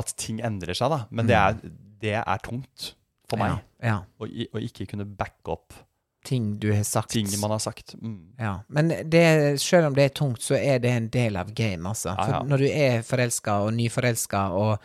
at 0.01 0.13
ting 0.17 0.41
endrer 0.45 0.77
seg, 0.77 0.93
da. 0.93 1.03
Men 1.11 1.29
det, 1.29 1.37
er, 1.37 1.59
det 2.01 2.15
er 2.23 2.43
tungt 2.45 2.93
for 3.29 3.41
meg. 3.41 3.57
Ja, 3.83 3.91
ja. 3.91 3.97
Å, 4.17 4.27
å 4.57 4.63
ikke 4.63 4.87
kunne 4.89 5.05
backe 5.05 5.53
opp 5.57 5.75
Ting 6.25 6.59
du 6.59 6.71
har 6.73 6.83
sagt. 6.83 7.09
ting 7.11 7.27
man 7.39 7.51
har 7.51 7.59
sagt. 7.59 7.93
Mm. 8.01 8.33
Ja, 8.39 8.59
men 8.67 8.89
det, 9.09 9.61
selv 9.61 9.87
om 9.87 9.93
det 9.95 10.03
er 10.03 10.09
tungt, 10.09 10.41
så 10.43 10.57
er 10.57 10.79
det 10.79 10.89
en 10.91 11.09
del 11.09 11.37
av 11.37 11.53
game, 11.53 11.87
altså. 11.87 12.15
For 12.17 12.33
ja. 12.33 12.41
når 12.43 12.63
du 12.63 12.67
er 12.67 13.05
forelska 13.07 13.59
og 13.63 13.73
nyforelska 13.77 14.41
og 14.57 14.77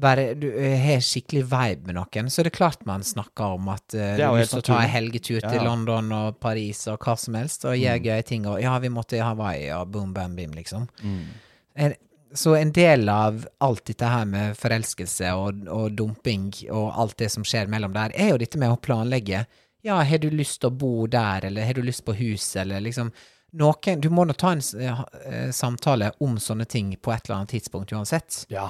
bare 0.00 0.34
du 0.38 0.46
eh, 0.54 0.78
har 0.80 1.02
skikkelig 1.04 1.42
vibe 1.50 1.90
med 1.90 1.98
noen, 1.98 2.30
så 2.30 2.40
er 2.40 2.48
det 2.48 2.54
klart 2.56 2.86
man 2.88 3.02
snakker 3.04 3.58
om 3.58 3.68
at 3.68 3.96
uh, 3.98 4.16
du 4.16 4.22
å 4.56 4.62
ta 4.64 4.78
en 4.80 4.88
helgetur 4.88 5.42
til 5.42 5.58
ja. 5.58 5.64
London 5.66 6.08
og 6.16 6.38
Paris 6.40 6.86
og 6.88 7.02
hva 7.04 7.16
som 7.20 7.36
helst, 7.36 7.66
og 7.68 7.76
gjøre 7.76 8.00
gøye 8.06 8.22
ting, 8.24 8.46
og 8.48 8.62
ja, 8.62 8.78
vi 8.80 8.88
måtte 8.88 9.18
i 9.18 9.24
Hawaii 9.24 9.66
og 9.76 9.90
boom, 9.92 10.14
bam, 10.16 10.38
bim, 10.38 10.54
liksom. 10.56 10.86
Mm. 11.02 11.26
En- 11.74 11.98
Så 12.32 12.54
en 12.54 12.70
del 12.70 13.08
av 13.10 13.42
alt 13.58 13.84
dette 13.90 14.06
her 14.06 14.24
med 14.24 14.54
forelskelse 14.56 15.32
og, 15.34 15.64
og 15.66 15.90
dumping 15.98 16.52
og 16.70 16.92
alt 16.94 17.16
det 17.18 17.26
som 17.34 17.42
skjer 17.42 17.66
mellom 17.66 17.92
der, 17.92 18.14
er 18.14 18.30
jo 18.30 18.38
dette 18.38 18.56
med 18.56 18.70
å 18.70 18.78
planlegge. 18.78 19.40
Ja, 19.82 20.02
har 20.04 20.18
du 20.18 20.28
lyst 20.30 20.60
til 20.60 20.70
å 20.70 20.76
bo 20.76 21.06
der, 21.06 21.46
eller 21.48 21.64
har 21.64 21.74
du 21.78 21.82
lyst 21.82 22.04
på 22.04 22.14
hus, 22.18 22.50
eller 22.56 22.80
liksom 22.84 23.12
noen, 23.52 24.00
Du 24.00 24.10
må 24.10 24.24
nå 24.28 24.34
ta 24.38 24.52
en 24.52 24.60
eh, 24.60 25.50
samtale 25.50 26.12
om 26.20 26.36
sånne 26.38 26.66
ting 26.70 26.92
på 26.96 27.12
et 27.12 27.24
eller 27.26 27.40
annet 27.40 27.54
tidspunkt 27.56 27.92
uansett. 27.92 28.44
Ja. 28.52 28.68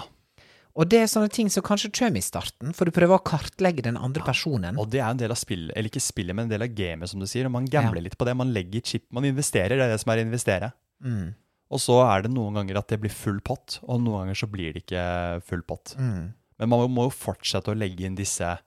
Og 0.78 0.86
det 0.88 1.00
er 1.02 1.10
sånne 1.10 1.28
ting 1.34 1.50
som 1.50 1.64
kanskje 1.66 1.90
kommer 1.92 2.16
i 2.16 2.24
starten, 2.24 2.72
for 2.72 2.86
du 2.86 2.94
prøver 2.94 3.18
å 3.18 3.24
kartlegge 3.26 3.82
den 3.82 3.98
andre 3.98 4.22
personen. 4.24 4.78
Og 4.78 4.88
det 4.88 5.00
er 5.02 5.10
en 5.10 5.18
del 5.20 5.34
av 5.34 5.36
spillet, 5.36 5.74
eller 5.76 5.90
ikke 5.90 6.00
spillet, 6.00 6.32
men 6.36 6.46
en 6.46 6.54
del 6.54 6.62
av 6.64 6.72
gamet, 6.78 7.10
som 7.10 7.20
du 7.20 7.26
sier. 7.26 7.44
Og 7.50 7.52
man 7.52 7.66
gambler 7.66 8.00
Ja. 8.00 8.06
litt 8.06 8.16
på 8.16 8.24
det. 8.24 8.36
Man 8.38 8.54
legger 8.54 8.80
chip, 8.80 9.04
man 9.12 9.24
investerer. 9.24 9.76
Det 9.76 9.82
er 9.82 9.90
det 9.92 10.00
som 10.00 10.12
er 10.12 10.22
å 10.22 10.26
investere. 10.28 10.72
Mm. 11.04 11.34
Og 11.70 11.78
så 11.78 11.98
er 12.06 12.22
det 12.22 12.32
noen 12.32 12.54
ganger 12.54 12.78
at 12.78 12.88
det 12.88 13.00
blir 13.00 13.10
full 13.10 13.40
pott, 13.40 13.80
og 13.82 14.00
noen 14.00 14.24
ganger 14.24 14.34
så 14.34 14.48
blir 14.50 14.72
det 14.72 14.86
ikke 14.86 15.42
full 15.42 15.62
pott. 15.62 15.94
Mm. 15.98 16.32
Men 16.58 16.68
man 16.68 16.90
må 16.90 17.04
jo 17.10 17.14
fortsette 17.14 17.68
å 17.72 17.76
legge 17.76 18.06
inn 18.06 18.14
disse 18.16 18.58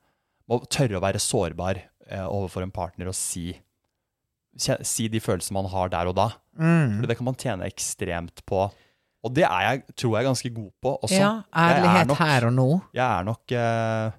Må 0.50 0.58
tørre 0.68 0.98
å 0.98 1.02
være 1.02 1.22
sårbar 1.24 1.78
overfor 2.28 2.64
en 2.66 2.72
partner 2.76 3.08
å 3.12 3.16
si 3.16 3.54
Si 4.86 5.08
de 5.10 5.18
følelsene 5.18 5.56
man 5.58 5.66
har 5.72 5.90
der 5.90 6.06
og 6.12 6.14
da. 6.14 6.28
Mm. 6.62 7.00
For 7.00 7.10
det 7.10 7.16
kan 7.18 7.26
man 7.26 7.38
tjene 7.42 7.66
ekstremt 7.66 8.44
på. 8.46 8.60
Og 9.26 9.32
det 9.34 9.48
er 9.48 9.62
jeg, 9.66 9.80
tror 9.98 10.18
jeg 10.20 10.28
ganske 10.28 10.52
god 10.54 10.72
på 10.84 10.92
også. 11.08 11.18
Ja, 11.18 11.30
er 11.50 11.80
ærlighet 11.80 12.08
nok- 12.12 12.20
her 12.22 12.46
og 12.46 12.54
nå. 12.54 12.68
Jeg 12.94 13.08
er 13.08 13.24
nok 13.26 13.52
eh, 13.58 14.12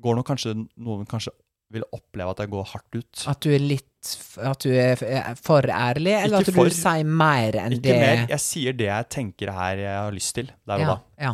Går 0.00 0.14
nok 0.18 0.26
kanskje 0.32 0.54
Noen 0.78 1.06
kanskje 1.10 1.30
vil 1.70 1.84
oppleve 1.92 2.30
at 2.32 2.38
jeg 2.42 2.50
går 2.50 2.64
hardt 2.72 2.96
ut. 2.98 3.22
At 3.30 3.40
du 3.44 3.50
er 3.54 3.62
litt 3.62 4.10
At 4.40 4.58
du 4.64 4.70
er 4.72 4.96
for 5.38 5.62
ærlig, 5.62 6.14
eller 6.24 6.40
Ikke 6.42 6.48
at 6.54 6.58
for. 6.58 6.70
du 6.72 6.74
sier 6.74 7.04
mer 7.04 7.58
enn 7.60 7.76
Ikke 7.76 7.82
det 7.86 7.98
mer. 8.00 8.22
Jeg 8.32 8.40
sier 8.40 8.72
det 8.78 8.88
jeg 8.88 9.08
tenker 9.14 9.52
her 9.52 9.76
jeg 9.84 9.94
har 9.98 10.10
lyst 10.16 10.34
til 10.40 10.50
der 10.66 10.74
og 10.74 10.80
ja, 10.80 10.86
da. 10.88 10.98
ja. 11.28 11.32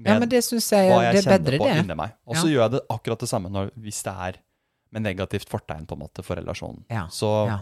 Med 0.00 0.12
ja, 0.12 0.18
men 0.22 0.28
det 0.28 0.44
syns 0.46 0.70
jeg, 0.70 0.86
jeg 0.92 1.16
det 1.18 1.26
er 1.26 1.38
bedre, 1.38 1.58
det. 1.58 2.12
Og 2.26 2.36
så 2.36 2.46
Ja. 2.46 2.52
gjør 2.54 2.62
jeg 2.68 2.70
det 2.76 2.80
akkurat 2.94 3.18
det 3.26 3.28
samme 3.28 3.50
når, 3.50 3.72
hvis 3.76 4.02
det 4.06 4.14
er 4.28 4.38
med 4.92 5.02
negativt 5.06 5.48
fortegn 5.50 5.86
på 5.86 5.94
en 5.98 6.02
måte 6.04 6.22
for 6.26 6.36
relasjonen. 6.40 6.84
Ja, 6.90 7.06
Så 7.10 7.46
Ja. 7.48 7.58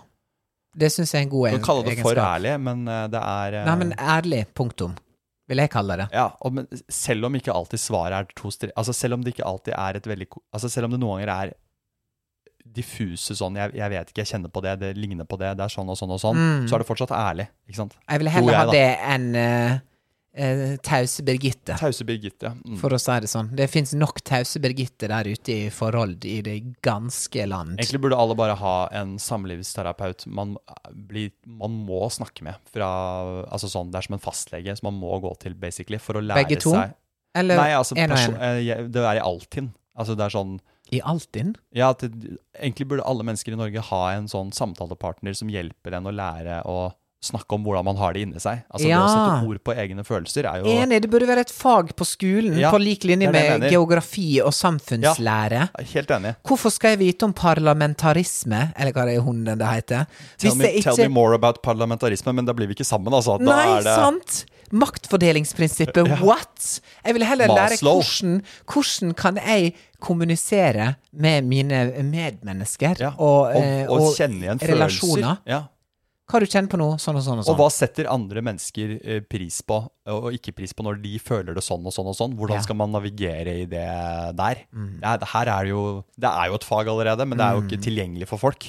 Det 0.78 0.90
syns 0.92 1.10
jeg 1.14 1.22
er 1.22 1.24
en 1.24 1.30
god 1.32 1.46
egenskap. 1.48 1.60
du 1.60 1.64
kan 1.64 1.74
kalle 1.74 1.94
det 1.96 2.02
for 2.04 2.14
ærlig, 2.22 2.60
men 2.60 2.82
eh, 2.88 3.06
det 3.08 3.20
er 3.20 3.54
eh, 3.58 3.64
Nei, 3.66 3.76
men 3.76 3.92
ærlig, 3.98 4.42
punktum. 4.54 4.92
Vil 5.48 5.56
jeg 5.62 5.70
kalle 5.72 5.96
det. 5.96 6.08
ja, 6.12 6.26
og, 6.44 6.52
men 6.52 6.66
selv 6.92 7.24
om 7.24 7.34
ikke 7.34 7.52
alltid 7.54 7.80
svaret 7.80 8.12
er 8.18 8.26
to 8.36 8.50
stre... 8.52 8.68
Altså 8.76 8.92
selv 8.92 9.14
om 9.16 9.22
det 9.24 9.32
ikke 9.34 9.46
alltid 9.48 9.72
er 9.74 9.96
et 9.96 10.06
veldig 10.06 10.26
Altså 10.52 10.68
selv 10.68 10.84
om 10.84 10.92
det 10.92 11.00
noen 11.00 11.22
ganger 11.24 11.32
er 11.48 11.54
diffuse 12.68 13.32
sånn 13.38 13.56
jeg, 13.56 13.72
jeg 13.78 13.90
vet 13.94 14.10
ikke, 14.12 14.20
jeg 14.24 14.28
kjenner 14.34 14.52
på 14.52 14.60
det, 14.64 14.74
det 14.82 14.90
ligner 14.98 15.24
på 15.24 15.38
det, 15.40 15.54
det 15.56 15.64
er 15.64 15.72
sånn 15.72 15.88
og 15.88 15.96
sånn 15.96 16.10
og 16.12 16.20
sånn, 16.20 16.36
Mm. 16.36 16.66
så 16.68 16.76
er 16.76 16.82
det 16.84 16.86
fortsatt 16.90 17.14
ærlig. 17.16 17.46
Ikke 17.66 17.80
sant? 17.80 17.94
Jeg 18.10 18.18
vil 18.20 18.28
heller 18.34 18.52
jeg, 18.52 18.60
ha 18.60 18.72
det 18.74 18.98
enn 19.14 19.28
uh, 19.34 19.78
tause 20.86 21.24
Birgitte, 21.26 21.74
Tause 21.80 22.04
Birgitte. 22.06 22.52
Mm. 22.64 22.76
for 22.80 22.94
å 22.94 22.98
si 23.02 23.16
det 23.24 23.30
sånn. 23.30 23.50
Det 23.58 23.66
fins 23.70 23.94
nok 23.98 24.20
tause 24.26 24.60
Birgitte 24.62 25.08
der 25.10 25.28
ute 25.28 25.54
i 25.54 25.70
forhold 25.74 26.24
i 26.28 26.38
det 26.46 26.56
ganske 26.86 27.46
land. 27.50 27.76
Egentlig 27.78 28.02
burde 28.04 28.18
alle 28.20 28.36
bare 28.38 28.54
ha 28.60 28.76
en 29.00 29.16
samlivsterapeut 29.22 30.26
man, 30.30 30.56
blir, 31.10 31.32
man 31.46 31.74
må 31.88 32.04
snakke 32.14 32.46
med. 32.46 32.60
Fra, 32.72 32.88
altså 33.48 33.70
sånn, 33.72 33.90
det 33.92 34.00
er 34.00 34.08
som 34.08 34.18
en 34.18 34.24
fastlege 34.24 34.76
som 34.78 34.90
man 34.92 35.00
må 35.02 35.18
gå 35.24 35.34
til, 35.42 35.58
basically, 35.58 36.00
for 36.02 36.20
å 36.20 36.24
lære 36.24 36.44
Begge 36.44 36.60
to? 36.62 36.74
seg 36.76 36.94
Eller 37.38 37.60
Nei, 37.60 37.70
altså, 37.76 37.98
og 37.98 38.02
en? 38.04 38.38
eh, 38.38 38.86
det 38.88 39.04
er 39.04 39.20
i 39.20 39.24
Altinn. 39.24 39.72
Altså, 39.98 40.14
det 40.14 40.28
er 40.28 40.34
sånn 40.34 40.58
I 40.94 41.02
Altinn? 41.02 41.56
Ja, 41.76 41.90
egentlig 41.98 42.86
burde 42.88 43.06
alle 43.08 43.26
mennesker 43.26 43.52
i 43.52 43.58
Norge 43.58 43.82
ha 43.90 44.02
en 44.14 44.30
sånn 44.30 44.54
samtalepartner 44.54 45.34
som 45.36 45.50
hjelper 45.52 45.98
en 45.98 46.08
å 46.08 46.14
lære 46.14 46.62
å 46.70 46.78
snakke 47.24 47.56
om 47.56 47.64
hvordan 47.66 47.86
man 47.88 47.96
har 47.98 48.14
det 48.14 48.22
inni 48.22 48.40
seg. 48.42 48.60
Altså 48.70 48.86
Ja. 48.86 48.98
Det 48.98 49.06
å 49.06 49.14
sette 49.14 49.48
ord 49.50 49.60
på 49.66 49.74
egne 49.74 50.04
følelser 50.06 50.46
er 50.46 50.60
jo 50.62 50.70
Enig, 50.70 51.00
det 51.02 51.10
burde 51.10 51.26
være 51.26 51.42
et 51.46 51.50
fag 51.50 51.90
på 51.98 52.06
skolen 52.06 52.58
Ja, 52.60 52.70
på 52.70 52.78
lik 52.78 53.02
linje 53.08 53.30
med 53.34 53.66
geografi 53.72 54.40
og 54.40 54.52
samfunnslære. 54.54 55.68
Helt 55.94 56.12
enig. 56.14 56.34
Hvorfor 56.46 56.70
skal 56.70 56.94
jeg 56.94 57.00
vite 57.02 57.26
om 57.26 57.32
parlamentarisme, 57.34 58.72
eller 58.76 58.94
hva 58.94 59.06
det 59.08 59.16
er 59.18 59.24
hunden 59.26 59.58
det 59.58 59.66
heter? 59.66 60.06
Tell 60.38 60.54
me, 60.54 60.70
ikke... 60.78 60.94
tell 60.94 61.08
me 61.08 61.14
more 61.14 61.34
about 61.34 61.58
parlamentarisme, 61.62 62.32
men 62.32 62.46
da 62.46 62.54
blir 62.54 62.70
vi 62.70 62.78
ikke 62.78 62.86
sammen, 62.86 63.12
altså. 63.12 63.38
Da 63.42 63.50
Nei, 63.50 63.82
det, 63.82 63.96
sant! 63.98 64.44
Maktfordelingsprinsippet, 64.70 66.12
what?! 66.22 66.80
Jeg 67.04 67.16
vil 67.16 67.24
heller 67.26 67.50
lære 67.50 67.80
hvordan, 67.82 68.42
hvordan 68.68 69.14
kan 69.18 69.40
jeg 69.42 69.72
kommunisere 69.98 70.94
med 71.12 71.42
mine 71.42 71.80
medmennesker 72.06 73.00
Ja, 73.00 73.10
og, 73.18 73.50
og, 73.50 73.64
eh, 73.64 73.88
og, 73.88 74.04
og 74.12 74.14
kjenne 74.14 74.44
igjen 74.44 74.62
relasjoner. 74.62 75.40
følelser. 75.42 75.42
Ja. 75.50 75.62
Hva 76.28 76.40
du 76.42 76.46
kjenner 76.46 76.68
på 76.68 76.76
nå, 76.76 76.86
sånn 77.00 77.16
og 77.16 77.22
sånn 77.24 77.38
og 77.40 77.44
sånn. 77.46 77.54
Og 77.54 77.60
hva 77.62 77.68
setter 77.72 78.08
andre 78.12 78.42
mennesker 78.44 78.90
eh, 79.00 79.20
pris 79.24 79.62
på, 79.64 79.78
og 80.12 80.26
ikke 80.36 80.52
pris 80.58 80.74
på, 80.76 80.84
når 80.84 80.98
de 81.00 81.14
føler 81.24 81.56
det 81.56 81.62
sånn 81.64 81.86
og 81.88 81.94
sånn 81.94 82.10
og 82.10 82.16
sånn? 82.18 82.34
Hvordan 82.36 82.58
Ja. 82.58 82.60
Mm. 82.60 82.66
skal 82.68 82.76
man 82.76 82.92
navigere 82.92 83.54
i 83.62 83.64
det 83.64 83.86
der? 84.36 84.60
Det, 84.68 85.04
er, 85.08 85.16
det 85.24 85.28
her 85.32 85.46
er 85.54 85.64
det 85.64 85.70
jo 85.72 86.04
Det 86.20 86.28
er 86.28 86.46
jo 86.52 86.54
et 86.60 86.64
fag 86.68 86.86
allerede, 86.92 87.24
men 87.26 87.38
det 87.40 87.46
er 87.46 87.56
jo 87.56 87.64
ikke 87.64 87.80
tilgjengelig 87.80 88.28
for 88.28 88.36
folk. 88.44 88.68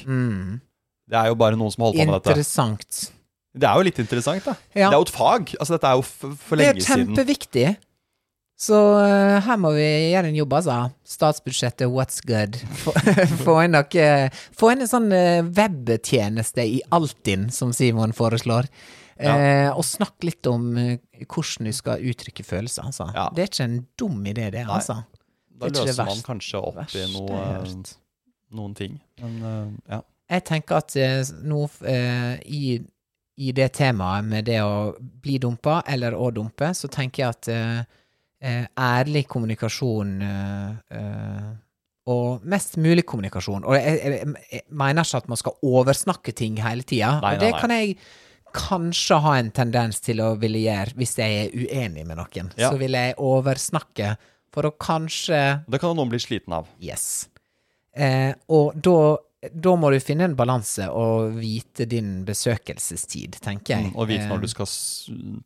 Det 1.10 1.18
er 1.18 1.28
jo 1.28 1.36
bare 1.36 1.58
noen 1.60 1.72
som 1.74 1.84
holder 1.88 2.00
på 2.00 2.06
med 2.12 2.20
dette. 2.22 2.36
Interessant. 2.38 3.12
Det 3.60 3.66
er 3.68 3.76
jo 3.76 3.86
litt 3.88 4.00
interessant, 4.00 4.46
da. 4.46 4.54
Ja. 4.78 4.88
Det 4.90 4.96
er 4.96 5.00
jo 5.02 5.08
et 5.10 5.16
fag. 5.16 5.54
Altså, 5.60 5.74
dette 5.76 5.90
er 5.90 5.96
jo 5.98 6.04
for 6.38 6.56
Det 6.56 6.68
er 6.70 6.80
kjempeviktig. 6.86 7.66
siden. 7.76 7.78
Så 8.60 8.78
eh, 9.00 9.38
her 9.46 9.60
må 9.62 9.72
vi 9.78 9.88
gjøre 10.12 10.34
en 10.34 10.36
jobb, 10.36 10.54
altså. 10.58 10.78
Statsbudsjettet, 11.08 11.88
what's 11.88 12.20
good? 12.28 12.58
Få, 12.82 12.92
få 13.46 13.60
inn 13.64 13.78
noe 13.78 14.08
Få 14.60 14.74
inn 14.74 14.84
en 14.84 14.92
sånn 14.92 15.14
eh, 15.16 15.40
webtjeneste 15.48 16.66
i 16.68 16.82
Altinn, 16.96 17.48
som 17.56 17.72
Simon 17.76 18.12
foreslår. 18.16 18.68
Eh, 19.20 19.70
og 19.72 19.84
snakk 19.84 20.24
litt 20.24 20.48
om 20.48 20.70
eh, 20.80 21.24
hvordan 21.26 21.68
du 21.68 21.76
skal 21.76 22.04
uttrykke 22.08 22.44
følelser, 22.48 22.88
altså. 22.88 23.10
Ja. 23.16 23.28
Det 23.36 23.44
er 23.44 23.50
ikke 23.52 23.66
en 23.68 23.80
dum 24.00 24.22
idé, 24.28 24.48
det, 24.54 24.64
altså. 24.68 25.02
Da 25.50 25.68
det 25.68 25.72
er 25.72 25.76
det 25.76 25.88
løser 25.90 26.08
man 26.08 26.24
kanskje 26.24 26.62
opp 26.64 26.96
i 26.96 27.04
noe, 27.12 27.42
noen 28.56 28.78
ting. 28.80 28.96
Men 29.20 29.36
uh, 29.44 29.74
ja. 29.92 30.00
Jeg 30.30 30.46
tenker 30.48 30.80
at 30.80 30.96
uh, 30.96 31.32
nå 31.44 31.66
uh, 31.68 32.36
i, 32.48 32.78
i 33.44 33.52
det 33.56 33.72
temaet 33.76 34.28
med 34.30 34.48
det 34.48 34.62
å 34.64 34.94
bli 35.00 35.36
dumpa 35.42 35.82
eller 35.88 36.16
å 36.16 36.30
dumpe, 36.32 36.72
så 36.78 36.88
tenker 36.92 37.26
jeg 37.26 37.36
at 37.36 37.98
ærlig 38.40 39.26
kommunikasjon 39.28 40.14
eh, 40.24 40.70
eh, 40.96 41.50
og 42.10 42.46
mest 42.50 42.78
mulig 42.82 43.04
kommunikasjon. 43.06 43.68
Og 43.68 43.76
jeg, 43.76 44.00
jeg, 44.00 44.34
jeg 44.52 44.66
mener 44.72 45.06
ikke 45.06 45.22
at 45.22 45.30
man 45.30 45.40
skal 45.42 45.60
oversnakke 45.66 46.34
ting 46.34 46.58
hele 46.64 46.86
tida. 46.88 47.20
Og 47.20 47.42
det 47.42 47.52
kan 47.60 47.74
jeg 47.76 47.98
kanskje 48.56 49.20
ha 49.22 49.36
en 49.38 49.52
tendens 49.54 50.02
til 50.02 50.24
å 50.26 50.32
ville 50.42 50.64
gjøre 50.64 50.98
hvis 50.98 51.18
jeg 51.20 51.44
er 51.44 51.54
uenig 51.54 52.08
med 52.08 52.18
noen. 52.18 52.50
Ja. 52.58 52.72
Så 52.72 52.80
vil 52.82 52.98
jeg 52.98 53.18
oversnakke 53.22 54.16
for 54.50 54.66
å 54.66 54.74
kanskje 54.82 55.62
Det 55.70 55.82
kan 55.82 55.94
noen 55.98 56.10
bli 56.10 56.22
sliten 56.24 56.56
av. 56.58 56.70
Yes. 56.82 57.28
Eh, 57.94 58.32
og 58.50 58.74
da, 58.80 59.18
da 59.42 59.72
må 59.80 59.88
du 59.94 60.00
finne 60.04 60.26
en 60.28 60.36
balanse 60.36 60.84
og 60.92 61.38
vite 61.40 61.86
din 61.88 62.26
besøkelsestid, 62.28 63.38
tenker 63.40 63.78
jeg. 63.78 63.92
Og 63.96 64.08
vite 64.10 64.28
når 64.28 64.36
Eh, 64.36 64.42
du 64.42 64.48
skal 64.52 64.68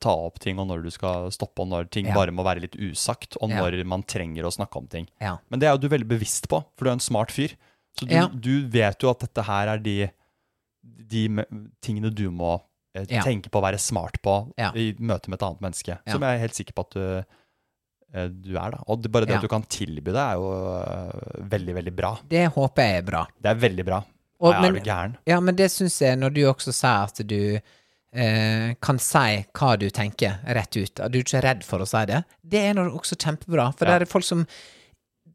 ta 0.02 0.10
opp 0.10 0.40
ting, 0.40 0.58
og 0.58 0.68
når 0.68 0.84
du 0.84 0.90
skal 0.90 1.30
stoppe, 1.32 1.62
og 1.62 1.68
når 1.70 1.90
ting 1.92 2.08
Ja. 2.08 2.14
bare 2.16 2.32
må 2.32 2.44
være 2.44 2.62
litt 2.62 2.76
usagt, 2.76 3.38
og 3.42 3.50
Ja. 3.52 3.62
når 3.62 3.84
man 3.86 4.02
trenger 4.04 4.44
å 4.46 4.52
snakke 4.52 4.78
om 4.78 4.88
ting. 4.88 5.08
Ja. 5.22 5.38
Men 5.52 5.60
det 5.60 5.68
er 5.68 5.74
jo 5.78 5.78
du 5.78 5.90
veldig 5.90 6.08
bevisst 6.08 6.48
på, 6.50 6.64
for 6.76 6.86
du 6.86 6.90
er 6.90 6.94
en 6.94 7.00
smart 7.00 7.30
fyr. 7.32 7.54
Så 7.96 8.08
du, 8.08 8.16
Ja. 8.16 8.28
du 8.28 8.68
vet 8.68 8.98
jo 9.04 9.12
at 9.12 9.20
dette 9.20 9.44
her 9.44 9.68
er 9.68 9.78
de, 9.78 10.10
de 10.84 11.28
tingene 11.82 12.14
du 12.14 12.32
må 12.32 12.62
eh, 12.96 13.06
Ja. 13.10 13.22
tenke 13.24 13.50
på 13.50 13.60
å 13.60 13.64
være 13.64 13.80
smart 13.80 14.22
på 14.24 14.54
Ja. 14.58 14.72
i 14.74 14.94
møte 15.00 15.28
med 15.30 15.42
et 15.42 15.44
annet 15.48 15.62
menneske. 15.62 16.00
Ja. 16.06 16.12
Som 16.14 16.22
jeg 16.22 16.36
er 16.36 16.40
helt 16.40 16.54
sikker 16.54 16.74
på 16.74 16.82
at 16.82 16.90
du, 16.92 17.00
eh, 17.20 17.24
du 18.14 18.52
er, 18.56 18.72
da. 18.76 18.80
Og 18.88 19.02
det, 19.02 19.12
bare 19.12 19.26
det 19.26 19.34
Ja. 19.34 19.38
at 19.42 19.46
du 19.46 19.52
kan 19.52 19.64
tilby 19.66 20.12
det, 20.14 20.22
er 20.22 20.36
jo 20.38 20.50
eh, 20.80 21.38
veldig, 21.50 21.74
veldig 21.80 21.94
bra. 21.98 22.12
Det 22.30 22.44
håper 22.54 22.84
jeg 22.90 22.98
er 23.02 23.08
bra. 23.08 23.24
Det 23.42 23.50
er 23.52 23.56
veldig 23.64 23.86
bra. 23.88 24.02
Og- 24.44 24.54
Nei, 24.54 24.62
men- 24.62 24.76
er 24.76 24.80
du 24.80 24.90
gæren? 24.90 25.16
Ja, 25.26 25.40
men 25.40 25.56
det 25.56 25.70
syns 25.72 26.00
jeg, 26.02 26.18
når 26.20 26.34
du 26.34 26.42
også 26.52 26.74
sier 26.74 27.04
at 27.08 27.22
du 27.28 27.60
eh, 28.16 28.74
kan 28.80 29.00
si 29.00 29.46
hva 29.58 29.72
du 29.80 29.88
tenker 29.90 30.36
rett 30.46 30.76
ut, 30.78 31.00
at 31.00 31.12
du 31.12 31.18
ikke 31.24 31.40
er 31.40 31.48
redd 31.48 31.64
for 31.66 31.80
å 31.82 31.88
si 31.88 32.06
det, 32.06 32.24
det 32.46 32.60
er 32.70 32.74
noe 32.78 32.92
også 32.94 33.16
kjempebra. 33.18 33.72
For 33.76 33.86
Ja. 33.88 33.98
det 33.98 34.08
er 34.08 34.12
folk 34.12 34.24
som 34.26 34.46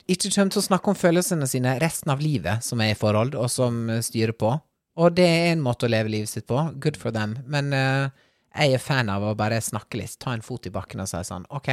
ikke 0.08 0.30
kommer 0.34 0.52
til 0.54 0.62
å 0.62 0.68
snakke 0.68 0.88
om 0.88 0.94
følelsene 0.94 1.48
sine 1.48 1.78
resten 1.80 2.10
av 2.12 2.20
livet, 2.20 2.62
som 2.62 2.80
er 2.80 2.92
i 2.92 2.94
forhold, 2.94 3.34
og 3.34 3.50
som 3.50 3.90
eh, 3.90 3.98
styrer 4.00 4.32
på. 4.38 4.60
Og 4.98 5.14
det 5.14 5.26
er 5.26 5.52
en 5.52 5.60
måte 5.62 5.86
å 5.86 5.90
leve 5.90 6.08
livet 6.10 6.28
sitt 6.28 6.46
på. 6.46 6.58
Good 6.80 6.96
for 6.96 7.10
them. 7.10 7.36
Men 7.46 7.72
eh, 7.72 8.08
jeg 8.56 8.74
er 8.74 8.78
fan 8.82 9.08
av 9.10 9.22
å 9.22 9.34
bare 9.36 9.60
snakke 9.60 9.98
litt, 10.00 10.16
ta 10.18 10.32
en 10.32 10.40
fot 10.42 10.66
i 10.66 10.70
bakken 10.70 11.00
og 11.00 11.08
si 11.10 11.16
sånn, 11.28 11.44
ok, 11.50 11.68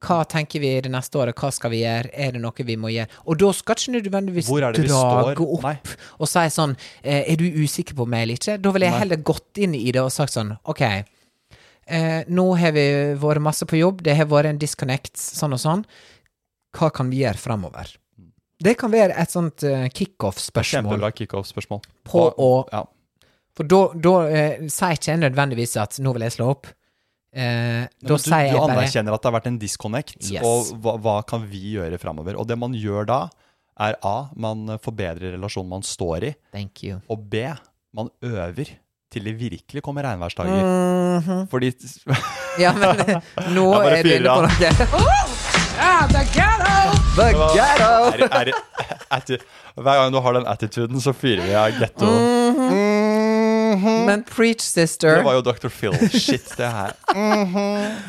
hva 0.00 0.24
tenker 0.24 0.62
vi 0.62 0.70
det 0.80 0.90
neste 0.92 1.18
året, 1.20 1.36
hva 1.36 1.50
skal 1.52 1.70
vi 1.74 1.82
gjøre, 1.82 2.08
er 2.16 2.32
det 2.32 2.40
noe 2.40 2.64
vi 2.64 2.76
må 2.80 2.88
gjøre? 2.88 3.08
Og 3.28 3.36
da 3.42 3.50
skal 3.52 3.76
ikke 3.76 3.92
du 3.92 3.96
nødvendigvis 3.98 4.48
drage 4.48 5.44
opp 5.44 5.62
Nei. 5.66 5.74
og 6.18 6.30
si 6.30 6.44
sånn 6.54 6.76
eh, 7.02 7.24
Er 7.32 7.36
du 7.36 7.44
usikker 7.60 7.94
på 7.98 8.06
meg 8.08 8.22
eller 8.24 8.40
ikke? 8.40 8.56
Da 8.64 8.72
ville 8.72 8.88
jeg 8.88 8.96
Nei. 8.96 9.00
heller 9.04 9.20
gått 9.32 9.60
inn 9.60 9.74
i 9.76 9.90
det 9.92 10.00
og 10.00 10.12
sagt 10.14 10.32
sånn 10.32 10.54
OK, 10.64 10.80
eh, 10.86 12.22
nå 12.32 12.46
har 12.62 12.72
vi 12.76 12.86
vært 13.20 13.44
masse 13.44 13.68
på 13.68 13.76
jobb, 13.80 14.00
det 14.06 14.16
har 14.16 14.30
vært 14.30 14.54
en 14.54 14.62
disconnect, 14.62 15.16
sånn 15.20 15.52
og 15.56 15.60
sånn. 15.60 15.84
Hva 16.78 16.88
kan 16.94 17.10
vi 17.10 17.20
gjøre 17.24 17.40
framover? 17.42 17.92
Det 18.60 18.76
kan 18.78 18.92
være 18.92 19.14
et 19.16 19.32
sånt 19.32 19.64
uh, 19.64 19.86
kickoff-spørsmål. 19.88 20.84
Kjempebra 20.84 21.08
kickoff-spørsmål. 21.16 21.80
På 22.04 22.26
å- 22.36 22.66
ja. 22.72 22.82
For 23.56 23.64
da, 23.68 23.78
da 23.96 24.12
eh, 24.28 24.66
sier 24.68 24.94
ikke 24.96 25.10
jeg 25.14 25.20
nødvendigvis 25.24 25.76
at 25.80 25.96
'nå 25.98 26.12
vil 26.12 26.22
jeg 26.22 26.32
slå 26.36 26.50
opp'. 26.54 26.68
Eh, 27.30 27.86
da 28.02 28.16
Men 28.16 28.18
sier 28.18 28.46
jeg 28.48 28.56
du, 28.56 28.58
du 28.58 28.64
anerkjenner 28.72 29.14
at 29.14 29.22
det 29.22 29.28
har 29.30 29.36
vært 29.38 29.46
en 29.52 29.58
disconnect, 29.62 30.16
Yes. 30.32 30.42
og 30.42 30.72
hva, 30.82 30.96
hva 30.98 31.16
kan 31.26 31.44
vi 31.46 31.76
gjøre 31.76 31.98
framover? 32.02 32.34
Og 32.40 32.48
det 32.50 32.58
man 32.58 32.74
gjør 32.74 33.06
da, 33.06 33.20
er 33.80 33.96
A. 34.04 34.16
Man 34.36 34.66
forbedrer 34.82 35.36
relasjonen 35.36 35.70
man 35.70 35.82
står 35.86 36.26
i, 36.30 36.34
Thank 36.52 36.82
you. 36.84 36.98
og 37.08 37.22
B. 37.30 37.46
Man 37.94 38.10
øver 38.22 38.74
til 39.10 39.24
det 39.26 39.32
virkelig 39.38 39.82
kommer 39.82 40.02
regnværsdager. 40.06 40.60
Mhm. 41.20 41.46
Fordi 41.50 41.72
Ja, 42.62 42.72
men 42.74 42.98
nå 43.54 43.66
er 43.80 44.02
du 44.02 44.10
inne 44.16 44.36
på 44.36 44.42
noe. 44.46 45.30
Ah, 45.80 46.04
the 46.12 46.20
ghetto! 46.28 46.92
The 47.16 47.30
ghetto! 47.54 47.88
er, 48.12 48.50
er, 49.10 49.46
Hver 49.80 49.96
gang 49.96 50.12
du 50.12 50.20
har 50.20 50.36
den 50.36 50.46
attituden, 50.46 51.00
så 51.00 51.14
fyrer 51.16 51.40
vi 51.46 51.54
av 51.56 51.72
getto. 53.80 54.06
Men 54.06 54.24
preach, 54.28 54.60
sister. 54.66 55.16
Det 55.16 55.24
var 55.26 55.34
jo 55.38 55.42
Dr. 55.46 55.68
Phil. 55.68 55.96
Shit, 56.12 56.52
det 56.56 56.68
her. 56.70 56.92
Mm 57.14 57.56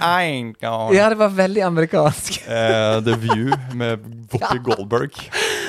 I 0.02 0.28
ain't 0.32 0.56
gonna 0.62 0.94
Ja, 0.96 1.10
det 1.10 1.18
var 1.18 1.30
veldig 1.30 1.62
amerikansk. 1.66 2.42
uh, 2.48 3.00
The 3.06 3.16
View 3.24 3.52
med 3.76 4.00
Whoopi 4.32 4.58
Goldberg. 4.64 5.12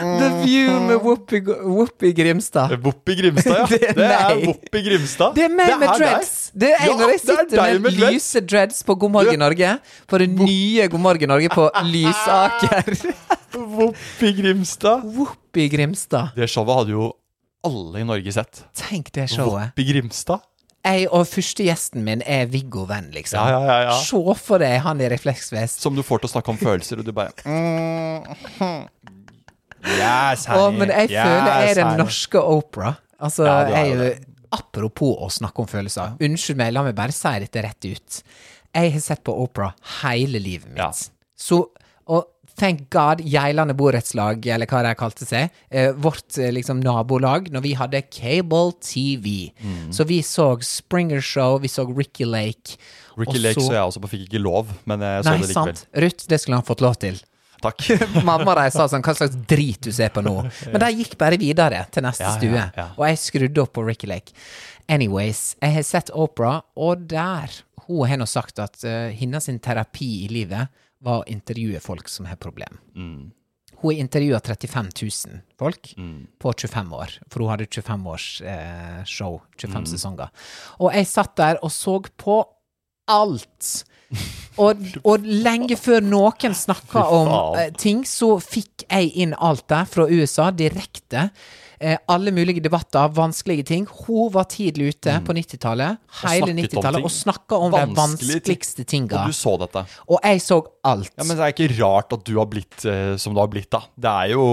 The 0.03 0.29
View 0.45 0.81
med 0.89 0.97
Whoopi, 1.03 1.41
Whoopi 1.47 2.13
Grimstad. 2.13 2.75
Whoopi 2.83 3.15
Grimstad, 3.19 3.59
ja. 3.59 3.67
Det 3.73 3.83
er 3.89 3.95
Det 3.95 4.11
er. 4.11 4.37
Whoopi 4.45 4.83
Grimstad. 4.89 5.35
Det 5.37 5.45
er 5.45 5.55
meg 5.55 5.73
med 5.79 5.89
deg. 5.89 5.99
dreads! 6.03 6.51
Det 6.55 6.71
er 6.75 6.87
Ja, 6.87 6.95
når 6.99 7.13
jeg 7.13 7.21
er 7.21 7.25
sitter 7.27 7.63
med, 7.63 7.81
med 7.87 7.99
lyse 8.13 8.41
dreads 8.41 8.83
på 8.87 8.95
God 8.95 9.11
morgen 9.17 9.39
Norge. 9.43 9.73
På 10.09 10.19
det 10.19 10.29
nye 10.31 10.89
God 10.93 11.01
morgen 11.01 11.29
Norge 11.33 11.49
på 11.53 11.69
Lysaker. 11.95 12.93
Whoopi 13.55 14.33
Grimstad. 14.43 15.05
Whoopi 15.05 15.69
Grimstad. 15.73 16.33
Det 16.37 16.49
showet 16.51 16.75
hadde 16.83 16.95
jo 16.97 17.11
alle 17.67 18.03
i 18.03 18.07
Norge 18.09 18.33
sett. 18.35 18.65
Tenk 18.79 19.13
det 19.15 19.29
showet. 19.33 19.73
Voppi 19.73 19.87
Grimstad. 19.91 20.49
Jeg 20.83 21.07
og 21.15 21.29
første 21.31 21.63
gjesten 21.63 22.03
min 22.03 22.25
er 22.27 22.49
Viggo 22.51 22.83
Venn, 22.91 23.13
liksom. 23.15 23.39
Ja, 23.39 23.61
ja, 23.61 23.61
ja, 23.69 23.93
ja. 23.93 23.99
Se 24.03 24.35
for 24.43 24.63
deg 24.63 24.81
han 24.83 25.03
i 25.03 25.11
refleksvest. 25.13 25.79
Som 25.85 25.95
du 25.95 26.03
får 26.03 26.25
til 26.25 26.31
å 26.31 26.33
snakke 26.33 26.51
om 26.51 26.59
følelser, 26.59 26.99
og 26.99 27.07
du 27.07 27.13
bare 27.15 27.31
mm, 27.47 28.89
Yes, 29.83 30.47
honey. 30.51 30.59
Å, 30.59 30.73
men 30.75 30.93
jeg 30.95 31.11
yes, 31.11 31.23
føler 31.23 31.49
jeg 31.53 31.71
er 31.71 31.81
den 31.81 32.03
norske 32.03 32.43
Opera. 32.43 32.97
Altså, 33.23 33.47
Ja, 33.47 33.63
jeg 33.71 33.95
er 33.95 34.03
jo 34.03 34.13
Apropos 34.53 35.17
å 35.25 35.31
snakke 35.33 35.63
om 35.63 35.69
følelser. 35.71 36.19
Unnskyld 36.21 36.59
meg, 36.61 36.75
la 36.77 36.83
meg 36.85 36.97
bare 36.99 37.15
si 37.17 37.31
dette 37.41 37.63
rett 37.65 37.87
ut. 37.89 38.19
Jeg 38.73 38.91
har 38.93 39.01
sett 39.05 39.23
på 39.25 39.33
opera 39.33 39.71
hele 40.03 40.43
livet 40.45 40.69
mitt. 40.75 41.07
Så, 41.33 41.63
og 42.13 42.27
thank 42.63 42.87
God, 42.95 43.23
Geilane 43.27 43.75
borettslag, 43.75 44.47
eller 44.55 44.71
hva 44.71 44.83
de 44.87 44.93
kalte 44.99 45.27
seg, 45.27 45.51
eh, 45.75 45.91
vårt 45.99 46.39
eh, 46.39 46.53
liksom 46.55 46.79
nabolag, 46.83 47.51
når 47.53 47.65
vi 47.65 47.73
hadde 47.79 48.03
cable 48.13 48.77
TV. 48.85 49.51
Mm. 49.59 49.89
Så 49.95 50.07
vi 50.07 50.21
så 50.27 50.53
Springer 50.63 51.21
Show, 51.25 51.59
vi 51.65 51.71
så 51.73 51.85
Ricky 51.91 52.29
Lake. 52.29 52.79
Ricky 53.19 53.35
og 53.37 53.43
Lake 53.43 53.61
så- 53.61 53.73
jeg 53.75 53.83
også 53.91 54.03
på, 54.05 54.13
fikk 54.15 54.29
ikke 54.29 54.43
lov, 54.43 54.71
men 54.87 55.01
jeg 55.01 55.25
så 55.25 55.31
Nei, 55.31 55.39
det 55.39 55.49
likevel. 55.49 55.77
sant. 55.77 55.87
Ruth, 56.07 56.27
det 56.29 56.41
skulle 56.41 56.61
han 56.61 56.69
fått 56.71 56.81
lov 56.87 56.99
til. 57.03 57.21
takk. 57.63 57.79
Mamma 58.27 58.55
de 58.59 58.71
sa 58.75 58.89
sånn, 58.91 59.03
hva 59.03 59.15
slags 59.15 59.37
drit 59.47 59.81
du 59.87 59.93
ser 59.95 60.11
på 60.11 60.23
nå? 60.23 60.33
Men 60.73 60.81
de 60.83 60.89
gikk 60.99 61.17
bare 61.19 61.39
videre 61.39 61.85
til 61.95 62.03
neste 62.03 62.25
Ja, 62.27 62.33
ja, 62.33 62.39
stue. 62.39 62.63
ja. 62.77 62.87
Og 62.99 63.05
jeg 63.07 63.19
skrudde 63.23 63.63
opp 63.63 63.73
på 63.75 63.85
Ricky 63.87 64.09
Lake. 64.11 64.33
Anyways, 64.89 65.55
jeg 65.63 65.77
har 65.77 65.83
sett 65.87 66.11
Opera, 66.11 66.63
og 66.77 67.07
der 67.07 67.51
Hun 67.87 68.07
har 68.09 68.17
nå 68.19 68.27
sagt 68.31 68.59
at 68.63 68.79
uh, 68.85 69.11
hennes 69.11 69.47
terapi 69.63 70.25
i 70.25 70.29
livet 70.31 70.69
var 71.03 71.23
å 71.23 71.29
intervjue 71.31 71.81
folk 71.83 72.09
som 72.09 72.27
har 72.31 72.37
problem. 72.41 72.79
Mm. 72.97 73.31
Hun 73.83 73.99
intervjua 73.99 74.39
35 74.39 74.91
000 75.03 75.41
folk 75.59 75.89
på 76.39 76.53
25 76.55 76.93
år, 76.95 77.17
for 77.29 77.43
hun 77.43 77.51
hadde 77.51 77.67
25 77.67 78.05
års 78.13 78.27
eh, 78.47 79.01
show, 79.05 79.41
25 79.59 79.81
Mm. 79.83 79.87
sesonger. 79.91 80.29
Og 80.79 80.93
jeg 80.95 81.09
satt 81.11 81.35
der 81.37 81.59
og 81.63 81.73
så 81.75 81.97
på 82.17 82.37
alt. 83.11 83.85
Og, 84.61 84.77
og 85.09 85.23
lenge 85.25 85.79
før 85.81 86.03
noen 86.05 86.53
snakka 86.55 87.01
om 87.09 87.31
eh, 87.57 87.71
ting, 87.81 88.03
så 88.05 88.35
fikk 88.39 88.85
jeg 88.85 89.09
inn 89.25 89.33
alt 89.41 89.65
der 89.73 89.87
fra 89.89 90.05
USA 90.11 90.51
direkte. 90.53 91.31
Eh, 91.83 91.97
alle 92.09 92.31
mulige 92.31 92.63
debatter, 92.63 93.09
vanskelige 93.11 93.65
ting. 93.67 93.87
Hun 94.07 94.29
var 94.31 94.45
tidlig 94.47 94.93
ute 94.95 95.17
på 95.27 95.35
90-tallet, 95.35 95.99
hele 96.23 96.53
Mm. 96.53 96.61
snakket 96.63 96.77
om 96.77 96.81
90-tallet, 96.83 97.05
og 97.05 97.11
snakka 97.11 97.59
om 97.59 97.73
de 97.73 97.79
Vanskelige 97.81 98.43
ting. 98.45 98.55
vanskeligste 98.55 98.85
tinga. 98.87 99.19
Og 99.25 99.27
du 99.27 99.33
så 99.35 99.59
dette. 99.59 99.83
Og 100.09 100.21
jeg 100.23 100.41
så 100.47 100.61
alt. 100.85 101.11
Ja, 101.19 101.25
Men 101.25 101.37
det 101.37 101.43
er 101.49 101.53
ikke 101.57 101.81
rart 101.83 102.13
at 102.13 102.25
du 102.25 102.37
har 102.39 102.47
blitt 102.47 102.85
eh, 102.87 103.17
som 103.17 103.35
du 103.35 103.41
har 103.41 103.49
blitt, 103.49 103.71
da. 103.71 103.81
Det 103.99 104.11
er 104.11 104.29
jo 104.37 104.47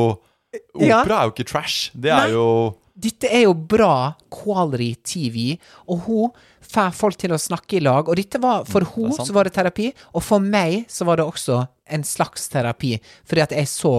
Ja. 0.79 1.03
Opera 1.03 1.21
er 1.21 1.25
jo 1.29 1.31
ikke 1.35 1.45
trash. 1.51 1.91
Det 1.93 2.09
Nei. 2.09 2.25
er 2.25 2.31
jo 2.33 2.75
Dette 2.99 3.29
er 3.31 3.43
jo 3.45 3.53
bra 3.53 4.15
quality 4.29 4.95
TV, 5.05 5.57
og 5.87 5.99
hun 6.07 6.31
får 6.61 6.91
folk 6.93 7.15
til 7.17 7.31
å 7.31 7.37
snakke 7.39 7.77
i 7.77 7.79
lag. 7.79 8.09
Og 8.09 8.15
dette 8.17 8.41
var 8.41 8.65
for 8.65 8.81
Mm, 8.81 8.85
det 8.85 8.89
er 8.89 8.95
hun 8.95 9.11
så 9.25 9.31
var 9.33 9.43
det 9.45 9.53
terapi, 9.53 9.93
og 10.13 10.21
for 10.23 10.39
meg 10.39 10.85
så 10.89 11.05
var 11.05 11.15
det 11.17 11.25
også 11.25 11.67
en 11.87 12.03
slags 12.03 12.49
terapi, 12.49 12.99
fordi 13.25 13.41
at 13.41 13.49
jeg 13.51 13.65
så 13.67 13.93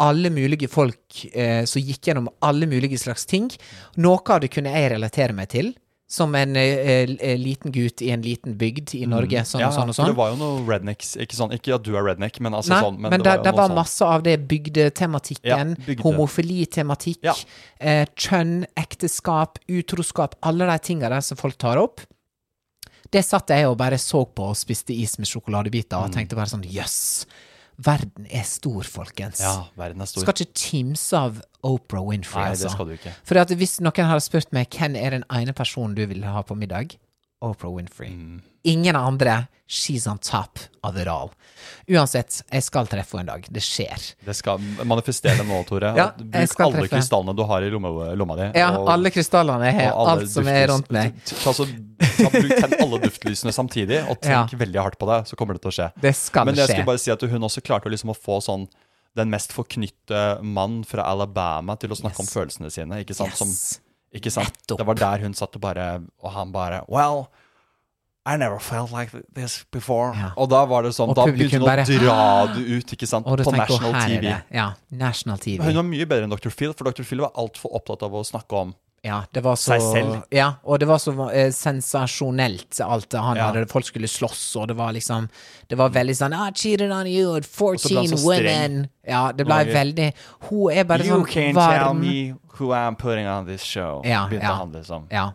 alle 0.00 0.30
mulige 0.30 0.68
folk 0.68 1.24
eh, 1.34 1.64
som 1.64 1.82
gikk 1.82 2.08
gjennom 2.10 2.28
alle 2.42 2.66
mulige 2.66 2.98
slags 2.98 3.26
ting. 3.26 3.50
Noe 3.96 4.20
av 4.34 4.40
det 4.40 4.50
kunne 4.50 4.72
jeg 4.74 4.90
relatere 4.92 5.32
meg 5.32 5.48
til, 5.48 5.74
som 6.06 6.34
en 6.34 6.54
eh, 6.56 7.06
eh, 7.18 7.36
liten 7.40 7.72
gutt 7.72 8.02
i 8.02 8.10
en 8.10 8.22
liten 8.22 8.54
bygd 8.58 8.94
i 8.94 9.06
Norge, 9.06 9.40
sånn 9.48 9.60
Mm. 9.60 9.64
ja, 9.64 9.68
og 9.68 9.74
sånn 9.74 9.88
og 9.88 9.94
sånn. 9.96 10.06
Det 10.10 10.16
var 10.18 10.30
jo 10.30 10.36
noe 10.36 10.64
rednecks. 10.68 11.16
Ikke, 11.16 11.34
sånn, 11.38 11.52
ikke 11.56 11.74
at 11.74 11.82
du 11.86 11.96
er 11.96 12.02
redneck, 12.04 12.38
men 12.40 12.52
altså 12.52 12.70
Nei, 12.74 12.82
sånn. 12.82 12.98
men, 13.00 13.10
det 13.10 13.22
det, 13.24 13.36
jo 13.38 13.42
det 13.44 13.54
var 13.56 13.68
sånn- 13.68 13.74
masse 13.78 14.02
av 14.04 14.22
det 14.22 14.36
bygdetematikken, 14.48 15.68
Ja, 15.78 15.84
bygde. 15.86 16.02
homofilitematikk, 16.02 17.22
Ja. 17.24 17.34
eh, 17.80 18.06
kjønn, 18.16 18.66
ekteskap, 18.76 19.58
utroskap, 19.68 20.34
alle 20.42 20.66
de 20.66 20.78
tinga 20.78 21.08
der 21.08 21.20
som 21.20 21.36
folk 21.36 21.56
tar 21.58 21.78
opp. 21.78 22.00
Det 23.10 23.24
satt 23.24 23.48
jeg 23.48 23.66
og 23.66 23.78
bare 23.78 23.96
så 23.96 24.24
på 24.26 24.48
og 24.50 24.56
spiste 24.56 24.90
is 24.90 25.18
med 25.18 25.26
sjokoladebiter 25.28 25.96
Mm. 25.98 26.04
og 26.04 26.12
tenkte 26.12 26.34
bare 26.36 26.46
sånn 26.50 26.64
jøss, 26.68 27.26
verden 27.76 28.26
er 28.30 28.46
stor, 28.48 28.86
folkens. 28.86 29.42
Ja, 29.42 29.66
verden 29.78 30.04
er 30.04 30.10
stor. 30.10 30.24
Skal 30.24 30.44
ikke 30.44 30.60
kimse 30.60 31.18
av 31.18 31.42
Oprah 31.64 32.04
Winfrey, 32.06 32.42
Nei, 32.42 32.54
altså. 32.54 32.68
det 32.68 32.74
skal 32.76 32.88
du 32.90 32.96
ikke. 32.96 33.14
For 33.26 33.40
at 33.40 33.54
hvis 33.58 33.78
noen 33.84 34.10
hadde 34.10 34.24
spurt 34.24 34.52
meg 34.56 34.70
hvem 34.74 34.98
er 35.00 35.18
den 35.18 35.28
ene 35.32 35.54
personen 35.56 35.96
du 35.98 36.04
ville 36.10 36.26
ha 36.26 36.44
på 36.46 36.56
middag, 36.58 36.96
Oprah 37.44 37.72
Winfrey. 37.74 38.12
Mm. 38.14 38.42
Ingen 38.64 38.96
andre. 38.96 39.46
She's 39.66 40.06
on 40.06 40.18
top 40.18 40.58
of 40.84 40.96
it 41.00 41.08
all. 41.08 41.30
Uansett, 41.88 42.42
jeg 42.52 42.62
skal 42.66 42.86
treffe 42.88 43.16
henne 43.16 43.24
en 43.24 43.30
dag. 43.40 43.46
Det 43.52 43.62
skjer. 43.64 44.02
Det 44.24 44.34
skal 44.36 44.60
manifestere 44.84 45.40
nå, 45.48 45.62
Tore. 45.68 45.94
Ja, 45.96 46.10
Bruk 46.18 46.60
alle 46.60 46.82
treffe. 46.82 46.90
krystallene 46.92 47.34
du 47.36 47.42
har 47.48 47.64
i 47.64 47.70
lomma, 47.72 47.92
lomma 48.16 48.36
di. 48.36 48.50
Ja, 48.60 48.68
og- 48.76 48.88
alle 48.92 49.10
krystallene 49.10 49.70
jeg 49.72 49.78
har, 49.88 49.96
alt 50.12 50.28
som 50.30 50.48
er 50.52 50.66
rundt 50.68 50.90
meg. 50.92 51.16
Ta, 51.24 51.52
så, 51.56 51.64
ta, 51.66 52.28
bruk 52.30 52.52
tenn 52.60 52.76
alle 52.84 53.00
duftlysene 53.06 53.52
samtidig, 53.56 54.02
og 54.08 54.20
tenk 54.20 54.52
Ja. 54.52 54.58
veldig 54.66 54.82
hardt 54.84 54.98
på 55.00 55.06
det, 55.08 55.26
så 55.28 55.36
kommer 55.40 55.54
det 55.56 55.62
til 55.64 55.70
å 55.72 55.76
skje. 55.78 55.92
Det 56.00 56.14
skal 56.14 56.44
Men 56.44 56.54
jeg 56.56 56.68
skje. 56.68 56.72
skulle 56.74 56.86
bare 56.92 56.98
si 56.98 57.10
at 57.10 57.20
hun 57.22 57.40
også 57.48 57.62
klarte 57.64 57.90
liksom 57.90 58.10
å 58.12 58.16
få 58.16 58.40
sånn 58.44 58.68
den 59.16 59.30
mest 59.30 59.50
forknytte 59.52 60.42
mann 60.42 60.84
fra 60.84 61.04
Alabama 61.08 61.76
til 61.76 61.88
å 61.90 61.96
snakke 61.96 62.20
om 62.20 62.26
følelsene 62.26 62.70
sine, 62.70 63.00
ikke 63.04 63.14
sant? 63.14 63.34
Som, 63.34 63.48
ikke 64.14 64.30
sant? 64.30 64.52
Det 64.68 64.84
var 64.84 64.94
der 64.94 65.18
hun 65.24 65.32
satt 65.32 65.54
og 65.56 65.60
bare 65.62 66.02
Og 66.22 66.30
han 66.32 66.52
bare 66.52 66.82
Well, 66.88 67.28
I 68.26 68.36
never 68.38 68.58
felt 68.58 68.90
like 68.90 69.10
this 69.34 69.64
before. 69.70 70.14
Ja. 70.16 70.30
Og 70.38 70.48
da 70.48 70.64
var 70.64 70.82
det 70.82 70.92
sånn 70.96 71.10
Og 71.10 71.14
Da 71.18 71.26
begynte 71.26 71.58
hun 71.58 71.62
å 71.62 71.66
dra 71.66 72.46
det 72.54 72.62
ut, 72.78 72.92
ikke 72.96 73.06
sant? 73.06 73.26
Og 73.26 73.36
du 73.36 73.44
På 73.44 73.52
National 73.52 73.92
TV. 74.00 74.30
Ja, 74.50 74.70
National 74.90 75.36
TV. 75.38 75.58
Men 75.58 75.66
Hun 75.74 75.76
var 75.76 75.82
mye 75.90 76.06
bedre 76.06 76.24
enn 76.24 76.30
Dr. 76.32 76.48
Phil, 76.50 76.72
for 76.72 76.84
Dr. 76.88 77.02
Phil 77.04 77.20
var 77.20 77.32
altfor 77.36 77.74
opptatt 77.76 78.02
av 78.02 78.12
å 78.16 78.24
snakke 78.24 78.52
om 78.62 78.72
Ja, 79.04 79.24
det 79.36 79.42
var 79.44 79.56
så 79.60 79.74
Seg 79.76 79.82
selv. 79.82 80.22
Ja, 80.32 80.54
og 80.64 80.80
det 80.80 80.88
var 80.88 80.96
så 80.96 81.12
eh, 81.30 81.50
sensasjonelt, 81.52 82.80
alt 82.80 83.10
det 83.10 83.20
han 83.20 83.36
Ja. 83.36 83.50
hadde. 83.52 83.66
Folk 83.68 83.84
skulle 83.84 84.08
slåss, 84.08 84.56
og 84.56 84.68
det 84.68 84.76
var 84.76 84.92
liksom 84.92 85.28
Det 85.68 85.76
var 85.76 85.90
veldig 85.90 86.16
sånn 86.16 86.32
I 86.32 86.50
cheated 86.52 86.90
on 86.90 87.06
you 87.06 87.36
at 87.36 87.44
14 87.44 87.88
ble 87.90 87.96
han 87.98 88.06
så 88.06 88.16
streng. 88.16 88.24
women. 88.24 88.88
Ja, 89.06 89.32
det 89.32 89.44
ble 89.44 89.54
Mange- 89.54 89.74
veldig 89.74 90.12
Hun 90.48 90.70
er 90.72 90.84
bare 90.84 91.04
You 91.04 91.20
sånn 91.20 91.26
can't 91.26 91.54
tell 91.78 91.92
me 91.94 92.34
who 92.58 92.68
I'm 92.72 92.96
putting 92.96 93.26
on 93.26 93.44
this 93.46 93.62
show. 93.62 94.00
Ja, 94.04 94.26
Begynte 94.28 94.44
ja. 94.44 94.54
han 94.54 94.72
liksom. 94.72 95.06
Ja. 95.10 95.32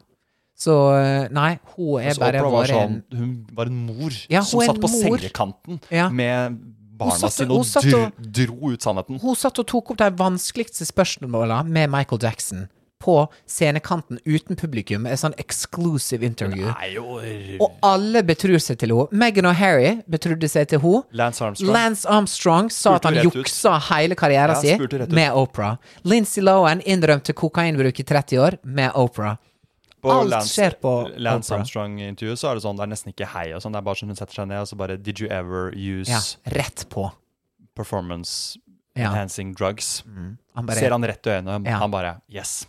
Så 0.60 0.74
eh, 0.99 1.30
nei, 1.32 1.53
hun 1.78 2.01
er 2.03 2.18
bare 2.20 2.41
vår 2.43 2.66
sånn, 2.68 2.97
hun 3.16 3.30
var 3.55 3.70
en 3.72 3.78
mor 3.88 4.12
Ja, 4.30 4.41
som 4.43 4.60
satt 4.60 4.82
på 4.84 4.89
mor. 4.91 5.18
sengekanten 5.18 5.80
Ja. 5.89 6.10
med 6.10 6.57
barna 6.99 7.30
sine 7.32 7.55
og 7.55 7.64
satt 7.66 7.88
og- 7.95 8.12
dro 8.20 8.74
ut 8.74 8.82
sannheten. 8.84 9.22
Hun 9.22 9.36
satt 9.36 9.57
og 9.60 9.68
tok 9.68 9.91
opp 9.91 9.97
de 9.97 10.10
vanskeligste 10.12 10.84
spørsmåla 10.86 11.64
med 11.66 11.89
Michael 11.89 12.20
Jackson 12.22 12.68
på 12.99 13.30
scenekanten 13.47 14.20
uten 14.28 14.57
publikum. 14.57 15.05
Et 15.07 15.18
sånn 15.18 15.34
exclusive 15.39 16.22
interview. 16.22 16.68
Og 17.62 17.72
alle 17.82 18.22
betror 18.28 18.60
seg 18.60 18.78
til 18.82 18.89
henne. 18.91 19.07
Meghan 19.16 19.45
og 19.47 19.55
Harry 19.55 20.01
betrodde 20.12 20.49
seg 20.51 20.68
til 20.68 20.80
henne. 20.84 21.03
Lance 21.14 21.39
Armstrong. 21.41 21.72
Lance 21.74 22.05
Armstrong 22.05 22.70
sa 22.70 22.95
at 22.95 23.05
han 23.05 23.14
juksa 23.24 23.78
ut. 23.78 23.84
hele 23.93 24.16
karrieren 24.16 24.49
Ja, 24.49 24.60
sin 24.60 25.07
med 25.16 25.32
Oprah. 25.32 25.78
Lindsay 26.03 26.43
Lohan 26.43 26.82
innrømte 26.82 27.32
kokainbruk 27.34 27.97
i 27.97 28.03
30 28.03 28.38
år 28.38 28.57
med 28.66 28.91
Oprah. 28.93 29.38
På 30.02 30.12
alt 30.12 30.30
Lance, 30.30 30.54
skjer 30.56 30.76
på 30.80 30.91
Lance 31.20 31.52
Armstrong-intervjuet 31.56 32.39
så 32.39 32.50
er 32.52 32.56
det 32.56 32.64
sånn, 32.64 32.78
det 32.80 32.84
er 32.86 32.91
nesten 32.93 33.12
ikke 33.14 33.28
hei 33.34 33.52
og 33.54 33.62
sånn. 33.62 33.74
Det 33.76 33.78
er 33.82 33.88
bare 33.89 33.95
sånn 34.00 34.08
hun 34.14 34.16
setter 34.16 34.34
seg 34.39 34.47
ned 34.47 34.62
og 34.64 34.68
så 34.72 34.78
bare 34.80 34.97
Did 34.97 35.20
you 35.20 35.28
ever 35.30 35.72
use 35.76 36.10
Ja, 36.10 36.22
rett 36.56 36.86
på. 36.89 37.12
performance 37.76 38.58
Ja. 38.95 39.12
enhancing 39.12 39.54
drugs? 39.56 40.04
Han 40.56 40.66
bare, 40.66 40.76
Ser 40.80 40.91
han 40.91 41.04
rett 41.04 41.26
i 41.28 41.30
øynene, 41.30 41.66
Ja. 41.66 41.78
han 41.80 41.91
bare 41.91 42.22
Yes. 42.30 42.66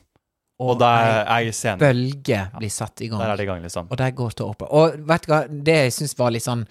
og 0.59 0.71
Og 0.73 0.79
der 0.79 1.25
er 1.27 1.53
scenen. 1.53 1.79
bølge 1.79 2.51
blir 2.59 2.71
satt 2.71 3.01
i 3.01 3.09
gang. 3.09 3.19
Der 3.21 3.31
er 3.31 3.37
det 3.37 3.43
i 3.45 3.47
gang, 3.47 3.63
liksom. 3.63 3.87
Og 3.91 3.97
der 3.97 4.11
går 4.11 4.31
til 4.35 4.47
opp. 4.47 4.63
Og 4.71 4.93
vet 5.07 5.23
du 5.23 5.33
hva, 5.33 5.47
det 5.49 5.75
jeg 5.75 5.93
syns 5.93 6.19
var 6.19 6.31
litt 6.31 6.43
sånn 6.45 6.67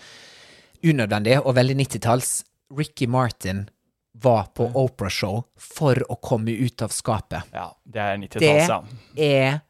unødvendig, 0.84 1.38
og 1.45 1.55
veldig 1.55 1.76
90-talls 1.76 2.43
Ricky 2.78 3.07
Martin 3.07 3.70
var 4.16 4.49
på 4.55 4.72
Oprah-show 4.76 5.43
for 5.57 5.95
å 6.10 6.18
komme 6.22 6.49
ut 6.60 6.82
av 6.82 6.89
skapet. 6.89 7.43
Ja, 7.53 7.72
det 7.89 8.01
er 8.01 8.18
90-tallet. 8.18 8.86
Det 9.16 9.32
er 9.43 9.62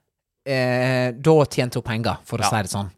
eh, 0.50 1.12
Da 1.12 1.36
tjente 1.46 1.80
hun 1.80 1.84
penger, 1.84 2.18
for 2.26 2.40
å 2.40 2.44
Ja. 2.44 2.50
si 2.50 2.62
det 2.68 2.72
sånn. 2.74 2.90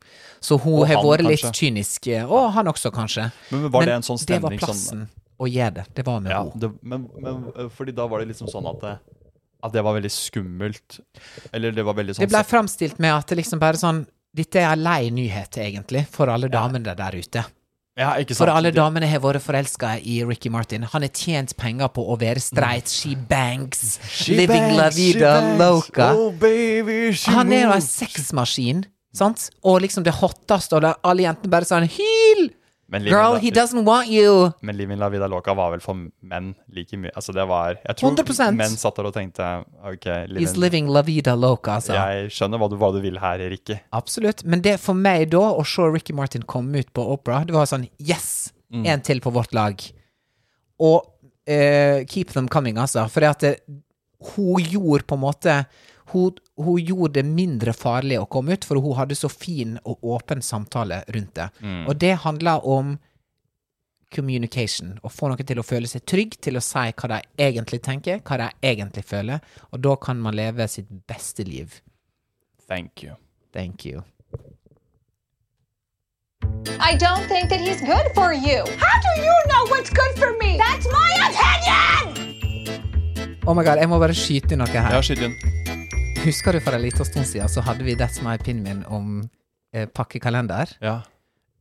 Så 0.41 0.57
hun 0.59 0.87
har 0.87 1.03
vært 1.03 1.27
litt 1.27 1.51
kynisk. 1.53 2.07
eh, 2.07 2.23
Og 2.25 2.51
han 2.53 2.65
også, 2.71 2.91
kanskje. 2.91 3.31
Men 3.51 3.69
var 3.69 3.85
det 3.85 3.93
en 3.93 4.01
sånn 4.01 4.25
det 4.25 4.41
var 4.41 4.51
plassen 4.51 4.73
som- 4.73 5.07
plassen 5.07 5.09
å 5.39 5.45
gjøre 5.51 5.73
det. 5.73 5.85
Det 5.95 6.05
var 6.05 6.19
med 6.19 6.31
Ja, 6.31 6.43
henne. 6.43 6.73
men, 6.81 7.09
men 7.19 7.43
øh, 7.57 7.69
fordi 7.69 7.93
da 7.95 8.07
var 8.07 8.19
det 8.19 8.27
liksom 8.29 8.47
sånn 8.49 8.67
at 8.69 8.79
det, 8.81 8.99
at 9.63 9.71
det 9.73 9.83
var 9.83 9.93
veldig 9.99 10.09
skummelt. 10.11 10.99
Eller 11.53 11.71
det 11.71 11.83
var 11.85 11.93
veldig 11.93 12.15
sånn 12.15 12.19
Det 12.25 12.29
ble 12.29 12.43
framstilt 12.43 12.99
med 12.99 13.13
at 13.13 13.27
det 13.27 13.37
liksom 13.37 13.59
bare 13.59 13.73
sånn 13.77 14.07
Dette 14.33 14.55
er 14.61 14.71
en 14.71 14.81
lei 14.83 15.09
nyhet, 15.11 15.57
egentlig, 15.57 16.07
for 16.07 16.29
alle 16.29 16.47
damene 16.47 16.95
der 16.95 17.11
ute. 17.19 17.43
Ja? 17.99 18.13
For 18.37 18.51
alle 18.51 18.71
damene 18.75 19.09
har 19.09 19.21
vært 19.23 19.43
forelska 19.43 19.95
i 19.99 20.21
Ricky 20.27 20.51
Martin. 20.53 20.85
Han 20.93 21.05
har 21.05 21.11
tjent 21.11 21.55
penger 21.59 21.91
på 21.93 22.05
å 22.13 22.17
være 22.19 22.43
streit. 22.43 22.91
She 22.91 23.15
bangs. 23.15 23.99
She 24.07 24.37
living 24.37 24.69
bangs, 24.69 24.79
la 24.79 24.87
vida 24.95 25.33
loca. 25.59 26.13
Oh, 26.15 26.31
baby, 26.31 27.11
Han 27.27 27.51
er 27.51 27.67
jo 27.67 27.75
en 27.75 27.85
sexmaskin, 27.85 28.85
sant? 29.15 29.49
Og 29.67 29.81
liksom 29.83 30.07
det 30.07 30.15
hotteste, 30.21 30.79
og 30.79 30.89
alle 31.03 31.27
jentene 31.27 31.51
bare 31.51 31.67
sånn 31.67 31.89
Hyl! 31.91 32.49
Men 32.91 33.05
Girl, 33.07 33.37
he 33.39 33.51
doesn't 33.55 33.85
want 33.87 34.09
you! 34.11 34.51
Men 34.61 34.75
Living 34.75 34.99
La 34.99 35.07
Vida 35.09 35.27
Loca 35.31 35.53
var 35.55 35.71
vel 35.71 35.79
for 35.83 35.95
menn 36.27 36.49
like 36.75 36.97
mye 36.99 37.13
Altså, 37.15 37.31
det 37.35 37.45
var 37.47 37.77
Jeg 37.77 37.95
tror 38.01 38.17
100%. 38.17 38.57
menn 38.59 38.75
satt 38.75 38.99
der 38.99 39.07
og 39.07 39.13
tenkte 39.15 39.47
OK, 39.87 40.07
He's 40.35 40.57
living 40.59 40.89
la 40.91 41.03
vida 41.07 41.35
loca, 41.39 41.77
altså. 41.79 41.95
Jeg 41.95 42.33
skjønner 42.35 42.59
hva 42.59 42.67
du, 42.71 42.75
hva 42.81 42.91
du 42.91 42.99
vil 43.03 43.19
her, 43.23 43.45
Ricky. 43.53 43.77
Absolutt. 43.95 44.43
Men 44.43 44.63
det 44.65 44.75
for 44.83 44.97
meg 44.97 45.29
da, 45.31 45.45
å 45.55 45.63
se 45.67 45.87
Ricky 45.87 46.15
Martin 46.17 46.43
komme 46.43 46.83
ut 46.83 46.91
på 46.91 47.05
Opera, 47.15 47.45
det 47.47 47.55
var 47.55 47.69
sånn 47.69 47.87
Yes! 48.03 48.51
Mm. 48.71 48.83
En 48.87 49.01
til 49.07 49.23
på 49.23 49.31
vårt 49.35 49.55
lag. 49.55 49.79
Og 50.83 50.99
uh, 51.03 52.03
keep 52.11 52.35
them 52.35 52.51
coming, 52.51 52.79
altså. 52.79 53.07
For 53.11 53.23
det 53.23 53.31
at 53.31 53.47
det, 53.47 53.55
hun 54.35 54.59
gjorde 54.63 55.07
på 55.07 55.17
en 55.17 55.23
måte 55.23 55.55
hun, 56.11 56.39
hun 56.57 56.79
gjorde 56.79 57.19
det 57.19 57.27
mindre 57.27 57.73
farlig 57.73 58.19
å 58.21 58.27
komme 58.31 58.57
ut, 58.57 58.65
for 58.67 58.81
hun 58.81 58.97
hadde 58.99 59.17
så 59.17 59.29
fin 59.31 59.77
og 59.83 60.03
åpen 60.03 60.43
samtale 60.45 61.01
rundt 61.07 61.33
det. 61.37 61.49
Mm. 61.61 61.87
Og 61.87 61.95
det 62.01 62.13
handler 62.25 62.67
om 62.67 62.97
communication. 64.11 64.97
Å 65.03 65.09
få 65.09 65.31
noen 65.31 65.47
til 65.47 65.61
å 65.61 65.65
føle 65.65 65.89
seg 65.89 66.03
trygg 66.09 66.37
til 66.43 66.59
å 66.59 66.63
si 66.63 66.91
hva 66.91 67.11
de 67.13 67.21
egentlig 67.47 67.81
tenker, 67.85 68.19
hva 68.27 68.39
de 68.43 68.49
egentlig 68.73 69.05
føler. 69.07 69.39
Og 69.71 69.83
da 69.85 69.95
kan 69.95 70.19
man 70.21 70.35
leve 70.37 70.67
sitt 70.67 70.91
beste 71.07 71.47
liv. 71.47 71.79
Thank 72.67 73.03
you. 73.03 73.15
Thank 73.53 73.85
you. 73.85 74.03
I 76.79 76.95
don't 76.95 77.27
think 77.27 77.49
that 77.49 77.59
he's 77.59 77.81
good 77.81 78.11
for 78.15 78.33
you. 78.33 78.63
How 78.79 78.97
do 78.99 79.11
you 79.21 79.35
know 79.47 79.63
what's 79.69 79.89
good 79.89 80.13
for 80.17 80.31
me? 80.37 80.57
That's 80.57 80.87
my 80.91 81.11
opinion! 81.27 82.31
Oh 83.47 83.53
my 83.53 83.63
god, 83.63 83.79
jeg 83.81 83.89
må 83.89 83.97
bare 84.01 84.13
skyte 84.13 84.53
inn 84.53 84.61
noe 84.61 84.69
her. 84.69 84.93
Ja, 84.93 85.01
skyt 85.01 85.25
inn. 85.25 85.70
Husker 86.21 86.53
du 86.53 86.59
for 86.61 86.75
en 86.77 86.83
liten 86.83 87.05
stund 87.05 87.25
siden 87.25 87.49
så 87.49 87.63
hadde 87.65 87.81
vi 87.81 87.95
That's 87.97 88.19
My 88.21 88.35
Opinion 88.37 88.83
om 88.85 89.05
eh, 89.73 89.87
pakkekalender? 89.89 90.69
Ja. 90.77 90.99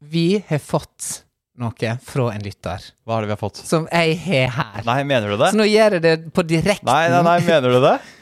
Vi 0.05 0.43
har 0.49 0.61
fått 0.61 1.23
noe 1.61 1.95
fra 2.05 2.27
en 2.35 2.45
lytter 2.45 2.85
Hva 3.09 3.17
er 3.19 3.25
det 3.25 3.31
vi 3.31 3.35
har 3.37 3.41
fått? 3.41 3.61
som 3.65 3.87
jeg 3.89 4.19
har 4.27 4.53
her. 4.59 4.83
Nei, 4.85 4.99
mener 5.09 5.33
du 5.33 5.39
det? 5.41 5.51
Så 5.55 5.61
nå 5.61 5.65
gjør 5.69 5.97
jeg 5.97 6.05
det 6.05 6.15
på 6.37 6.45
direkten. 6.45 6.89
Nei, 6.91 7.09
nei, 7.13 7.23
nei, 7.25 7.39
mener 7.49 7.73
du 7.73 7.81
det? 7.87 7.95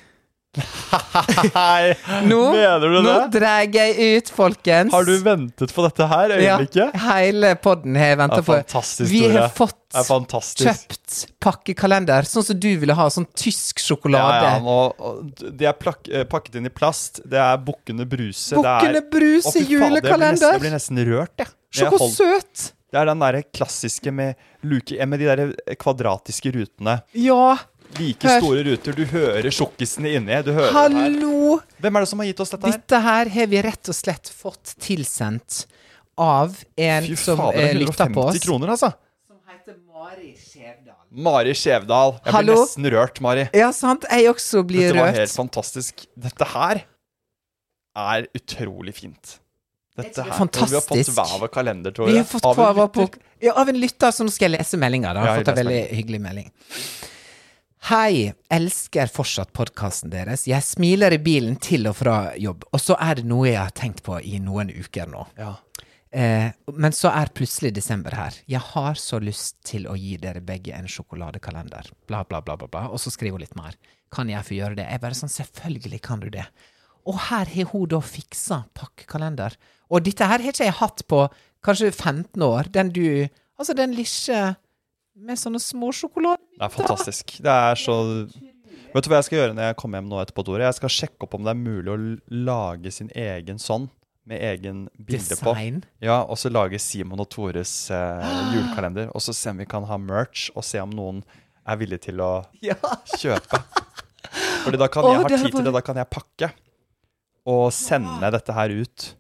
Nei, 1.55 1.95
Nå, 2.29 2.39
mener 2.53 2.85
du 2.89 2.99
nå 3.03 3.15
det? 3.15 3.39
drar 3.39 3.65
jeg 3.75 4.17
ut, 4.19 4.31
folkens. 4.35 4.93
Har 4.95 5.09
du 5.09 5.15
ventet 5.25 5.75
på 5.75 5.85
dette 5.87 6.09
her 6.11 6.35
ja, 6.43 6.59
hele 7.09 7.53
podden 7.61 7.99
har 7.99 8.13
jeg 8.13 8.21
venta 8.23 8.41
på. 8.47 8.59
Vi 9.11 9.23
har 9.35 9.51
fått 9.55 9.77
kjøpt 9.89 11.19
pakkekalender, 11.43 12.29
sånn 12.29 12.45
som 12.45 12.59
du 12.61 12.71
ville 12.81 12.97
ha. 12.97 13.09
Sånn 13.13 13.29
tysk 13.39 13.81
sjokolade. 13.83 14.41
Ja, 14.45 14.57
ja, 14.57 14.65
nå, 14.65 15.45
de 15.49 15.69
er 15.69 15.77
plak 15.79 16.09
eh, 16.13 16.27
pakket 16.29 16.61
inn 16.61 16.69
i 16.69 16.73
plast. 16.73 17.23
Det 17.29 17.41
er 17.41 17.61
Bukkene 17.65 18.09
Bruse. 18.09 18.57
Bukkene 18.59 19.05
Bruse 19.13 19.55
nesten, 19.55 19.71
julekalender. 19.73 20.59
jeg 20.59 20.67
blir 20.67 20.77
nesten 20.77 21.05
rørt, 21.09 21.37
jeg. 21.41 21.55
Se 21.79 21.89
hvor 21.93 22.09
søt! 22.13 22.73
Det 22.89 22.97
er 22.97 23.05
den 23.11 23.21
derre 23.21 23.43
klassiske 23.53 24.13
med, 24.17 24.39
luke, 24.65 24.97
eh, 24.97 25.09
med 25.09 25.21
de 25.21 25.29
der 25.29 25.77
kvadratiske 25.81 26.53
rutene. 26.55 27.01
Ja, 27.21 27.59
Like 27.97 28.29
Hør. 28.29 28.41
store 28.43 28.63
ruter. 28.67 28.93
Du 28.99 29.05
hører 29.09 29.49
sjokkisene 29.55 30.11
inni. 30.19 30.37
Du 30.45 30.53
hører 30.53 30.73
det 30.93 30.99
her. 30.99 31.63
Hvem 31.81 31.97
er 31.97 32.05
det 32.05 32.09
som 32.11 32.19
har 32.23 32.27
gitt 32.29 32.41
oss 32.45 32.51
dette 32.53 32.67
her? 32.69 32.77
Dette 32.79 33.01
her 33.07 33.29
har 33.39 33.47
vi 33.55 33.63
rett 33.65 33.89
og 33.89 33.97
slett 33.97 34.29
fått 34.35 34.75
tilsendt 34.85 35.63
av 36.19 36.57
en 36.77 37.05
Fy 37.09 37.17
som 37.17 37.39
fader, 37.39 37.59
eh, 37.59 37.71
er 37.71 37.75
lytter 37.79 38.11
på 38.13 38.21
150 38.23 38.37
oss. 38.37 38.45
kroner, 38.45 38.69
altså. 38.75 38.93
Som 39.27 39.39
heter 39.49 39.77
Mari 39.87 40.35
Skjevdal. 40.37 40.95
Mari 41.11 41.55
Skjevdal. 41.55 42.15
Jeg 42.25 42.33
Hallo? 42.35 42.55
blir 42.55 42.63
nesten 42.67 42.91
rørt, 42.93 43.21
Mari. 43.25 43.49
Ja, 43.55 43.71
sant? 43.73 44.05
Jeg 44.11 44.27
også 44.35 44.63
blir 44.67 44.89
Dette 44.93 44.99
var 45.01 45.09
rørt. 45.13 45.17
helt 45.23 45.37
fantastisk. 45.39 46.07
Dette 46.19 46.45
her 46.55 46.85
er 47.97 48.27
utrolig 48.37 48.95
fint. 48.95 49.39
Dette 49.99 50.13
tror 50.15 50.23
det 50.23 50.27
er 50.27 50.31
her. 50.31 50.39
Fantastisk. 50.39 50.71
Vi 50.71 50.75
har 50.75 51.05
fått 51.07 51.15
hver 51.17 51.39
vår 51.41 51.49
kalender, 51.55 51.91
Tore. 51.91 52.13
Vi 52.13 52.19
har 52.19 52.25
fått 52.25 52.45
Av 52.45 52.79
en 52.79 52.89
på 52.89 53.09
ja, 53.43 53.53
Av 53.55 53.69
en 53.69 53.75
lytter, 53.81 54.11
nå 54.23 54.31
skal 54.31 54.51
jeg 54.51 54.59
lese 54.61 54.77
meldinga. 54.79 55.15
Da. 55.15 55.21
Jeg 55.21 55.29
har 55.29 55.35
Ja, 55.35 55.41
fått 55.43 55.49
en 55.49 55.65
veldig 55.65 55.81
hyggelig 55.97 56.21
melding. 56.21 56.53
Hei, 57.87 58.33
elsker 58.51 59.07
fortsatt 59.07 59.53
podkasten 59.55 60.11
deres. 60.11 60.49
Jeg 60.51 60.65
smiler 60.67 61.15
i 61.15 61.21
bilen 61.23 61.55
til 61.63 61.87
og 61.87 61.95
fra 62.01 62.35
jobb, 62.37 62.67
og 62.75 62.83
så 62.83 62.97
er 62.99 63.21
det 63.21 63.29
noe 63.31 63.47
jeg 63.47 63.61
har 63.61 63.75
tenkt 63.77 64.03
på 64.05 64.19
i 64.19 64.41
noen 64.43 64.73
uker 64.75 65.07
nå. 65.09 65.23
Ja. 65.39 65.53
Eh, 66.11 66.51
men 66.75 66.97
så 66.97 67.13
er 67.15 67.31
plutselig 67.37 67.71
desember 67.77 68.17
her. 68.19 68.35
Jeg 68.51 68.65
har 68.73 68.99
så 68.99 69.21
lyst 69.23 69.61
til 69.69 69.87
å 69.87 69.95
gi 69.97 70.17
dere 70.21 70.43
begge 70.45 70.75
en 70.75 70.91
sjokoladekalender. 70.91 71.93
Bla, 72.11 72.25
bla, 72.27 72.43
bla, 72.43 72.59
bla, 72.59 72.67
bla. 72.67 72.85
Og 72.91 73.01
så 73.01 73.15
skriver 73.15 73.39
hun 73.39 73.47
litt 73.47 73.57
mer. 73.57 73.79
Kan 74.13 74.33
jeg 74.33 74.45
få 74.45 74.59
gjøre 74.59 74.81
det? 74.81 74.89
Jeg 74.91 75.05
bare 75.07 75.21
sånn, 75.23 75.33
selvfølgelig 75.39 76.03
kan 76.11 76.25
du 76.25 76.29
det. 76.35 76.49
Og 77.09 77.21
her 77.31 77.49
har 77.55 77.73
hun 77.73 77.89
da 77.95 78.03
fiksa 78.05 78.65
pakkekalender. 78.77 79.55
Og 79.89 80.03
dette 80.05 80.27
her 80.27 80.43
har 80.43 80.51
ikke 80.51 80.67
jeg 80.67 80.81
hatt 80.83 81.07
på 81.09 81.29
kanskje 81.65 81.93
15 81.95 82.43
år. 82.43 82.73
Den 82.75 82.91
du 82.93 83.05
Altså 83.59 83.75
den 83.75 83.91
lille 83.91 84.43
med 85.19 85.39
sånne 85.41 85.61
små 85.63 85.91
sjokolader. 85.95 86.43
Det 86.59 86.65
er 86.67 86.73
fantastisk. 86.75 87.39
Det 87.45 87.55
er 87.55 87.79
så 87.81 87.99
Vet 88.89 89.05
du 89.05 89.11
hva 89.13 89.19
jeg 89.19 89.27
skal 89.27 89.37
gjøre 89.43 89.55
når 89.57 89.67
jeg 89.67 89.77
kommer 89.83 90.01
hjem 90.01 90.07
nå 90.09 90.19
etterpå, 90.23 90.43
Tore? 90.49 90.65
Jeg 90.65 90.77
skal 90.79 90.93
sjekke 90.95 91.27
opp 91.27 91.35
om 91.37 91.45
det 91.45 91.53
er 91.53 91.59
mulig 91.61 91.91
å 91.93 91.97
lage 92.49 92.93
sin 92.95 93.11
egen 93.13 93.59
sånn, 93.61 93.85
med 94.29 94.41
egen 94.45 94.87
bilde 94.97 95.37
på. 95.37 95.53
Design. 95.53 95.83
Ja, 96.05 96.23
og 96.25 96.41
så 96.41 96.49
lage 96.53 96.81
Simon 96.81 97.21
og 97.21 97.29
Tores 97.33 97.75
eh, 97.93 98.31
julekalender. 98.55 99.11
Og 99.13 99.25
så 99.25 99.35
se 99.37 99.53
om 99.53 99.61
vi 99.61 99.69
kan 99.69 99.85
ha 99.91 99.99
merch, 100.01 100.47
og 100.57 100.65
se 100.65 100.81
om 100.81 100.95
noen 100.97 101.21
er 101.69 101.81
villig 101.83 102.01
til 102.09 102.25
å 102.25 102.31
Ja. 102.71 102.79
kjøpe. 103.13 103.61
Fordi 104.65 104.81
da 104.81 104.89
kan 104.93 105.05
oh, 105.05 105.13
jeg 105.15 105.25
ha 105.27 105.31
tid 105.37 105.53
til 105.53 105.69
det. 105.69 105.75
Da 105.77 105.85
kan 105.85 106.01
jeg 106.01 106.11
pakke 106.13 106.51
og 107.49 107.69
sende 107.77 108.33
dette 108.33 108.57
her 108.57 108.73
ut. 108.73 109.11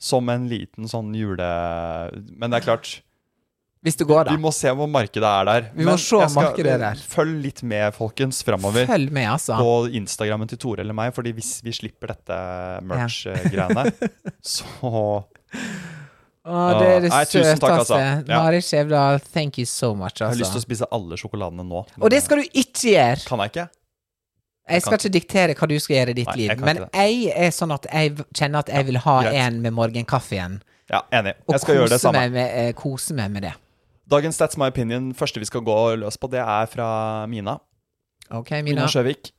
Som 0.00 0.28
en 0.32 0.46
liten 0.48 0.88
sånn 0.88 1.10
jule... 1.16 1.48
Men 2.40 2.52
det 2.52 2.60
er 2.60 2.68
klart, 2.68 2.92
Hvis 3.82 3.96
det 3.96 4.04
går, 4.10 4.26
da. 4.28 4.34
vi 4.36 4.42
må 4.42 4.50
se 4.52 4.68
hvor 4.76 4.88
markedet 4.92 5.24
er 5.24 5.44
der. 5.48 5.68
Vi 5.72 5.84
må 5.86 5.94
Men 5.94 5.98
se 5.98 6.18
jeg 6.20 6.28
skal- 6.30 6.42
markedet 6.44 6.72
er 6.74 6.78
der. 6.82 6.94
Følg 7.14 7.38
litt 7.42 7.62
med, 7.62 7.94
folkens, 7.96 8.42
framover. 8.44 8.84
Følg 8.86 9.10
med, 9.10 9.28
altså. 9.32 9.56
På 9.56 9.88
Instagrammen 9.88 10.48
til 10.50 10.58
Tore 10.60 10.80
eller 10.84 10.92
meg, 10.92 11.14
Fordi 11.16 11.32
hvis 11.32 11.62
vi 11.64 11.72
slipper 11.72 12.08
dette 12.12 12.36
merch-greiene, 12.84 13.86
så 14.42 15.24
Å, 16.40 16.60
det 16.80 16.86
er 16.88 17.00
det 17.04 17.10
Nei, 17.12 17.24
tusen 17.28 17.58
takk, 17.60 17.74
søteste. 17.80 17.96
altså. 17.96 18.28
Ja. 18.28 18.38
Mari 18.42 18.60
Skjevdal, 18.64 19.18
thank 19.32 19.58
you 19.60 19.66
so 19.68 19.94
much, 19.94 20.20
Jeg 20.20 20.28
har 20.28 20.34
lyst 20.38 20.50
til 20.52 20.56
å 20.56 20.60
altså. 20.60 20.66
spise 20.68 20.88
alle 20.96 21.18
sjokoladene 21.20 21.64
nå. 21.68 21.82
Og 22.00 22.10
det 22.12 22.22
skal 22.24 22.40
du 22.40 22.46
ikke 22.52 22.94
gjøre! 22.94 23.24
Kan 23.28 23.42
jeg 23.44 23.52
ikke? 23.54 23.66
Jeg 24.70 24.82
skal 24.84 24.98
ikke 25.00 25.12
diktere 25.16 25.54
hva 25.58 25.68
du 25.68 25.74
skal 25.82 25.96
gjøre 25.96 26.12
i 26.12 26.18
ditt 26.20 26.28
Nei, 26.30 26.36
liv, 26.44 26.60
men 26.62 26.84
jeg 26.94 27.32
er 27.34 27.50
sånn 27.56 27.72
at 27.74 27.88
jeg 27.90 28.12
kjenner 28.38 28.60
at 28.62 28.68
jeg 28.70 28.86
vil 28.86 29.00
ha 29.02 29.16
Greit. 29.24 29.34
en 29.42 29.58
med 29.64 29.72
morgenkaffen. 29.74 30.60
Ja, 30.90 31.00
enig. 31.16 31.34
Jeg 31.50 31.60
skal 31.64 31.74
gjøre 31.80 31.88
det 31.90 32.00
samme. 32.02 32.20
meg, 32.28 32.32
med, 32.36 32.54
eh, 32.68 32.72
kose 32.78 33.14
meg 33.18 33.30
med 33.34 33.42
det. 33.48 33.52
Dagens 34.10 34.40
That's 34.40 34.58
My 34.58 34.70
Opinion, 34.72 35.12
første 35.14 35.38
vi 35.42 35.46
skal 35.46 35.62
gå 35.66 35.76
løs 36.00 36.18
på, 36.18 36.30
det 36.32 36.40
er 36.42 36.70
fra 36.70 36.88
Mina. 37.30 37.58
Ok, 38.30 38.50
Mina 38.58 38.64
Mina? 38.82 38.88
Sjøvik. 38.90 39.30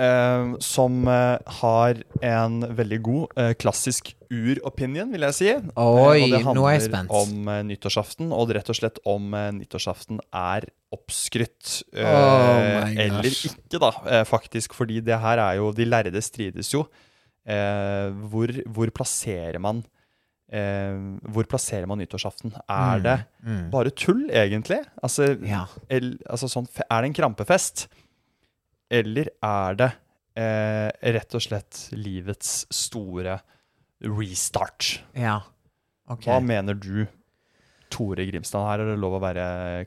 Eh, 0.00 0.54
som 0.64 1.02
eh, 1.12 1.36
har 1.60 1.98
en 2.24 2.62
veldig 2.78 2.98
god 3.04 3.34
eh, 3.36 3.50
klassisk 3.60 4.14
ur-opinion, 4.32 5.10
vil 5.12 5.26
jeg 5.28 5.36
si. 5.36 5.50
Eh, 5.52 5.66
Oi, 5.76 6.22
og 6.22 6.32
det 6.32 6.38
er 6.38 6.46
handler 6.46 7.12
om 7.20 7.50
eh, 7.52 7.60
nyttårsaften, 7.68 8.32
og 8.32 8.54
rett 8.56 8.72
og 8.72 8.78
slett 8.78 9.00
om 9.04 9.34
eh, 9.36 9.50
nyttårsaften 9.58 10.22
er 10.32 10.70
oppskrytt. 10.96 11.82
eh, 11.92 12.08
Oh 12.08 12.88
eller 12.96 13.28
ikke, 13.28 13.76
da, 13.76 13.92
eh, 14.08 14.24
faktisk. 14.28 14.72
Fordi 14.78 15.02
det 15.04 15.20
her 15.20 15.42
er 15.42 15.60
jo 15.60 15.68
De 15.76 15.84
lærde 15.84 16.22
strides 16.24 16.72
jo. 16.72 16.86
Eh, 17.44 18.08
hvor, 18.32 18.52
hvor 18.72 18.90
plasserer 18.94 19.60
man 19.60 19.84
eh, 20.52 20.96
Hvor 21.30 21.46
plasserer 21.50 21.86
man 21.86 21.98
nyttårsaften? 22.02 22.52
Er 22.68 23.00
det 23.04 23.16
bare 23.72 23.90
tull, 23.90 24.26
egentlig? 24.30 24.80
Altså, 25.02 25.34
Mm, 25.38 25.46
Ja. 25.48 25.66
el, 25.88 26.18
altså 26.28 26.48
sånn, 26.50 26.68
er 26.90 27.00
det 27.02 27.10
en 27.10 27.14
krampefest? 27.22 27.86
Eller 28.90 29.28
er 29.42 29.74
det 29.78 29.92
eh, 30.36 30.90
rett 31.14 31.34
og 31.34 31.42
slett 31.42 31.88
livets 31.92 32.66
store 32.70 33.40
restart? 34.02 35.00
Ja. 35.14 35.40
Ok. 36.10 36.24
Hva 36.26 36.40
mener 36.42 36.74
du, 36.74 37.06
Tore 37.90 38.26
Grimstad? 38.26 38.64
Her 38.66 38.80
er 38.84 38.90
det 38.94 38.98
lov 39.02 39.14
å 39.18 39.22
være 39.22 39.86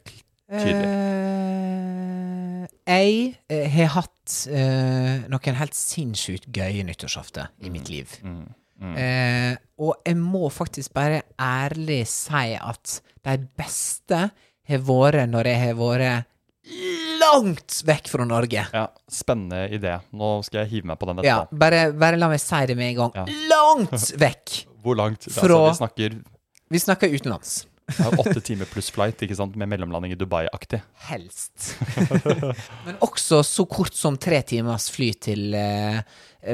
tydelig. 0.52 0.88
Eh, 0.88 2.68
jeg 2.88 3.36
eh, 3.50 3.70
har 3.78 3.92
hatt 3.98 4.34
eh, 4.52 5.24
noen 5.32 5.58
helt 5.60 5.76
sinnssykt 5.78 6.48
gøye 6.54 6.84
nyttårsaften 6.88 7.48
i 7.64 7.72
mitt 7.74 7.90
liv. 7.92 8.12
Mm, 8.24 8.46
mm. 8.84 8.96
Eh, 9.00 9.56
og 9.84 9.96
jeg 10.06 10.18
må 10.20 10.50
faktisk 10.54 10.94
bare 10.96 11.22
ærlig 11.42 12.04
si 12.12 12.54
at 12.60 12.98
de 13.24 13.38
beste 13.58 14.20
har 14.70 14.86
vært 14.88 15.30
når 15.32 15.50
jeg 15.50 15.62
har 15.64 15.80
vært 15.80 16.30
langt 17.24 17.80
vekk 17.88 18.10
fra 18.12 18.26
Norge. 18.28 18.66
Ja, 18.74 18.86
Spennende 19.12 19.66
idé. 19.74 19.98
Nå 20.16 20.36
skal 20.46 20.64
jeg 20.64 20.72
hive 20.78 20.92
meg 20.92 21.00
på 21.02 21.10
den 21.10 21.24
Ja, 21.28 21.42
bare, 21.52 21.88
bare 21.96 22.20
la 22.20 22.30
meg 22.32 22.42
si 22.44 22.62
det 22.70 22.78
med 22.80 22.94
en 22.94 23.02
gang. 23.02 23.18
Ja. 23.24 23.42
Langt 23.52 24.14
vekk! 24.20 24.56
Hvor 24.84 25.00
langt? 25.00 25.28
Fra- 25.32 25.44
Altså, 25.48 25.60
vi 25.70 25.78
snakker 25.80 26.18
Vi 26.74 26.80
snakker 26.82 27.14
utenlands. 27.14 27.62
Ja, 27.98 28.10
åtte 28.20 28.42
timer 28.42 28.66
pluss 28.72 28.90
flight, 28.96 29.22
ikke 29.26 29.36
sant? 29.38 29.56
Med 29.60 29.70
mellomlanding 29.72 30.14
i 30.16 30.18
Dubai-aktig. 30.20 30.80
Helst. 31.10 31.74
Men 32.86 32.98
også 33.04 33.42
så 33.46 33.66
kort 33.70 33.94
som 33.98 34.18
tre 34.22 34.40
timers 34.48 34.90
fly 34.94 35.10
til 35.28 35.54
eh, 35.58 36.00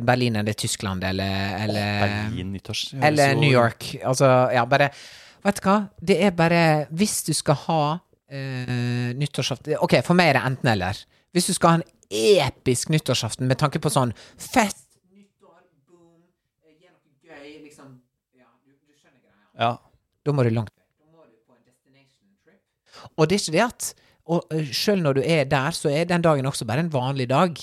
Berlin 0.05 0.35
eller 0.41 0.57
Tyskland 0.57 1.03
eller, 1.05 1.55
eller 1.67 2.03
Berlin 2.03 2.51
nyttårs... 2.57 2.83
Eller 3.01 3.33
så- 3.35 3.39
New 3.41 3.51
York. 3.53 3.91
Altså, 4.03 4.29
ja, 4.55 4.65
bare 4.69 4.89
Vet 5.39 5.61
du 5.61 5.67
hva? 5.69 5.77
Det 6.03 6.17
er 6.27 6.33
bare 6.35 6.61
Hvis 6.91 7.21
du 7.23 7.31
skal 7.37 7.55
ha 7.67 7.81
eh, 8.27 9.13
nyttårsaften 9.15 9.77
Ok, 9.85 9.93
for 10.03 10.17
meg 10.19 10.33
er 10.33 10.39
det 10.39 10.41
enten-eller. 10.49 10.99
Hvis 11.31 11.47
du 11.47 11.53
skal 11.55 11.69
ha 11.69 11.79
en 11.79 11.85
episk 12.09 12.89
nyttårsaften 12.91 13.47
med 13.47 13.59
tanke 13.61 13.79
på 13.79 13.87
sånn 13.93 14.11
fest, 14.35 14.87
nyttår, 15.13 15.61
boom, 15.87 16.25
eh, 16.65 16.73
gjør 16.81 16.97
noe 16.97 17.29
gøy, 17.29 17.53
liksom 17.69 17.93
Ja, 18.35 18.49
du, 18.65 18.73
du 18.73 18.97
skjønner 18.97 19.21
greia. 19.21 19.47
Ja. 19.61 19.71
Da 20.27 20.33
må 20.35 20.43
du 20.43 20.51
langt 20.57 20.73
vekk. 20.73 20.89
Da 20.99 21.07
må 21.15 21.23
du 21.29 21.37
på 21.47 21.55
en 21.55 21.63
destination 21.69 22.33
trip. 22.43 22.59
Og 23.19 23.27
det 23.27 23.35
er 23.35 23.43
ikke 23.43 23.57
det 23.59 23.65
at 23.67 23.89
og 24.29 24.45
Selv 24.77 25.01
når 25.01 25.15
du 25.17 25.21
er 25.25 25.47
der, 25.49 25.73
så 25.73 25.89
er 25.89 26.03
den 26.05 26.21
dagen 26.21 26.45
også 26.45 26.65
bare 26.69 26.83
en 26.83 26.91
vanlig 26.93 27.25
dag. 27.31 27.57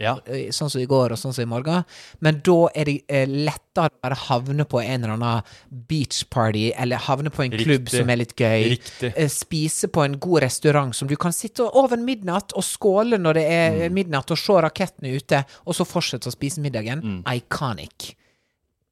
ja. 0.00 0.14
Sånn 0.52 0.70
som 0.72 0.80
i 0.80 0.86
går 0.88 1.12
og 1.12 1.18
sånn 1.20 1.32
som 1.36 1.42
i 1.44 1.48
morgen. 1.50 1.84
Men 2.24 2.38
da 2.44 2.54
er 2.74 2.88
det 2.88 3.26
lettere 3.28 3.90
å 3.92 4.00
bare 4.02 4.16
havne 4.22 4.64
på 4.64 4.80
en 4.80 5.04
eller 5.04 5.12
annen 5.12 5.42
beach 5.90 6.22
party, 6.32 6.70
eller 6.76 6.96
havne 7.04 7.28
på 7.32 7.44
en 7.44 7.52
klubb 7.52 7.88
som 7.92 8.08
er 8.08 8.16
litt 8.22 8.32
gøy. 8.36 8.64
Riktig. 8.78 9.10
Spise 9.32 9.88
på 9.92 10.04
en 10.06 10.16
god 10.18 10.42
restaurant 10.46 10.96
som 10.96 11.08
du 11.08 11.16
kan 11.20 11.32
sitte 11.36 11.68
over 11.68 12.00
midnatt 12.00 12.56
og 12.56 12.64
skåle 12.64 13.18
når 13.20 13.34
det 13.34 13.44
er 13.52 13.88
Mm. 13.90 13.94
midnatt, 14.00 14.30
og 14.30 14.38
se 14.40 14.52
rakettene 14.52 15.12
ute, 15.16 15.44
og 15.66 15.74
så 15.76 15.84
fortsette 15.84 16.28
å 16.28 16.32
spise 16.32 16.60
middagen. 16.64 17.02
Mm. 17.04 17.22
Iconic. 17.36 18.14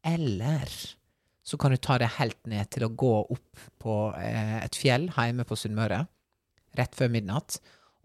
Eller 0.04 0.68
så 1.44 1.58
kan 1.60 1.74
du 1.74 1.78
ta 1.82 1.98
det 2.00 2.14
helt 2.16 2.38
ned 2.48 2.70
til 2.72 2.86
å 2.86 2.92
gå 2.96 3.14
opp 3.36 3.64
på 3.82 3.94
eh, 4.16 4.58
et 4.64 4.76
fjell 4.80 5.10
hjemme 5.12 5.44
på 5.44 5.58
Sunnmøre 5.60 6.04
rett 6.78 6.96
før 6.96 7.12
midnatt 7.12 7.58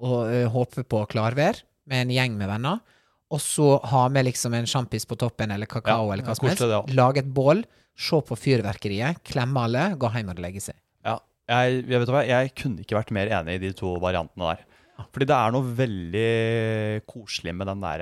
og 0.03 0.29
eh, 0.29 0.47
håpe 0.51 0.83
på 0.87 1.03
klarvær 1.11 1.61
med 1.89 2.05
en 2.05 2.13
gjeng 2.13 2.35
med 2.39 2.51
venner. 2.51 2.81
Og 3.29 3.41
så 3.43 3.75
ha 3.91 4.07
med 4.09 4.25
liksom 4.25 4.55
en 4.57 4.67
sjampis 4.69 5.05
på 5.05 5.17
toppen 5.19 5.53
eller 5.53 5.69
kakao 5.69 6.07
Ja, 6.07 6.13
eller 6.15 6.25
hva 6.25 6.35
som 6.37 6.49
helst. 6.49 6.63
også. 6.65 6.95
Lage 6.97 7.21
et 7.21 7.29
bål, 7.33 7.61
se 7.99 8.19
på 8.25 8.37
fyrverkeriet, 8.39 9.21
klemme 9.27 9.67
alle, 9.67 9.83
gå 10.01 10.09
hjem 10.15 10.31
og 10.33 10.41
legge 10.41 10.63
seg. 10.65 10.77
Ja, 11.05 11.19
jeg, 11.51 11.83
jeg 11.85 12.01
vet 12.03 12.13
hva, 12.13 12.23
jeg 12.25 12.53
kunne 12.57 12.83
ikke 12.83 12.97
vært 12.97 13.13
mer 13.15 13.31
enig 13.39 13.59
i 13.59 13.63
de 13.67 13.71
to 13.77 13.93
variantene 14.01 14.51
der. 14.55 14.65
Fordi 15.13 15.29
det 15.29 15.35
er 15.37 15.53
noe 15.55 15.75
veldig 15.77 16.31
koselig 17.07 17.53
med 17.55 17.69
den 17.69 17.85
der, 17.85 18.01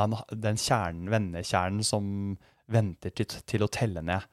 den, 0.00 0.16
den 0.48 0.58
kjernen, 0.58 1.12
vennekjernen 1.12 1.84
som 1.86 2.08
venter 2.72 3.14
til, 3.14 3.28
til 3.48 3.64
å 3.64 3.70
telle 3.72 4.02
ned. 4.04 4.26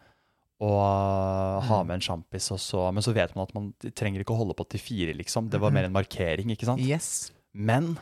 Og 0.64 1.64
ha 1.68 1.78
med 1.84 1.97
en 1.97 2.03
sjampis, 2.06 2.47
men 2.95 3.03
så 3.03 3.12
vet 3.16 3.34
man 3.36 3.43
at 3.43 3.56
man 3.58 3.72
trenger 3.91 4.24
ikke 4.24 4.32
å 4.36 4.39
holde 4.39 4.56
på 4.56 4.64
til 4.72 4.80
fire, 4.80 5.16
liksom. 5.18 5.49
Det 5.51 5.60
var 5.60 5.74
mer 5.76 5.89
en 5.89 5.95
markering, 5.95 6.53
ikke 6.53 6.70
sant? 6.70 6.80
Yes. 6.80 7.34
Men 7.51 7.97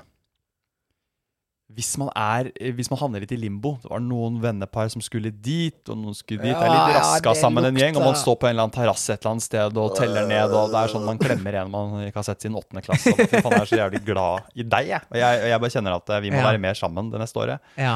hvis 1.74 1.92
man, 1.98 2.10
er, 2.14 2.50
hvis 2.78 2.90
man 2.92 3.00
havner 3.02 3.24
litt 3.24 3.32
i 3.34 3.38
limbo 3.40 3.72
Det 3.82 3.90
var 3.90 4.02
noen 4.04 4.36
vennepar 4.44 4.92
som 4.94 5.02
skulle 5.02 5.32
dit, 5.34 5.80
og 5.90 5.98
noen 5.98 6.14
skulle 6.18 6.44
dit. 6.44 6.52
det 6.54 6.60
er 6.60 6.70
litt 6.70 6.94
ja, 6.94 7.00
raska 7.00 7.34
ja, 7.34 7.40
sammen 7.40 7.66
en 7.70 7.80
gjeng, 7.80 7.98
og 7.98 8.06
man 8.06 8.18
står 8.20 8.38
på 8.42 8.48
en 8.50 8.54
eller 8.54 8.68
annen 8.68 8.76
terrasse 8.76 9.16
et 9.16 9.22
eller 9.24 9.32
annet 9.36 9.46
sted 9.48 9.80
og 9.82 9.96
teller 9.98 10.28
ned, 10.30 10.54
og 10.54 10.72
det 10.74 10.82
er 10.84 10.94
sånn 10.94 11.06
man 11.08 11.22
klemmer 11.22 11.58
en 11.64 11.72
man 11.74 11.96
ikke 12.06 12.22
har 12.22 12.28
sett 12.30 12.46
siden 12.46 12.58
åttende 12.60 12.84
klasse. 12.86 13.14
Og 13.16 13.22
fy 13.24 13.42
faen, 13.42 13.56
jeg 13.58 13.66
er 13.66 13.72
så 13.74 13.80
jævlig 13.82 14.04
glad 14.08 14.50
i 14.54 14.68
deg, 14.76 14.90
jeg. 14.94 15.08
Og 15.10 15.20
jeg, 15.22 15.42
og 15.44 15.50
jeg 15.54 15.64
bare 15.66 15.76
kjenner 15.78 15.98
at 15.98 16.14
eh, 16.18 16.22
vi 16.28 16.34
må 16.34 16.42
Ja. 16.42 16.48
være 16.52 16.64
mer 16.70 16.78
sammen 16.78 17.10
det 17.14 17.22
neste 17.24 17.42
året. 17.44 17.64
Ja. 17.80 17.96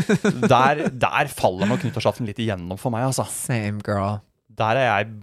Der, 0.56 0.84
der 0.92 1.28
faller 1.32 1.68
nok 1.70 1.82
nyttårsaften 1.86 2.26
litt 2.28 2.38
igjennom 2.42 2.78
for 2.80 2.92
meg, 2.94 3.06
altså. 3.08 3.24
Same 3.32 3.80
girl. 3.84 4.20
Der 4.56 4.78
er 4.80 4.86
jeg 4.88 5.16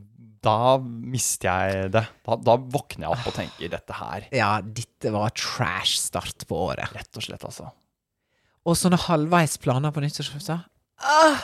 Da 0.43 0.75
mister 0.83 1.47
jeg 1.47 1.91
det. 1.93 2.01
Da, 2.27 2.35
da 2.35 2.57
våkner 2.59 3.05
jeg 3.07 3.13
opp 3.15 3.29
og 3.29 3.35
tenker 3.37 3.69
dette 3.71 3.95
her. 3.95 4.25
Ja, 4.35 4.49
dette 4.59 5.13
var 5.13 5.31
trash 5.39 5.95
start 6.01 6.43
på 6.49 6.57
året. 6.65 6.91
Rett 6.97 7.15
og 7.15 7.23
slett, 7.23 7.45
altså. 7.47 7.69
Og 8.63 8.77
sånne 8.79 8.99
halvveis 9.09 9.57
planer 9.61 9.91
på 9.91 10.03
nyttårsaften. 10.03 10.63
Ah, 11.03 11.41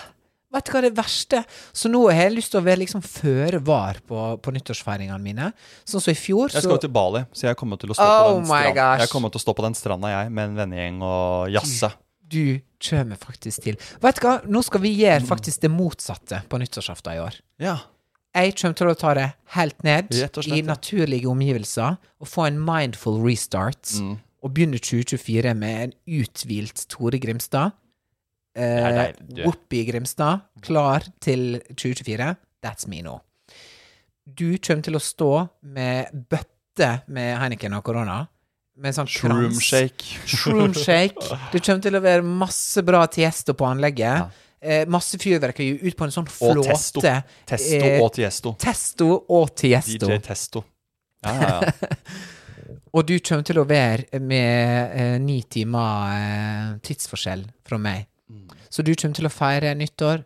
vet 0.55 0.69
du 0.69 0.71
hva 0.71 0.81
det 0.85 0.91
verste? 0.95 1.41
Så 1.75 1.91
nå 1.91 2.05
har 2.07 2.29
jeg 2.29 2.35
lyst 2.37 2.53
til 2.53 2.61
å 2.61 2.65
være 2.65 2.83
liksom 2.85 3.03
føre 3.03 3.59
var 3.65 3.99
på, 4.07 4.21
på 4.39 4.53
nyttårsfeiringene 4.55 5.19
mine. 5.23 5.49
Sånn 5.83 6.03
som 6.03 6.13
i 6.13 6.17
fjor, 6.19 6.53
Jeg 6.53 6.63
skal 6.63 6.77
jo 6.77 6.83
til 6.85 6.93
Bali, 6.95 7.25
så 7.35 7.49
jeg 7.49 7.59
kommer 7.59 7.81
til 7.81 7.91
å 7.91 7.97
stå, 7.97 8.07
Oh 8.07 8.37
på, 8.39 8.39
den 8.39 8.47
stranden 8.47 9.03
jeg 9.03 9.11
kommer 9.11 9.33
til 9.33 9.41
å 9.41 9.45
stå 9.45 9.57
på 9.57 9.67
den 9.67 9.77
stranda, 9.77 10.13
jeg, 10.15 10.31
med 10.31 10.51
en 10.51 10.61
vennegjeng 10.63 11.03
og 11.03 11.51
jazze. 11.57 11.91
Du 12.29 12.59
kommer 12.77 13.17
faktisk 13.17 13.63
til 13.65 13.77
Vet 14.03 14.19
du 14.19 14.25
hva, 14.27 14.35
nå 14.45 14.61
skal 14.63 14.83
vi 14.83 14.91
gjøre 14.93 15.25
faktisk 15.27 15.63
det 15.65 15.71
motsatte 15.73 16.43
på 16.47 16.59
nyttårsaften 16.61 17.17
i 17.17 17.23
år. 17.23 17.39
Ja. 17.59 17.79
Jeg 18.37 18.53
kommer 18.59 18.77
til 18.77 18.91
å 18.91 18.97
ta 18.97 19.13
det 19.17 19.27
helt 19.55 19.83
ned 19.83 20.11
slett, 20.13 20.37
i 20.45 20.61
naturlige 20.61 21.29
omgivelser 21.31 21.97
og 21.97 22.29
få 22.29 22.45
en 22.45 22.59
mindful 22.61 23.17
restart. 23.25 23.81
Mm. 23.97 24.19
Og 24.43 24.53
begynne 24.55 24.79
2024 24.79 25.53
med 25.59 25.83
en 25.83 25.93
uthvilt 26.21 26.85
Tore 26.91 27.19
Grimstad. 27.19 27.71
Eh. 28.55 29.13
Whoopi 29.43 29.83
Grimstad, 29.89 30.45
klar 30.65 31.03
til 31.21 31.59
2024. 31.75 32.35
That's 32.65 32.87
me 32.91 33.01
nå. 33.05 33.17
Du 34.25 34.57
kommer 34.61 34.83
til 34.85 34.95
å 34.99 35.01
stå 35.03 35.29
med 35.75 36.11
bøtte 36.29 36.89
med 37.11 37.37
Heineken 37.41 37.75
og 37.77 37.83
korona. 37.87 38.21
Med 38.79 38.93
en 38.93 38.97
sånn 39.01 39.09
Shroom 39.11 39.49
krans. 39.49 39.63
shake. 39.65 40.19
Shroom 40.29 40.73
shake. 40.77 41.19
Det 41.51 41.59
kommer 41.65 41.83
til 41.83 41.97
å 41.99 42.03
være 42.03 42.23
masse 42.23 42.83
bra 42.87 43.01
tiesto 43.11 43.55
på 43.59 43.67
anlegget. 43.67 44.29
Eh, 44.59 44.85
masse 44.91 45.15
fyrverkeri 45.19 45.79
ut 45.83 45.95
på 45.99 46.07
en 46.07 46.13
sånn 46.15 46.27
Og 46.27 46.35
flåte. 46.35 46.69
testo. 46.71 47.03
Testo 47.47 47.75
Eh, 47.79 47.99
og 48.03 48.11
tiesto. 48.15 48.53
Testo 48.59 49.09
og 49.35 49.51
tiesto. 49.59 50.07
DJ 50.07 50.19
Testo. 50.23 50.63
Ja, 51.25 51.33
ja, 51.35 51.59
ja. 51.59 51.95
Og 52.93 53.05
du 53.07 53.15
kommer 53.19 53.45
til 53.47 53.59
å 53.61 53.65
være 53.69 54.19
med 54.23 54.95
eh, 54.97 55.15
ni 55.21 55.41
timer 55.51 56.15
eh, 56.15 56.75
tidsforskjell 56.85 57.45
fra 57.65 57.79
meg. 57.81 58.07
Mm. 58.29 58.47
Så 58.69 58.85
du 58.85 58.93
kommer 58.93 59.17
til 59.17 59.29
å 59.29 59.33
feire 59.33 59.73
nyttår 59.77 60.23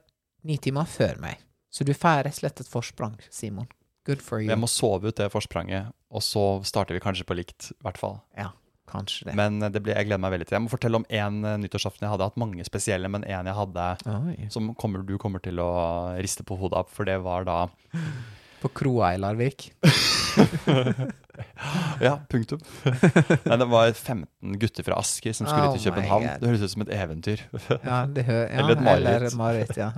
ni 0.48 0.58
timer 0.62 0.90
før 0.90 1.22
meg. 1.24 1.40
Så 1.74 1.86
du 1.88 1.94
får 1.98 2.28
rett 2.28 2.36
og 2.36 2.42
slett 2.42 2.62
et 2.62 2.70
forsprang, 2.70 3.16
Simon. 3.34 3.70
Good 4.06 4.22
for 4.22 4.42
you. 4.42 4.50
Jeg 4.52 4.60
må 4.60 4.68
sove 4.68 5.10
ut 5.10 5.18
det 5.18 5.30
forspranget, 5.32 5.94
og 6.12 6.24
så 6.26 6.44
starter 6.68 6.98
vi 6.98 7.02
kanskje 7.04 7.26
på 7.26 7.38
likt, 7.40 7.72
i 7.72 7.86
hvert 7.88 7.98
fall. 7.98 8.18
Ja, 8.38 8.50
kanskje 8.92 9.30
det. 9.30 9.38
Men 9.40 9.64
eh, 9.64 9.72
det 9.74 9.82
blir, 9.86 9.96
jeg 9.98 10.10
gleder 10.10 10.22
meg 10.26 10.36
veldig 10.36 10.50
til. 10.50 10.58
Jeg 10.60 10.66
må 10.66 10.74
fortelle 10.74 11.00
om 11.00 11.08
én 11.10 11.42
nyttårsaften. 11.64 12.06
Jeg 12.06 12.14
hadde 12.14 12.30
hatt 12.30 12.40
mange 12.42 12.68
spesielle, 12.68 13.12
men 13.12 13.26
en 13.26 13.50
jeg 13.52 13.60
hadde 13.60 13.90
Oi. 14.12 14.38
som 14.54 14.74
kommer, 14.80 15.06
du 15.08 15.16
kommer 15.22 15.44
til 15.44 15.64
å 15.64 15.72
riste 16.20 16.46
på 16.48 16.60
hodet 16.60 16.84
av, 16.84 16.92
for 16.94 17.10
det 17.10 17.20
var 17.26 17.48
da 17.50 17.60
På 18.64 18.72
kroa 18.72 19.14
i 19.14 19.22
Larvik. 19.22 19.72
Ja, 22.02 22.18
punktum. 22.30 22.60
Nei, 23.48 23.58
det 23.58 23.66
var 23.70 23.92
15 23.94 24.58
gutter 24.62 24.86
fra 24.86 24.98
Asker 25.02 25.34
som 25.34 25.48
skulle 25.50 25.70
Oh 25.72 25.78
til 25.78 25.90
København. 25.90 26.28
Det 26.42 26.50
høres 26.52 26.66
ut 26.66 26.74
som 26.76 26.84
et 26.86 26.92
eventyr. 26.94 27.44
Ja, 27.72 28.04
ja, 28.06 28.38
Eller 28.60 28.76
et 28.76 28.84
mareritt. 28.86 29.38
Mareritt, 29.40 29.78
ja. 29.78 29.92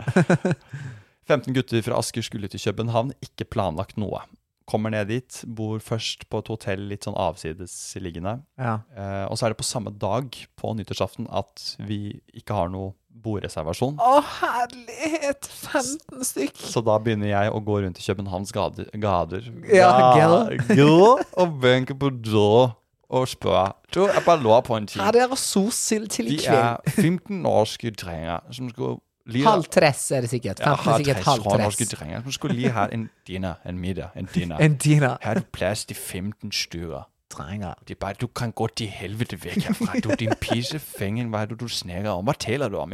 15 1.31 1.55
gutter 1.57 1.83
fra 1.85 1.99
Asker 1.99 2.25
skulle 2.25 2.47
til 2.51 2.61
København, 2.61 3.11
ikke 3.25 3.47
planlagt 3.51 3.97
noe. 4.01 4.21
Kommer 4.65 4.89
ned 4.89 5.07
dit, 5.11 5.43
bor 5.45 5.77
først 5.79 6.23
på 6.29 6.39
et 6.41 6.47
hotell 6.49 6.87
litt 6.89 7.05
sånn 7.05 7.13
avsidesliggende. 7.21 8.39
ja. 8.57 8.79
Eh, 8.97 9.25
og 9.29 9.37
så 9.37 9.45
er 9.45 9.53
det 9.53 9.59
på 9.59 9.67
samme 9.67 9.91
dag, 10.01 10.33
på 10.57 10.71
nyttårsaften, 10.75 11.27
at 11.29 11.75
vi 11.85 12.19
ikke 12.33 12.53
har 12.57 12.69
noe 12.73 12.93
bordreservasjon. 13.25 13.95
Å, 14.01 14.15
herlighet! 14.41 15.45
15 15.45 16.23
stykk! 16.25 16.57
Så 16.57 16.81
da 16.85 16.97
begynner 17.01 17.29
jeg 17.31 17.53
å 17.53 17.61
gå 17.65 17.77
rundt 17.85 18.01
i 18.01 18.05
Københavns 18.07 18.51
gader, 18.55 18.89
gader 19.01 19.45
Ja, 19.71 19.91
Ga- 20.17 20.75
Gå 20.75 20.97
og 21.37 21.55
benke 21.61 21.95
på 21.97 22.09
døra 22.11 22.73
og 23.15 23.27
spørre 23.29 23.67
Du, 23.93 24.01
jeg 24.09 24.23
bare 24.25 24.41
lurer 24.41 24.63
på 24.65 24.75
en 24.79 24.87
ting. 24.89 24.99
Her 25.05 25.15
er 25.21 25.29
det 25.31 25.37
solsild 25.39 26.09
til 26.11 26.27
i 26.33 26.35
De 26.35 26.41
kveld. 26.41 26.57
er 26.57 26.95
15 26.97 27.41
norske 27.45 27.91
drenger 27.95 28.41
som 28.51 28.69
skal 28.73 28.97
Halv 29.25 29.63
tress 29.73 30.11
er 30.11 30.21
det 30.21 30.29
sikkert. 30.29 30.59
15 30.59 30.91
er 30.91 30.97
sikkert 30.97 31.23
halv 31.25 31.43
norske 31.43 31.85
tress. 31.85 31.89
drenger 31.99 32.21
som 32.21 32.31
skulle 32.31 32.55
lige 32.55 32.69
ha 32.71 32.85
en 32.93 33.09
dinner, 33.27 33.53
en 33.65 33.79
middag, 33.79 34.09
en 34.15 34.29
dinner. 34.35 34.57
En 34.57 34.75
dinner. 34.77 35.17
Her 35.21 35.31
er 35.31 35.39
du 35.39 35.45
plads 35.53 35.85
til 35.85 35.95
15 35.95 36.51
stykker. 36.51 37.09
Trenger. 37.31 37.73
Det 37.87 37.95
er 37.95 37.99
bare, 37.99 38.13
du 38.21 38.27
kan 38.27 38.51
gå 38.51 38.67
til 38.77 38.87
helvete 38.87 39.39
vekk 39.43 39.63
herfra. 39.65 39.99
Du, 39.99 40.11
din 40.19 40.33
pissefengen, 40.41 41.29
hva 41.33 41.41
er 41.41 41.45
det 41.45 41.59
du 41.59 41.67
snakker 41.67 42.09
om? 42.09 42.23
Hva 42.29 42.33
taler 42.39 42.69
du 42.69 42.77
om? 42.77 42.93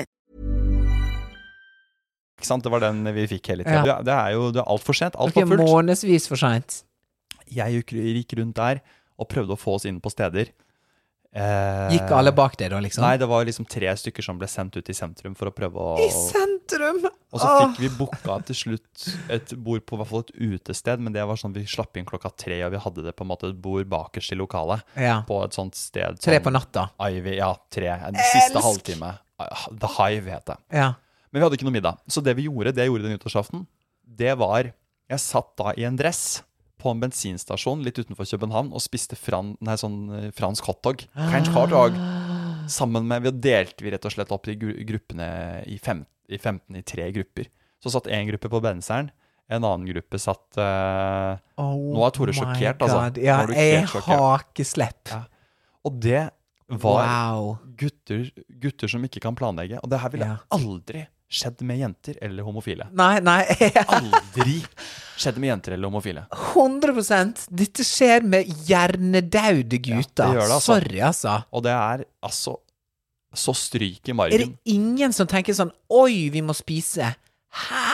Ikke 2.41 2.49
sant? 2.49 2.65
Det 2.65 2.73
var 2.73 2.81
den 2.81 3.05
vi 3.13 3.27
fikk 3.35 3.53
hele 3.53 3.67
tida. 3.67 3.85
Ja. 3.85 3.99
Det, 4.01 4.17
er 4.17 4.33
jo 4.33 4.49
det 4.55 4.63
er 4.63 4.73
altfor 4.73 4.97
sent. 4.97 5.15
Alt 5.15 5.35
okay, 5.35 5.45
var 5.45 5.61
fullt. 5.61 5.69
månedsvis 5.69 6.25
for 6.31 6.41
seint. 6.41 6.81
Jeg 7.51 7.83
gikk, 7.83 8.33
rundt 8.39 8.57
der 8.57 8.81
og 9.21 9.29
prøvde 9.29 9.53
å 9.53 9.59
få 9.59 9.77
oss 9.77 9.85
inn 9.85 10.01
på 10.01 10.09
steder. 10.09 10.49
Eh, 11.31 11.93
Gikk 11.93 12.09
alle 12.11 12.33
bak 12.35 12.57
deg 12.59 12.73
da, 12.73 12.79
liksom? 12.83 13.05
Nei, 13.05 13.13
det 13.21 13.27
var 13.31 13.45
liksom 13.47 13.63
tre 13.69 13.87
stykker 13.95 14.25
som 14.25 14.39
ble 14.39 14.49
sendt 14.51 14.75
ut 14.75 14.89
i 14.91 14.95
sentrum 14.95 15.35
for 15.37 15.47
å 15.47 15.53
prøve 15.55 15.79
å 15.79 15.93
I 16.03 16.09
sentrum! 16.11 17.05
Og 17.31 17.39
så 17.39 17.51
fikk 17.61 17.77
vi 17.85 17.91
booka 17.95 18.35
til 18.49 18.57
slutt 18.59 19.05
et 19.31 19.53
bord 19.55 19.85
på 19.87 19.99
hvert 19.99 20.09
fall 20.09 20.25
et 20.25 20.33
utested, 20.35 20.99
men 20.99 21.15
det 21.15 21.23
var 21.29 21.39
sånn 21.39 21.53
vi 21.55 21.63
slapp 21.71 21.95
inn 21.95 22.07
klokka 22.09 22.33
tre, 22.35 22.57
og 22.67 22.73
vi 22.73 22.81
hadde 22.83 23.05
det 23.05 23.15
på 23.15 23.23
en 23.23 23.31
måte 23.31 23.53
et 23.53 23.61
bord 23.63 23.87
bakerst 23.93 24.35
i 24.35 24.39
lokalet. 24.41 24.83
Ja. 24.99 25.21
På 25.29 25.39
et 25.45 25.55
sånt 25.55 25.79
sted. 25.79 26.19
Tre 26.19 26.35
sånn 26.41 26.47
på 26.49 26.55
natta. 26.57 26.89
Ivy, 27.07 27.37
ja, 27.37 27.53
tre. 27.71 27.93
En 28.09 28.19
siste 28.33 28.65
halvtime. 28.65 29.13
Ah, 29.39 29.69
The 29.71 29.93
Hive 29.95 30.35
het 30.35 30.51
det. 30.51 30.59
Ja. 30.81 30.89
Men 31.31 31.39
vi 31.39 31.45
hadde 31.45 31.57
ikke 31.59 31.67
noe 31.67 31.75
middag. 31.77 31.97
Så 32.11 32.21
det 32.23 32.35
vi 32.37 32.47
gjorde, 32.49 32.73
det 32.75 32.83
jeg 32.85 32.91
gjorde 32.91 33.07
den 33.07 33.15
nyttårsaften, 33.17 33.65
det 34.03 34.33
var 34.37 34.71
Jeg 35.11 35.19
satt 35.19 35.49
da 35.59 35.73
i 35.75 35.83
en 35.87 35.97
dress 35.99 36.41
på 36.81 36.89
en 36.91 37.01
bensinstasjon 37.03 37.81
litt 37.83 37.97
utenfor 37.99 38.25
København 38.25 38.71
og 38.73 38.81
spiste 38.81 39.17
fran, 39.19 39.53
nei, 39.61 39.75
sånn 39.77 39.97
eh, 40.17 40.29
fransk 40.33 40.65
hotdog. 40.69 41.03
French 41.13 41.49
hotdog. 41.53 41.97
Sammen 42.71 43.05
med 43.09 43.21
Vi 43.27 43.31
delte 43.43 43.83
vi 43.83 43.91
rett 43.91 44.05
og 44.07 44.13
slett 44.15 44.31
opp 44.33 44.47
de 44.47 44.55
gruppene 44.57 45.27
i, 45.67 45.77
fem, 45.83 46.05
i 46.31 46.39
15 46.39 46.79
i 46.79 46.83
tre 46.87 47.09
grupper. 47.13 47.49
Så 47.83 47.91
satt 47.93 48.07
én 48.09 48.25
gruppe 48.29 48.49
på 48.49 48.61
benseren. 48.63 49.11
En 49.51 49.65
annen 49.67 49.83
gruppe 49.89 50.17
satt 50.21 50.55
uh, 50.61 51.35
Oh 51.59 51.75
Nå 51.91 52.05
er 52.07 52.13
Tore 52.15 52.33
sjokkert, 52.33 52.81
altså. 52.85 53.01
Ja, 53.19 53.41
jeg 53.51 53.83
har 54.07 54.45
ikke 54.47 54.63
slepp. 54.65 55.11
Ja. 55.11 55.25
Og 55.83 55.99
det 55.99 56.29
var 56.71 57.03
Wow. 57.03 57.57
gutter, 57.75 58.29
gutter 58.63 58.87
som 58.87 59.03
ikke 59.03 59.19
kan 59.19 59.35
planlegge. 59.35 59.81
Og 59.83 59.89
det 59.91 59.99
her 59.99 60.13
ville 60.13 60.29
Ja. 60.29 60.37
aldri 60.55 61.03
skjedd 61.31 61.61
med 61.67 61.79
jenter 61.79 62.17
eller 62.21 62.43
homofile. 62.43 62.89
Nei, 62.97 63.19
nei. 63.23 63.43
Aldri 63.97 64.57
skjedd 65.21 65.37
med 65.39 65.51
jenter 65.53 65.75
eller 65.77 65.87
homofile. 65.91 66.25
100% 66.53 67.45
Dette 67.61 67.85
skjer 67.87 68.25
med 68.27 68.49
hjernedaude 68.67 69.79
gutter. 69.79 70.27
det 70.27 70.35
gjør 70.39 70.47
det, 70.49 70.57
altså. 70.57 70.75
Sorry, 70.75 70.99
altså. 71.07 71.37
Og 71.55 71.63
det 71.67 71.75
er 71.77 72.05
altså 72.27 72.57
så 73.31 73.53
stryk 73.55 74.09
i 74.11 74.15
Er 74.27 74.41
det 74.43 74.49
ingen 74.67 75.13
som 75.15 75.27
tenker 75.29 75.55
sånn 75.55 75.69
Oi, 75.87 76.27
vi 76.33 76.41
må 76.43 76.51
spise. 76.57 77.13
Hæ? 77.55 77.85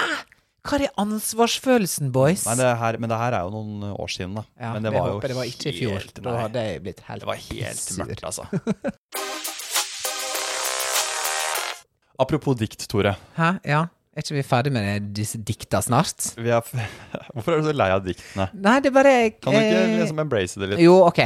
Hva 0.67 0.79
er 0.81 0.89
ansvarsfølelsen, 0.99 2.09
boys? 2.11 2.41
Nei, 2.49 2.55
det 2.59 2.71
her, 2.81 2.97
men 2.99 3.11
det 3.11 3.19
her 3.21 3.37
er 3.37 3.45
jo 3.47 3.53
noen 3.53 3.85
år 3.93 4.09
siden, 4.11 4.33
da. 4.35 4.43
Ja, 4.59 4.73
men 4.75 4.83
det 4.83 4.91
var 4.91 5.13
jo 5.13 5.19
håper 5.19 5.31
det 5.31 5.37
var 5.37 5.47
ikke 5.47 5.69
i 5.71 5.75
fjor. 5.77 5.93
helt- 6.01 6.19
Da 6.25 6.33
hadde 6.41 6.63
jeg 6.65 6.81
blitt 6.83 6.99
helt 7.07 7.23
Det 7.23 7.29
var 7.29 7.39
helt 7.45 7.85
mørkt, 8.01 8.25
altså. 8.27 8.49
Apropos 12.17 12.57
dikt, 12.57 12.87
Tore. 12.89 13.13
Hæ? 13.37 13.51
Ja? 13.67 13.85
Er 14.17 14.25
ikke 14.25 14.33
vi 14.39 14.43
ferdig 14.49 14.71
med 14.73 15.11
disse 15.13 15.37
dikta 15.37 15.77
snart? 15.85 16.31
Vi 16.41 16.49
er 16.49 16.65
Hvorfor 17.35 17.53
er 17.53 17.61
du 17.61 17.67
så 17.69 17.75
lei 17.77 17.89
av 17.93 18.01
diktene? 18.05 18.47
Nei, 18.57 18.79
det 18.81 18.89
er 18.89 18.95
bare 18.95 19.13
Kan 19.37 19.53
du 19.53 19.59
ikke 19.61 19.83
liksom 19.99 20.21
embrace 20.23 20.57
det 20.57 20.71
litt? 20.71 20.81
Jo, 20.81 20.95
OK. 21.05 21.21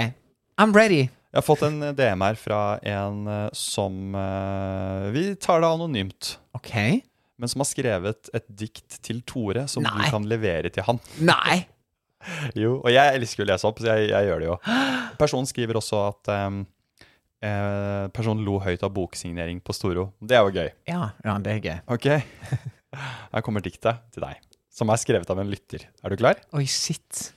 I'm 0.60 0.76
ready. 0.76 1.06
Jeg 1.32 1.39
har 1.39 1.46
fått 1.48 1.64
en 1.64 1.80
DM 1.96 2.26
her 2.26 2.36
fra 2.36 2.60
en 2.84 3.22
eh, 3.32 3.46
som 3.56 4.18
eh, 4.20 5.06
Vi 5.16 5.24
tar 5.39 5.64
det 5.64 5.70
anonymt. 5.72 6.34
OK. 6.60 6.74
Men 7.39 7.50
som 7.54 7.64
har 7.64 7.70
skrevet 7.72 8.28
et 8.36 8.50
dikt 8.52 9.00
til 9.08 9.24
Tore 9.24 9.64
som 9.72 9.88
Nei. 9.88 9.96
du 9.96 10.12
kan 10.12 10.28
levere 10.28 10.70
til 10.76 10.84
han. 10.89 11.00
Nei! 11.32 11.62
Jo, 12.54 12.76
og 12.84 12.92
jeg 12.92 13.16
elsker 13.18 13.48
å 13.48 13.50
lese 13.50 13.66
opp, 13.66 13.80
så 13.82 13.96
jeg, 13.96 14.12
jeg 14.12 14.28
gjør 14.28 14.44
det 14.44 14.52
jo. 14.52 14.60
Personen 15.24 15.48
skriver 15.50 15.80
også 15.80 16.04
at 16.12 16.34
um, 16.52 16.60
eh, 17.46 18.06
personen 18.16 18.46
lo 18.46 18.60
høyt 18.64 18.84
av 18.86 18.94
boksignering 18.96 19.62
på 19.66 19.76
Storo. 19.76 20.10
Det 20.22 20.38
er 20.38 20.46
jo 20.46 20.56
gøy. 20.56 20.72
Ja, 20.89 21.12
ja, 21.26 21.38
det 21.44 21.56
er 21.58 21.62
gøy. 21.66 21.78
Ok? 21.98 22.08
Her 23.34 23.46
kommer 23.46 23.64
diktet 23.64 24.02
til 24.14 24.26
deg, 24.26 24.42
som 24.72 24.92
er 24.92 25.00
skrevet 25.02 25.30
av 25.32 25.39
en 25.42 25.52
lytter. 25.52 25.88
Er 26.04 26.14
du 26.14 26.20
klar? 26.20 26.42
Oi, 26.58 26.66
shit. 26.70 27.30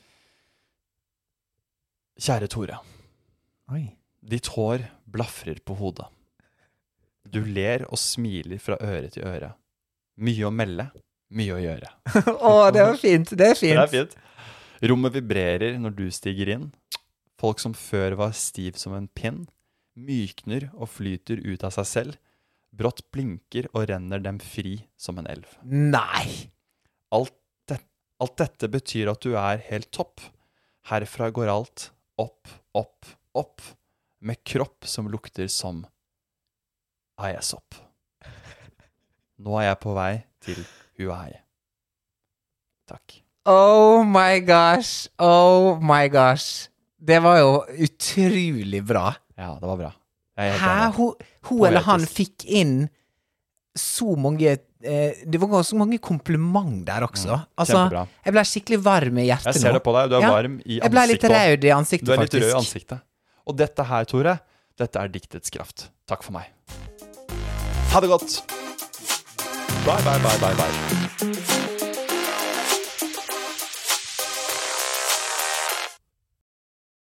Kjære 2.20 2.48
Tore. 2.52 2.78
Oi. 3.74 3.86
Ditt 4.24 4.48
hår 4.54 4.86
blafrer 5.10 5.58
på 5.64 5.76
hodet. 5.76 6.06
Du 7.24 7.40
ler 7.44 7.84
og 7.88 7.98
smiler 8.00 8.60
fra 8.62 8.76
øre 8.84 9.10
til 9.12 9.24
øre. 9.28 9.50
Mye 10.24 10.46
å 10.46 10.52
melde, 10.54 10.86
mye 11.34 11.56
å 11.56 11.60
gjøre. 11.60 11.90
Å, 12.46 12.52
det 12.72 12.84
var 12.84 12.98
fint. 13.00 13.32
Det 13.34 13.48
er 13.50 13.58
Det 13.58 13.72
er 13.74 13.90
fint. 13.90 14.14
Rommet 14.84 15.14
vibrerer 15.16 15.78
når 15.80 15.96
du 15.96 16.04
stiger 16.14 16.52
inn. 16.54 16.68
Folk 17.40 17.58
som 17.62 17.74
før 17.74 18.14
var 18.20 18.34
stiv 18.38 18.78
som 18.78 18.94
en 18.96 19.08
pinn, 19.10 19.42
mykner 19.94 20.68
og 20.74 20.90
flyter 20.94 21.42
ut 21.44 21.64
av 21.66 21.74
seg 21.76 21.88
selv. 21.88 22.20
Brått 22.74 23.04
blinker 23.14 23.68
og 23.72 23.86
renner 23.90 24.22
dem 24.22 24.40
fri 24.42 24.80
som 24.98 25.20
en 25.20 25.28
elv. 25.30 25.46
Nei! 25.62 26.50
Alt, 27.14 27.36
det, 27.70 27.78
alt 28.18 28.36
dette 28.40 28.70
betyr 28.70 29.12
at 29.12 29.22
du 29.22 29.36
er 29.38 29.62
helt 29.70 29.92
topp. 29.94 30.24
Herfra 30.90 31.30
går 31.34 31.52
alt 31.52 31.88
opp, 32.20 32.50
opp, 32.74 33.06
opp. 33.34 33.62
Med 34.24 34.40
kropp 34.46 34.86
som 34.88 35.10
lukter 35.12 35.50
som 35.52 35.82
aesopp. 37.20 37.76
Nå 39.44 39.58
er 39.60 39.68
jeg 39.68 39.80
på 39.82 39.92
vei 39.96 40.12
til 40.44 40.62
Huai. 40.98 41.34
Takk. 42.88 43.20
Oh 43.44 44.04
my 44.04 44.40
gosh. 44.40 45.10
Oh 45.18 45.76
my 45.82 46.08
gosh. 46.08 46.70
Det 46.96 47.18
var 47.20 47.38
jo 47.42 47.50
utrolig 47.84 48.80
bra. 48.86 49.10
Ja, 49.38 49.54
det 49.60 49.66
var 49.70 49.76
bra. 49.80 49.92
Hæ? 50.38 50.92
Hun, 50.96 51.14
hun 51.48 51.64
eller 51.68 51.84
han 51.86 52.00
fikk 52.10 52.44
inn 52.50 52.88
så 53.78 54.16
mange 54.18 54.48
eh, 54.82 55.12
Det 55.26 55.38
var 55.42 55.48
ganske 55.52 55.76
mange 55.78 55.98
kompliment 56.02 56.84
der 56.86 57.06
også. 57.06 57.36
altså, 57.58 57.74
Mm, 57.74 57.90
kjempebra. 57.90 58.02
jeg 58.24 58.32
ble 58.36 58.44
skikkelig 58.50 58.78
varm 58.84 59.18
i 59.18 59.26
hjertet 59.28 59.50
Jeg 59.54 59.62
ser 59.62 59.70
nå. 59.72 59.78
det 59.78 59.82
på 59.86 59.94
deg. 59.96 60.10
Du 60.10 60.16
er 60.16 60.20
Ja, 60.26 60.30
varm 60.34 60.60
i 60.66 60.78
Jeg 60.80 60.90
ble 60.90 61.06
litt 61.06 61.24
ansiktet 61.24 61.30
rød 61.34 61.64
i 61.64 61.72
ansiktet, 61.78 62.06
Du 62.06 62.12
er 62.12 62.22
litt 62.24 62.34
rød 62.34 62.50
i 62.50 62.58
ansiktet. 62.58 63.00
Og 63.46 63.56
dette 63.56 63.84
her, 63.84 64.04
Tore, 64.04 64.38
dette 64.78 64.96
er 65.02 65.08
diktets 65.08 65.50
kraft. 65.50 65.88
Takk 66.06 66.22
for 66.22 66.32
meg. 66.32 66.50
Ha 67.94 68.00
det 68.00 68.10
godt. 68.10 68.42
Bye, 69.84 70.02
bye, 70.02 70.18
bye, 70.18 70.38
bye, 70.40 70.54
bye. 70.56 71.53